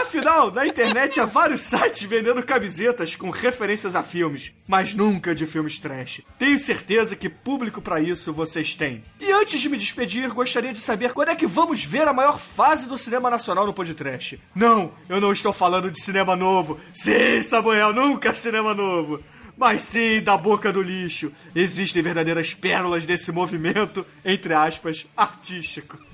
Afinal, 0.00 0.50
na 0.50 0.66
internet 0.66 1.20
há 1.20 1.26
vários 1.26 1.60
sites 1.60 2.02
vendendo 2.04 2.42
camisetas 2.42 3.14
com 3.14 3.28
referências 3.28 3.94
a 3.94 4.02
filmes, 4.02 4.52
mas 4.66 4.94
nunca 4.94 5.34
de 5.34 5.46
filmes 5.46 5.78
trash. 5.78 6.22
Tenho 6.38 6.58
certeza 6.58 7.14
que 7.14 7.28
público 7.28 7.82
pra 7.82 8.00
isso 8.00 8.32
vocês 8.32 8.74
têm. 8.74 9.04
E 9.20 9.30
antes 9.30 9.60
de 9.60 9.68
me 9.68 9.76
despedir, 9.76 10.30
gostaria 10.30 10.72
de 10.72 10.80
saber 10.80 11.12
quando 11.12 11.28
é 11.28 11.36
que 11.36 11.46
vamos 11.46 11.84
ver 11.84 12.08
a 12.08 12.14
maior 12.14 12.38
fase 12.38 12.88
do 12.88 12.96
cinema 12.96 13.28
nacional 13.28 13.66
no 13.66 13.74
podcast. 13.74 14.40
Não, 14.54 14.92
eu 15.08 15.20
não 15.20 15.32
estou 15.32 15.52
falando 15.52 15.90
de 15.90 16.00
cinema 16.00 16.34
novo. 16.34 16.80
Sim, 16.94 17.42
Samuel, 17.42 17.92
nunca 17.92 18.34
cinema 18.34 18.72
novo. 18.72 19.22
Mas 19.56 19.82
sim, 19.82 20.20
da 20.22 20.38
boca 20.38 20.72
do 20.72 20.80
lixo. 20.80 21.30
Existem 21.54 22.02
verdadeiras 22.02 22.54
pérolas 22.54 23.04
desse 23.04 23.30
movimento, 23.30 24.06
entre 24.24 24.54
aspas, 24.54 25.06
artístico. 25.14 25.98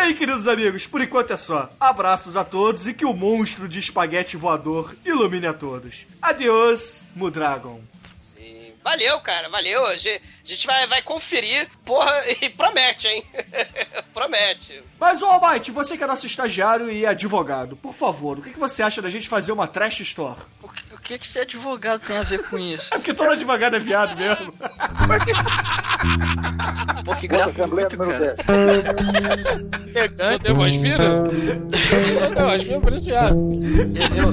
Bem, 0.00 0.14
queridos 0.14 0.46
amigos, 0.46 0.86
por 0.86 1.02
enquanto 1.02 1.32
é 1.32 1.36
só. 1.36 1.68
Abraços 1.78 2.36
a 2.36 2.44
todos 2.44 2.86
e 2.86 2.94
que 2.94 3.04
o 3.04 3.12
monstro 3.12 3.68
de 3.68 3.80
espaguete 3.80 4.36
voador 4.36 4.96
ilumine 5.04 5.48
a 5.48 5.52
todos. 5.52 6.06
Adeus, 6.22 7.02
Mudragon. 7.16 7.80
Valeu, 8.88 9.20
cara, 9.20 9.50
valeu. 9.50 9.84
A 9.84 9.98
gente 9.98 10.22
a 10.42 10.48
gente 10.48 10.66
vai, 10.66 10.86
vai 10.86 11.02
conferir, 11.02 11.68
porra, 11.84 12.22
e 12.40 12.48
promete, 12.48 13.06
hein? 13.06 13.22
promete. 14.14 14.82
Mas, 14.98 15.20
ô 15.20 15.26
Almighty, 15.26 15.70
você 15.70 15.94
que 15.98 16.02
é 16.02 16.06
nosso 16.06 16.24
estagiário 16.26 16.90
e 16.90 17.04
advogado, 17.04 17.76
por 17.76 17.92
favor, 17.92 18.38
o 18.38 18.42
que 18.42 18.52
que 18.52 18.58
você 18.58 18.82
acha 18.82 19.02
da 19.02 19.10
gente 19.10 19.28
fazer 19.28 19.52
uma 19.52 19.66
trash 19.66 20.00
store? 20.00 20.38
O 20.62 20.68
que, 20.70 20.94
o 20.94 20.98
que 20.98 21.18
que 21.18 21.26
ser 21.26 21.40
advogado 21.40 22.00
tem 22.00 22.16
a 22.16 22.22
ver 22.22 22.42
com 22.44 22.58
isso? 22.58 22.88
É 22.94 22.96
porque 22.96 23.12
todo 23.12 23.30
advogado 23.30 23.76
é 23.76 23.78
viado 23.78 24.16
mesmo. 24.16 24.54
Pô, 27.04 27.14
que 27.14 27.28
gratuito, 27.28 27.98
cara. 27.98 28.36
Só 30.16 30.38
tem 30.38 30.54
voz 30.54 30.74
fina? 30.76 31.24
Só 32.18 32.30
tem 32.34 32.44
voz 32.44 32.62
fina, 32.62 32.80
por 32.80 32.92
isso 32.94 33.04
já. 33.04 33.28
Entendeu? 33.28 34.32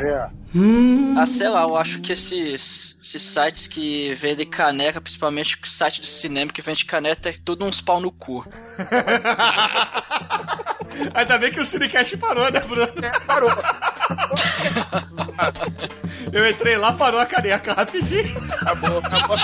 Yeah. 0.00 0.32
Ah, 1.16 1.26
sei 1.26 1.48
lá, 1.48 1.62
eu 1.62 1.76
acho 1.76 2.00
que 2.00 2.12
esses, 2.12 2.96
esses 3.02 3.22
sites 3.22 3.66
que 3.66 4.14
vendem 4.14 4.46
caneca, 4.46 5.00
principalmente 5.00 5.58
site 5.64 6.00
de 6.00 6.06
cinema 6.06 6.52
que 6.52 6.62
vende 6.62 6.84
caneca, 6.84 7.30
é 7.30 7.34
tudo 7.44 7.64
uns 7.64 7.80
pau 7.80 8.00
no 8.00 8.12
cu. 8.12 8.46
Ainda 11.14 11.38
bem 11.38 11.50
que 11.52 11.60
o 11.60 11.64
Cinecast 11.64 12.16
parou, 12.16 12.50
né, 12.50 12.60
Bruno? 12.60 12.88
Parou. 13.26 13.50
Eu 16.32 16.48
entrei 16.48 16.76
lá, 16.76 16.92
parou 16.92 17.20
a 17.20 17.26
caneca 17.26 17.72
rapidinho. 17.74 18.36
Acabou, 18.60 18.98
acabou. 18.98 19.36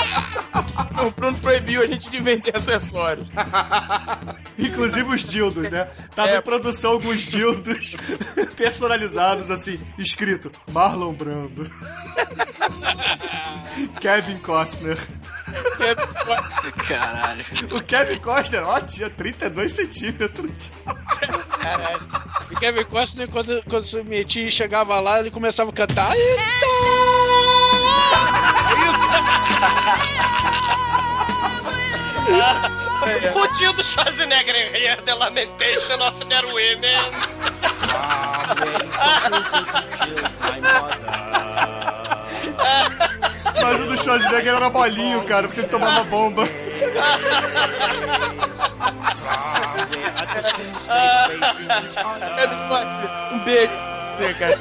O 1.06 1.10
Bruno 1.10 1.38
proibiu 1.38 1.82
a 1.82 1.86
gente 1.86 2.10
de 2.10 2.20
vender 2.20 2.56
acessórios. 2.56 3.26
Inclusive 4.58 5.08
os 5.14 5.22
dildos, 5.24 5.70
né? 5.70 5.88
Tava 6.14 6.30
É. 6.30 6.36
em 6.38 6.42
produção 6.42 6.92
alguns 6.92 7.20
dildos 7.20 7.96
personalizados, 8.56 9.50
assim, 9.50 9.78
escrito 9.98 10.50
Marlon 10.70 11.12
Brando. 11.12 11.70
Kevin 14.00 14.38
Costner. 14.38 14.98
Caralho. 16.86 17.44
O 17.72 17.82
Kevin 17.82 18.18
Costner, 18.18 18.66
ó, 18.66 18.80
tinha 18.80 19.10
32 19.10 19.72
centímetros. 19.72 20.72
Caralho. 21.60 22.08
E 22.50 22.56
Kevin 22.56 22.84
Costner, 22.84 23.28
quando, 23.28 23.62
quando 23.68 23.84
se 23.84 24.02
metia 24.02 24.48
e 24.48 24.50
chegava 24.50 24.98
lá, 25.00 25.20
ele 25.20 25.30
começava 25.30 25.70
a 25.70 25.72
cantar. 25.72 26.14
Eita! 26.14 26.44
O 33.34 33.48
tio 33.58 33.72
do 33.72 33.82
Schwarzenegger 33.82 34.54
em 34.56 34.74
Here, 34.74 35.02
The 35.02 35.14
Lamentation 35.14 36.00
of 36.00 36.24
Their 36.26 36.46
Women. 36.46 37.12
Mas 43.60 43.80
o 43.80 43.86
do 43.86 43.96
Schwarzenegger 43.96 44.54
era 44.54 44.70
bolinho, 44.70 45.24
cara, 45.24 45.46
porque 45.46 45.60
ele 45.60 45.68
tomava 45.68 46.04
bomba. 46.04 46.42
Um 53.32 53.44
beijo. 53.44 53.68
pra 53.68 54.12
Você, 54.12 54.34
cara. 54.34 54.58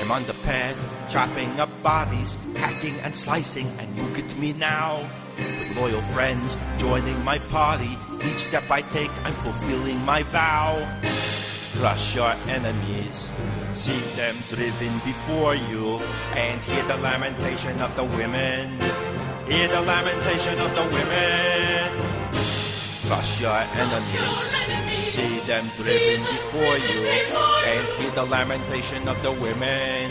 I'm 0.00 0.10
on 0.10 0.22
the 0.24 0.34
path, 0.44 0.76
chopping 1.10 1.58
up 1.58 1.70
bodies, 1.82 2.36
hacking 2.56 2.94
and 3.04 3.16
slicing, 3.16 3.66
and 3.78 3.98
look 3.98 4.18
at 4.18 4.36
me 4.38 4.52
now. 4.52 5.00
With 5.36 5.76
loyal 5.76 6.02
friends 6.02 6.56
joining 6.76 7.22
my 7.24 7.38
party, 7.38 7.88
each 8.26 8.38
step 8.38 8.70
I 8.70 8.82
take, 8.82 9.10
I'm 9.24 9.32
fulfilling 9.32 9.98
my 10.04 10.22
vow. 10.24 10.76
Crush 11.78 12.14
your 12.14 12.32
enemies, 12.48 13.30
see 13.72 13.98
them 14.14 14.36
driven 14.48 14.94
before 15.00 15.54
you, 15.56 15.98
and 16.34 16.64
hear 16.64 16.82
the 16.84 16.96
lamentation 16.98 17.80
of 17.82 17.94
the 17.96 18.04
women. 18.04 18.78
Hear 19.50 19.68
the 19.68 19.82
lamentation 19.82 20.58
of 20.60 20.74
the 20.76 20.84
women. 20.84 21.90
Crush 23.06 23.40
your 23.40 23.58
enemies, 23.74 24.54
see 25.02 25.40
them 25.40 25.66
driven 25.76 26.22
before 26.22 26.78
you, 26.78 27.06
and 27.06 27.86
hear 27.98 28.10
the 28.12 28.24
lamentation 28.24 29.08
of 29.08 29.20
the 29.22 29.32
women. 29.32 30.10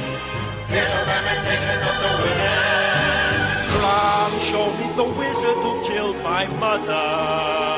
Hear 0.67 0.85
the 0.85 1.03
lamentation 1.11 1.79
of 1.89 1.95
the 2.03 2.13
women. 2.23 3.23
Come, 3.79 4.39
show 4.41 4.67
me 4.77 4.87
the 4.95 5.07
wizard 5.17 5.57
who 5.63 5.83
killed 5.87 6.17
my 6.23 6.45
mother. 6.59 7.72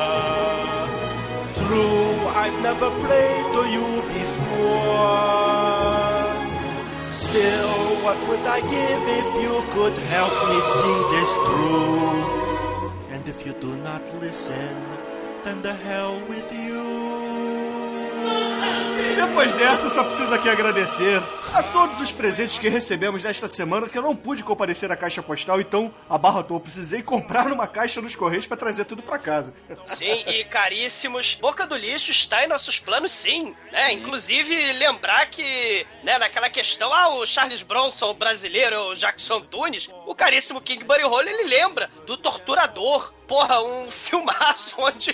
True, 1.66 2.28
I've 2.28 2.62
never 2.62 2.90
prayed 3.02 3.46
to 3.56 3.62
you 3.76 3.88
before. 4.14 5.26
Still, 7.10 7.74
what 8.04 8.18
would 8.28 8.46
I 8.46 8.60
give 8.60 9.02
if 9.20 9.28
you 9.42 9.54
could 9.74 9.98
help 10.14 10.34
me 10.50 10.58
see 10.60 10.98
this 11.14 11.30
through? 11.46 12.46
And 13.10 13.26
if 13.26 13.44
you 13.44 13.52
do 13.54 13.74
not 13.78 14.02
listen, 14.20 14.76
then 15.42 15.60
the 15.62 15.74
hell 15.74 16.20
with 16.28 16.52
you. 16.52 18.45
Depois 19.16 19.54
dessa, 19.54 19.90
só 19.90 20.04
preciso 20.04 20.32
aqui 20.32 20.48
agradecer 20.48 21.22
a 21.54 21.62
todos 21.62 22.00
os 22.00 22.10
presentes 22.10 22.58
que 22.58 22.68
recebemos 22.68 23.22
nesta 23.22 23.48
semana, 23.48 23.88
que 23.88 23.96
eu 23.96 24.02
não 24.02 24.16
pude 24.16 24.42
comparecer 24.42 24.90
à 24.90 24.96
caixa 24.96 25.22
postal, 25.22 25.60
então 25.60 25.92
a 26.08 26.16
barra 26.16 26.44
eu 26.48 26.60
precisei 26.60 27.02
comprar 27.02 27.46
numa 27.46 27.66
caixa 27.66 28.00
nos 28.00 28.14
Correios 28.14 28.46
pra 28.46 28.56
trazer 28.56 28.84
tudo 28.84 29.02
pra 29.02 29.18
casa. 29.18 29.54
Sim, 29.84 30.24
e 30.26 30.44
caríssimos, 30.44 31.34
Boca 31.34 31.66
do 31.66 31.76
Lixo 31.76 32.10
está 32.10 32.44
em 32.44 32.48
nossos 32.48 32.78
planos, 32.78 33.12
sim. 33.12 33.54
Né? 33.72 33.92
Inclusive, 33.92 34.72
lembrar 34.74 35.26
que, 35.26 35.86
né, 36.02 36.18
naquela 36.18 36.48
questão, 36.48 36.92
ah, 36.92 37.08
o 37.08 37.26
Charles 37.26 37.62
Bronson, 37.62 38.14
brasileiro, 38.14 38.90
o 38.90 38.94
Jackson 38.94 39.40
Tunes, 39.40 39.88
o 40.06 40.14
caríssimo 40.14 40.60
King 40.60 40.84
Buddy 40.84 41.02
Holly, 41.02 41.28
ele 41.28 41.48
lembra 41.48 41.90
do 42.06 42.16
Torturador. 42.16 43.12
Porra, 43.26 43.60
um 43.60 43.90
filmaço 43.90 44.76
onde 44.78 45.12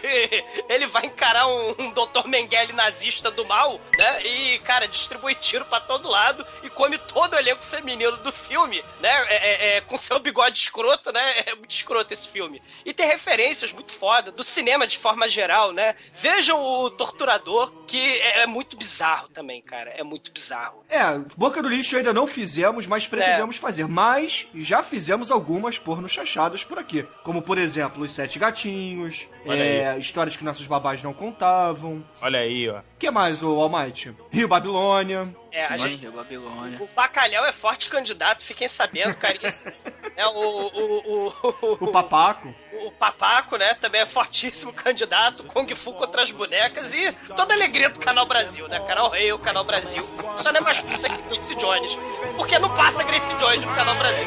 ele 0.69 0.87
vai 0.87 1.07
encarar 1.07 1.47
um, 1.47 1.75
um 1.79 1.91
Dr. 1.93 2.29
Mengele 2.29 2.75
nazista 2.75 3.31
do 3.31 3.42
mal, 3.45 3.81
né? 3.97 4.27
E, 4.27 4.59
cara, 4.61 4.89
distribui 4.89 5.35
tiro 5.35 5.65
pra 5.65 5.81
todo 5.81 6.09
lado 6.09 6.47
e 6.63 6.71
come 6.71 6.99
todo 6.99 7.35
o 7.35 7.39
elenco 7.39 7.63
feminino 7.63 8.17
do 8.19 8.33
filme, 8.33 8.83
né? 9.01 9.11
É, 9.29 9.35
é, 9.35 9.77
é, 9.77 9.81
com 9.81 9.97
seu 9.97 10.19
bigode 10.19 10.59
escroto, 10.59 11.13
né? 11.13 11.21
É 11.47 11.55
muito 11.55 11.71
escroto 11.71 12.13
esse 12.13 12.29
filme. 12.29 12.63
E 12.85 12.93
tem 12.93 13.07
referências 13.07 13.73
muito 13.73 13.93
foda 13.93 14.31
do 14.31 14.43
cinema 14.43 14.87
de 14.87 14.99
forma 14.99 15.29
geral, 15.29 15.73
né? 15.73 15.95
Vejam 16.15 16.63
o 16.63 16.91
Torturador, 16.91 17.71
que 17.87 17.99
é, 17.99 18.41
é 18.41 18.47
muito 18.47 18.77
bizarro 18.77 19.29
também, 19.29 19.61
cara. 19.61 19.91
É 19.91 20.03
muito 20.03 20.31
bizarro. 20.33 20.85
É, 20.89 21.19
Boca 21.37 21.63
do 21.63 21.69
Lixo 21.69 21.97
ainda 21.97 22.13
não 22.13 22.27
fizemos, 22.27 22.87
mas 22.87 23.07
pretendemos 23.07 23.57
fazer. 23.57 23.87
Mas 23.87 24.47
já 24.55 24.83
fizemos 24.83 25.31
algumas 25.31 25.79
porno 25.79 26.09
chachadas 26.09 26.65
por 26.65 26.79
aqui. 26.79 27.07
Como, 27.23 27.43
por 27.43 27.59
exemplo, 27.59 28.03
Os 28.03 28.13
Sete 28.13 28.39
Gatinhos, 28.39 29.29
é, 29.47 29.97
histórias 29.99 30.37
que 30.37 30.45
nossos 30.45 30.67
babás 30.67 31.03
não 31.03 31.13
contavam. 31.13 32.05
Olha 32.21 32.41
aí, 32.41 32.69
ó. 32.69 32.81
Que 32.99 33.11
mais, 33.11 33.22
o 33.43 33.61
Almighty? 33.61 34.15
Rio 34.31 34.49
Babilônia. 34.49 35.35
É, 35.51 35.67
a 35.67 35.77
gente, 35.77 36.01
Rio 36.01 36.13
Babilônia. 36.13 36.83
o 36.83 36.89
Bacalhau 36.95 37.45
é 37.45 37.53
forte 37.53 37.91
candidato, 37.91 38.43
fiquem 38.43 38.67
sabendo, 38.67 39.15
caríssimo. 39.17 39.71
é, 40.17 40.27
o, 40.27 40.31
o, 40.31 41.29
o, 41.29 41.85
O 41.85 41.93
Papaco. 41.93 42.55
O 42.87 42.91
Papaco, 42.91 43.57
né, 43.57 43.75
também 43.75 44.01
é 44.01 44.07
fortíssimo 44.07 44.73
candidato, 44.73 45.45
Kung 45.45 45.73
Fu 45.75 45.93
contra 45.93 46.23
as 46.23 46.31
bonecas 46.31 46.93
e 46.95 47.13
toda 47.37 47.53
a 47.53 47.57
alegria 47.57 47.91
do 47.91 48.01
Canal 48.01 48.27
Brasil, 48.27 48.67
né? 48.67 48.81
Canal 48.81 49.11
Rei, 49.11 49.33
o 49.33 49.39
Canal 49.39 49.63
Brasil. 49.63 50.03
Só 50.41 50.51
não 50.53 50.59
é 50.59 50.63
mais 50.63 50.81
puta 50.81 51.09
que 51.09 51.23
Grace 51.29 51.55
Jones. 51.55 51.97
Porque 52.37 52.59
não 52.59 52.75
passa 52.75 53.05
Grace 53.05 53.33
Jones 53.35 53.63
no 53.63 53.75
Canal 53.75 53.95
Brasil. 53.97 54.27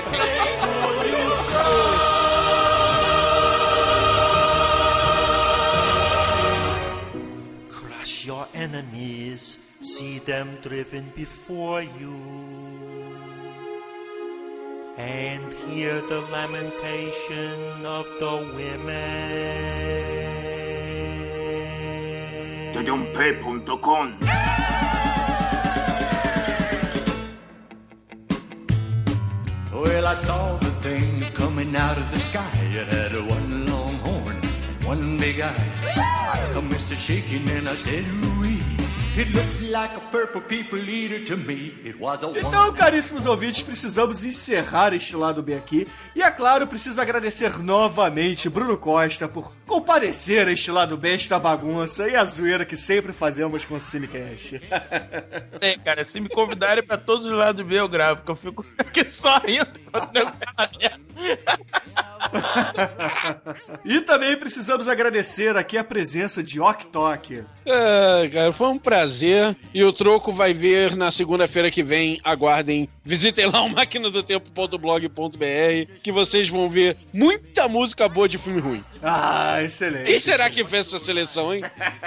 enemies, 8.55 9.59
see 9.81 10.19
them 10.19 10.57
driven 10.61 11.11
before 11.15 11.81
you, 11.81 12.15
and 14.97 15.53
hear 15.67 16.01
the 16.01 16.21
lamentation 16.31 17.85
of 17.85 18.05
the 18.19 18.35
women. 18.55 19.95
Tedionpe.com 22.73 24.07
Well, 29.73 30.07
I 30.07 30.13
saw 30.13 30.57
the 30.57 30.71
thing 30.85 31.31
coming 31.33 31.75
out 31.75 31.97
of 31.97 32.09
the 32.11 32.19
sky. 32.19 32.49
It 32.73 32.87
had 32.87 33.13
a 33.13 33.23
one 33.23 33.65
long 33.65 33.95
horn, 34.05 34.24
one 34.85 35.17
big 35.17 35.39
eye. 35.39 35.55
I 35.95 36.49
come 36.53 36.69
Mr. 36.69 36.95
Shaking 36.95 37.49
and 37.49 37.67
I 37.67 37.75
said, 37.75 38.05
ooh 38.05 38.84
It 39.17 39.33
looks 39.33 39.61
like 39.61 39.95
a 39.95 40.01
purple 40.11 40.41
people 40.41 40.77
eater 40.77 41.23
to 41.23 41.37
me. 41.37 41.73
It 41.85 41.97
was 41.97 42.21
a 42.21 42.27
Então, 42.37 42.73
caríssimos 42.73 43.25
ouvintes, 43.25 43.61
precisamos 43.61 44.25
encerrar 44.25 44.91
este 44.91 45.15
lado 45.15 45.41
B 45.41 45.55
aqui. 45.55 45.87
E 46.13 46.21
é 46.21 46.29
claro, 46.29 46.67
preciso 46.67 47.01
agradecer 47.01 47.57
novamente 47.59 48.49
Bruno 48.49 48.77
Costa 48.77 49.29
por 49.29 49.53
comparecer 49.65 50.49
a 50.49 50.51
este 50.51 50.69
lado 50.69 50.97
B, 50.97 51.13
esta 51.13 51.39
bagunça 51.39 52.09
e 52.09 52.15
a 52.15 52.25
zoeira 52.25 52.65
que 52.65 52.75
sempre 52.75 53.13
fazemos 53.13 53.63
com 53.63 53.75
o 53.75 53.79
Cinecast. 53.79 54.61
É, 55.61 55.77
cara, 55.77 56.03
se 56.03 56.19
me 56.19 56.27
convidarem 56.27 56.83
pra 56.83 56.97
todos 56.97 57.25
os 57.25 57.31
lados 57.31 57.65
B, 57.65 57.79
eu 57.79 57.87
gravo, 57.87 58.23
que 58.23 58.29
eu 58.29 58.35
fico 58.35 58.65
aqui 58.77 59.07
só 59.07 59.39
rindo. 59.39 59.65
e 63.85 64.01
também 64.01 64.35
precisamos 64.37 64.87
agradecer 64.87 65.55
aqui 65.55 65.77
a 65.77 65.83
presença 65.83 66.43
de 66.43 66.59
Ok 66.59 66.87
Tok. 66.91 67.43
É, 67.65 68.29
cara, 68.29 68.53
foi 68.53 68.67
um 68.67 68.77
prazer. 68.77 69.04
E 69.73 69.83
o 69.83 69.93
troco 69.93 70.31
vai 70.31 70.53
ver 70.53 70.95
na 70.95 71.11
segunda-feira 71.11 71.71
que 71.71 71.83
vem. 71.83 72.19
Aguardem. 72.23 72.89
Visitem 73.03 73.47
lá 73.47 73.61
o 73.61 73.69
maquinadotempo.blog.br 73.69 75.91
que 76.01 76.11
vocês 76.11 76.49
vão 76.49 76.69
ver 76.69 76.97
muita 77.13 77.67
música 77.67 78.09
boa 78.09 78.27
de 78.27 78.37
filme 78.37 78.59
ruim. 78.59 78.83
Ah, 79.01 79.61
excelente. 79.63 80.05
Quem 80.05 80.19
será 80.19 80.49
que 80.49 80.63
fez 80.65 80.87
essa 80.87 80.99
seleção, 80.99 81.53
hein? 81.53 81.63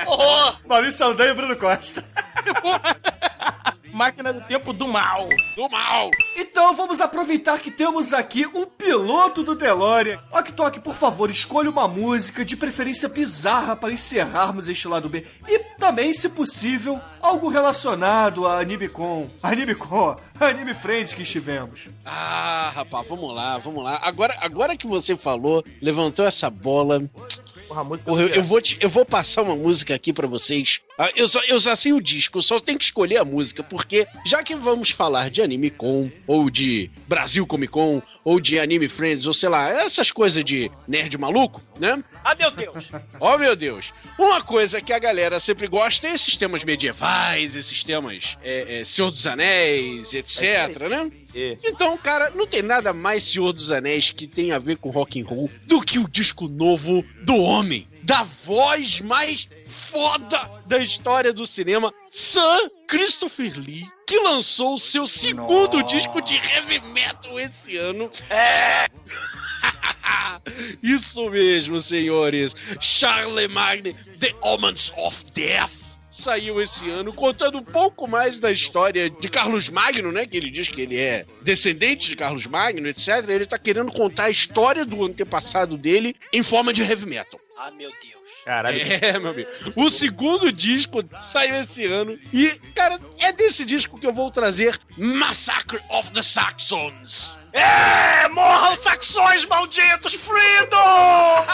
Oh, 0.06 0.68
Maurício 0.68 0.98
Saldanha 0.98 1.30
e 1.30 1.34
Bruno 1.34 1.56
Costa. 1.56 2.04
Máquina 3.92 4.32
do 4.32 4.40
tempo 4.42 4.72
do 4.72 4.88
mal. 4.88 5.28
Do 5.54 5.68
mal! 5.68 6.10
Então 6.36 6.74
vamos 6.74 7.00
aproveitar 7.00 7.60
que 7.60 7.70
temos 7.70 8.12
aqui 8.12 8.46
um 8.46 8.66
piloto 8.66 9.42
do 9.42 9.54
DeLorean. 9.54 10.20
Ok 10.30 10.52
Tok, 10.52 10.80
por 10.80 10.94
favor, 10.94 11.30
escolha 11.30 11.70
uma 11.70 11.86
música, 11.86 12.44
de 12.44 12.56
preferência 12.56 13.08
bizarra, 13.08 13.76
para 13.76 13.92
encerrarmos 13.92 14.68
este 14.68 14.88
lado 14.88 15.08
B. 15.08 15.24
E 15.46 15.58
também, 15.78 16.12
se 16.12 16.28
possível, 16.30 17.00
algo 17.20 17.48
relacionado 17.48 18.46
a 18.46 18.58
AnimeCon. 18.58 19.30
AnimeCon, 19.42 20.16
Anime 20.40 20.74
Friends 20.74 21.14
que 21.14 21.22
estivemos. 21.22 21.88
Ah, 22.04 22.72
rapaz, 22.74 23.08
vamos 23.08 23.34
lá, 23.34 23.58
vamos 23.58 23.84
lá. 23.84 24.00
Agora, 24.02 24.36
agora 24.40 24.76
que 24.76 24.86
você 24.86 25.16
falou, 25.16 25.64
levantou 25.80 26.26
essa 26.26 26.50
bola. 26.50 27.08
Porra, 27.68 27.84
música 27.84 28.10
Porra, 28.10 28.22
eu, 28.22 28.28
eu 28.28 28.42
vou 28.42 28.60
te- 28.60 28.78
eu 28.80 28.88
vou 28.88 29.04
passar 29.04 29.42
uma 29.42 29.54
música 29.54 29.94
aqui 29.94 30.12
pra 30.12 30.26
vocês. 30.26 30.80
Ah, 30.98 31.10
eu, 31.14 31.28
só, 31.28 31.40
eu 31.44 31.60
só 31.60 31.76
sei 31.76 31.92
o 31.92 32.00
disco, 32.00 32.38
eu 32.38 32.42
só 32.42 32.58
tenho 32.58 32.78
que 32.78 32.84
escolher 32.86 33.18
a 33.18 33.24
música, 33.24 33.62
porque 33.62 34.06
já 34.26 34.42
que 34.42 34.56
vamos 34.56 34.90
falar 34.90 35.30
de 35.30 35.42
Anime 35.42 35.70
Con, 35.70 36.10
ou 36.26 36.50
de 36.50 36.90
Brasil 37.06 37.46
Comic 37.46 37.72
Con, 37.72 38.02
ou 38.24 38.40
de 38.40 38.58
Anime 38.58 38.88
Friends, 38.88 39.26
ou 39.26 39.32
sei 39.34 39.48
lá, 39.48 39.68
essas 39.70 40.10
coisas 40.10 40.42
de 40.44 40.70
nerd 40.88 41.16
maluco, 41.18 41.62
né? 41.78 42.02
ah, 42.24 42.34
meu 42.34 42.50
Deus. 42.50 42.88
Oh, 43.20 43.36
meu 43.36 43.54
Deus. 43.56 43.92
Uma 44.18 44.40
coisa 44.40 44.80
que 44.80 44.92
a 44.92 44.98
galera 44.98 45.38
sempre 45.40 45.66
gosta 45.66 46.06
é 46.08 46.14
esses 46.14 46.36
temas 46.36 46.62
medievais, 46.64 47.54
esses 47.56 47.82
temas 47.84 48.36
é, 48.42 48.80
é, 48.80 48.84
Senhor 48.84 49.10
dos 49.10 49.26
Anéis, 49.26 50.14
etc, 50.14 50.42
né? 50.88 51.10
Então, 51.64 51.96
cara, 51.96 52.30
não 52.30 52.46
tem 52.46 52.62
nada 52.62 52.92
mais 52.92 53.24
Senhor 53.24 53.52
dos 53.52 53.70
Anéis 53.70 54.10
que 54.10 54.26
tem 54.26 54.52
a 54.52 54.58
ver 54.58 54.76
com 54.76 54.90
rock 54.90 55.20
and 55.20 55.26
roll 55.26 55.50
do 55.66 55.80
que 55.80 55.98
o 55.98 56.08
disco 56.08 56.48
novo 56.48 57.04
do 57.22 57.36
homem. 57.36 57.88
Da 58.02 58.22
voz 58.22 59.00
mais 59.00 59.48
foda 59.66 60.50
da 60.66 60.78
história 60.78 61.32
do 61.32 61.46
cinema, 61.46 61.92
Sir 62.08 62.70
Christopher 62.86 63.58
Lee, 63.58 63.86
que 64.06 64.18
lançou 64.20 64.74
o 64.74 64.78
seu 64.78 65.06
segundo 65.06 65.82
disco 65.82 66.20
de 66.22 66.34
heavy 66.34 66.80
metal 66.80 67.38
esse 67.38 67.76
ano. 67.76 68.10
É! 68.30 68.86
Isso 70.82 71.28
mesmo, 71.30 71.80
senhores. 71.80 72.54
Charlemagne, 72.80 73.94
The 74.18 74.34
Omens 74.42 74.92
of 74.96 75.24
Death. 75.32 75.87
Saiu 76.18 76.60
esse 76.60 76.90
ano 76.90 77.12
contando 77.12 77.58
um 77.58 77.62
pouco 77.62 78.08
mais 78.08 78.40
da 78.40 78.50
história 78.50 79.08
de 79.08 79.28
Carlos 79.28 79.68
Magno, 79.68 80.10
né? 80.10 80.26
Que 80.26 80.36
ele 80.36 80.50
diz 80.50 80.68
que 80.68 80.80
ele 80.80 80.98
é 80.98 81.24
descendente 81.42 82.08
de 82.08 82.16
Carlos 82.16 82.44
Magno, 82.44 82.88
etc. 82.88 83.24
Ele 83.28 83.46
tá 83.46 83.56
querendo 83.56 83.92
contar 83.92 84.24
a 84.24 84.30
história 84.30 84.84
do 84.84 85.04
antepassado 85.04 85.78
dele 85.78 86.16
em 86.32 86.42
forma 86.42 86.72
de 86.72 86.82
heavy 86.82 87.06
metal. 87.06 87.38
Ah, 87.56 87.70
meu 87.70 87.88
Deus. 88.02 88.18
Caralho. 88.44 88.80
É, 89.00 89.16
meu 89.16 89.30
amigo. 89.30 89.48
O 89.76 89.88
segundo 89.88 90.50
disco 90.50 91.04
saiu 91.20 91.60
esse 91.60 91.84
ano. 91.84 92.18
E, 92.32 92.48
cara, 92.74 92.98
é 93.20 93.32
desse 93.32 93.64
disco 93.64 93.96
que 93.96 94.06
eu 94.06 94.12
vou 94.12 94.28
trazer 94.32 94.76
Massacre 94.96 95.80
of 95.88 96.10
the 96.10 96.22
Saxons. 96.22 97.38
É, 97.52 98.28
morram 98.28 98.74
saxões 98.74 99.44
malditos, 99.44 100.14
Freedom! 100.14 101.46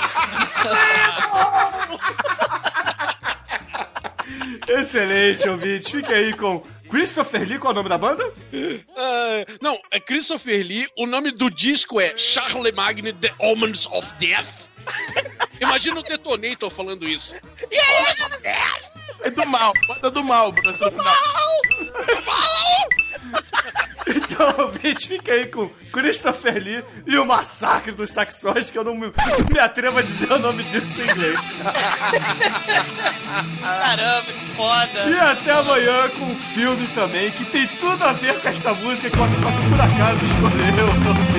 Excelente, 4.69 5.49
ouvinte. 5.49 5.91
Fique 5.91 6.13
aí 6.13 6.33
com 6.33 6.61
Christopher 6.91 7.49
Lee, 7.49 7.59
qual 7.59 7.73
é 7.73 7.75
o 7.75 7.77
nome 7.77 7.89
da 7.89 7.99
banda? 7.99 8.33
Ah, 8.97 9.45
não, 9.61 9.79
é 9.91 9.99
Christopher 9.99 10.65
Lee. 10.65 10.87
O 10.97 11.07
nome 11.07 11.31
do 11.31 11.51
disco 11.51 12.01
é 12.01 12.17
Charlemagne 12.17 13.13
The 13.13 13.35
Omens 13.41 13.87
of 13.87 14.13
Death. 14.19 14.71
Imagina 15.61 16.01
o 16.01 16.03
Detonator 16.03 16.71
falando 16.71 17.09
isso. 17.09 17.35
E 17.71 17.79
aí, 17.79 18.05
É 19.23 19.31
do 19.31 19.47
mal, 19.47 19.73
bota 19.87 20.11
do 20.11 20.23
mal, 20.23 20.53
professor. 20.53 20.93
Então, 24.35 24.53
ouvinte, 24.67 25.07
fique 25.07 25.31
aí 25.31 25.47
com 25.47 25.69
Christopher 25.93 26.63
Lee 26.63 26.85
e 27.07 27.17
o 27.17 27.25
Massacre 27.25 27.93
dos 27.93 28.11
Saxões, 28.11 28.71
que 28.71 28.77
eu 28.77 28.83
não 28.83 28.95
me, 28.95 29.07
não 29.07 29.47
me 29.53 29.61
atrevo 29.61 29.99
a 29.99 30.03
dizer 30.03 30.33
o 30.33 30.39
nome 30.39 30.65
disso 30.65 31.03
em 31.03 31.11
inglês. 31.11 31.41
Caramba, 33.61 34.33
que 34.33 34.57
foda. 34.57 35.09
E 35.09 35.19
até 35.19 35.53
amanhã 35.53 36.09
com 36.11 36.25
um 36.25 36.37
filme 36.37 36.89
também 36.89 37.31
que 37.31 37.45
tem 37.45 37.67
tudo 37.79 38.03
a 38.03 38.13
ver 38.13 38.41
com 38.41 38.49
esta 38.49 38.75
música 38.75 39.09
que 39.09 39.17
o 39.17 39.21
por 39.21 39.81
acaso 39.81 40.25
escolheu. 40.25 41.34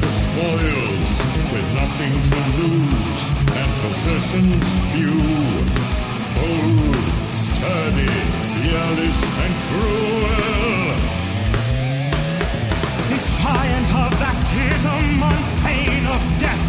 The 0.00 0.08
spoils, 0.08 1.10
with 1.52 1.68
nothing 1.80 2.14
to 2.30 2.38
lose 2.58 3.24
and 3.60 3.70
possessions 3.82 4.68
few. 4.92 5.20
Bold, 6.36 6.96
sturdy, 7.30 8.16
fearless, 8.52 9.20
and 9.44 9.54
cruel. 9.66 10.30
Defiant 13.08 13.88
of 14.02 14.10
baptism 14.24 15.22
on 15.22 15.40
pain 15.64 16.02
of 16.06 16.22
death. 16.38 16.64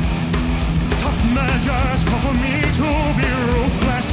Tough 1.02 1.22
measures 1.38 2.02
call 2.08 2.22
for 2.26 2.36
me 2.44 2.56
to 2.80 2.90
be 3.20 3.30
ruthless. 3.52 4.12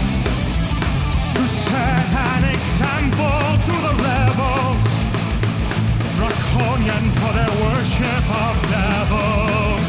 To 1.36 1.44
set 1.46 2.10
an 2.30 2.44
example 2.56 3.46
to 3.66 3.74
the 3.84 3.94
rebels. 4.04 4.87
Draconian 6.18 7.04
for 7.14 7.32
their 7.32 7.54
worship 7.62 8.24
of 8.26 8.54
devils. 8.74 9.88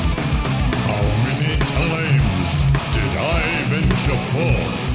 How 0.85 1.01
many 1.25 1.57
times 1.57 2.49
did 2.93 3.13
I 3.17 3.41
venture 3.73 4.21
forth 4.29 4.85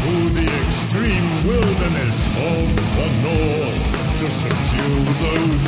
to 0.00 0.12
the 0.32 0.48
extreme 0.64 1.28
wilderness 1.44 2.16
of 2.40 2.64
the 2.96 3.08
north 3.28 3.84
to 4.16 4.26
subdue 4.40 5.04
those 5.28 5.64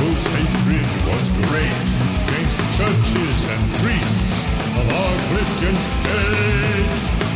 whose 0.00 0.24
hatred 0.32 0.90
was 1.04 1.24
great 1.44 1.88
against 2.24 2.56
churches 2.80 3.38
and 3.52 3.62
priests 3.84 4.48
of 4.80 4.86
our 4.88 5.16
Christian 5.28 5.76
state? 5.76 7.29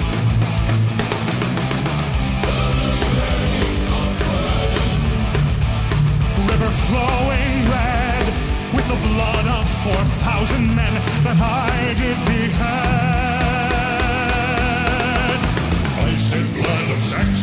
was 6.74 6.90
red 7.70 8.26
with 8.74 8.86
the 8.88 9.08
blood 9.08 9.46
of 9.46 9.68
4,000 9.84 10.74
men 10.74 10.94
that 11.24 11.38
I 11.40 11.94
did 11.94 12.18
behead. 12.26 13.33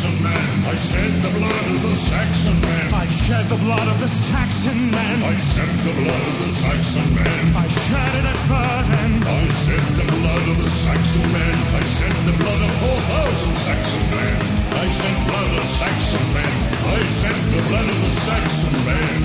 Saxon 0.02 0.24
men. 0.24 0.66
I 0.66 0.76
shed 0.78 1.14
the 1.22 1.30
blood 1.38 1.66
of 1.70 1.82
the 1.84 1.93
Saxon 1.93 2.60
men. 2.62 2.93
I 2.93 3.06
shed 3.06 3.45
the 3.54 3.56
blood 3.58 3.88
of 3.88 3.99
the 3.99 4.08
Saxon 4.08 4.89
men. 4.89 5.22
I 5.22 5.36
shed 5.38 5.74
the 5.86 5.93
blood 5.93 6.26
of 6.26 6.38
the 6.41 6.49
Saxon 6.58 7.08
men. 7.14 7.43
I 7.54 7.68
shed 7.70 8.12
it 8.18 8.26
at 8.26 8.39
Vernon. 8.49 9.14
I 9.22 9.45
shed 9.62 9.86
the 9.93 10.08
blood 10.10 10.45
of 10.49 10.58
the 10.58 10.70
Saxon 10.82 11.22
men. 11.32 11.56
I 11.78 11.84
shed 11.86 12.16
the 12.26 12.34
blood 12.34 12.62
of 12.66 12.72
four 12.82 12.99
thousand 13.12 13.56
Saxon 13.58 14.06
men. 14.10 14.38
I 14.74 14.86
shed 14.89 15.18
blood 15.30 15.52
of 15.62 15.66
Saxon 15.70 16.26
men. 16.34 16.54
I 16.82 16.99
shed 17.22 17.39
the 17.54 17.62
blood 17.70 17.88
of 17.93 17.99
the 18.02 18.14
Saxon 18.26 18.76
men. 18.89 19.20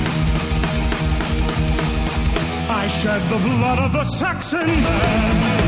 I 2.69 2.87
shed 2.89 3.23
the 3.33 3.41
blood 3.49 3.79
of 3.79 3.93
the 3.93 4.05
Saxon 4.05 4.69
men. 4.69 5.66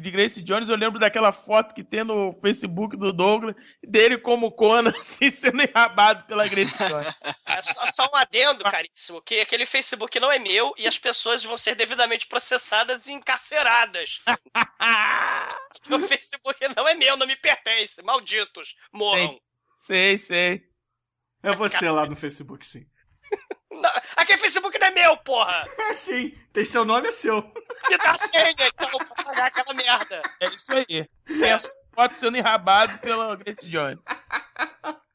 De, 0.00 0.10
Grace 0.10 0.42
Jones, 0.42 0.68
eu 0.68 0.76
lembro 0.76 0.98
daquela 0.98 1.32
foto 1.32 1.74
que 1.74 1.84
tem 1.84 2.04
no 2.04 2.32
Facebook 2.34 2.96
do 2.96 3.12
Douglas, 3.12 3.54
dele 3.82 4.18
como 4.18 4.52
Conan, 4.52 4.90
assim, 4.96 5.30
sendo 5.30 5.62
enrabado 5.62 6.26
pela 6.26 6.46
Grace 6.46 6.76
Jones. 6.76 7.14
É 7.48 7.60
só, 7.62 7.86
só 7.86 8.10
um 8.12 8.16
adendo, 8.16 8.62
caríssimo, 8.62 9.22
que 9.22 9.40
aquele 9.40 9.66
Facebook 9.66 10.20
não 10.20 10.30
é 10.30 10.38
meu 10.38 10.74
e 10.76 10.86
as 10.86 10.98
pessoas 10.98 11.42
vão 11.42 11.56
ser 11.56 11.74
devidamente 11.74 12.26
processadas 12.26 13.06
e 13.06 13.12
encarceradas. 13.12 14.20
o 15.90 16.06
Facebook 16.06 16.58
não 16.76 16.86
é 16.86 16.94
meu, 16.94 17.16
não 17.16 17.26
me 17.26 17.34
pertence. 17.34 18.02
Malditos, 18.02 18.76
morram. 18.92 19.40
Sei, 19.78 20.18
sei. 20.18 20.62
É 21.42 21.54
você 21.54 21.90
lá 21.90 22.06
no 22.06 22.14
Facebook, 22.14 22.64
sim. 22.64 22.86
Não, 23.70 23.90
aquele 24.16 24.38
Facebook 24.38 24.78
não 24.78 24.86
é 24.86 24.90
meu, 24.90 25.16
porra! 25.18 25.64
É 25.90 25.94
sim, 25.94 26.36
tem 26.52 26.64
seu 26.64 26.84
nome, 26.84 27.08
é 27.08 27.12
seu. 27.12 27.42
Me 27.88 27.96
dá 27.98 28.10
a 28.12 28.18
senha, 28.18 28.54
então, 28.58 28.88
pra 28.98 29.24
pagar 29.24 29.46
aquela 29.46 29.74
merda. 29.74 30.22
É 30.40 30.48
isso 30.48 30.72
aí. 30.72 31.08
A 31.52 31.58
foto 31.94 32.16
sendo 32.16 32.36
enrabado 32.36 32.98
pela 32.98 33.36
Grace 33.36 33.66
Jones. 33.68 33.98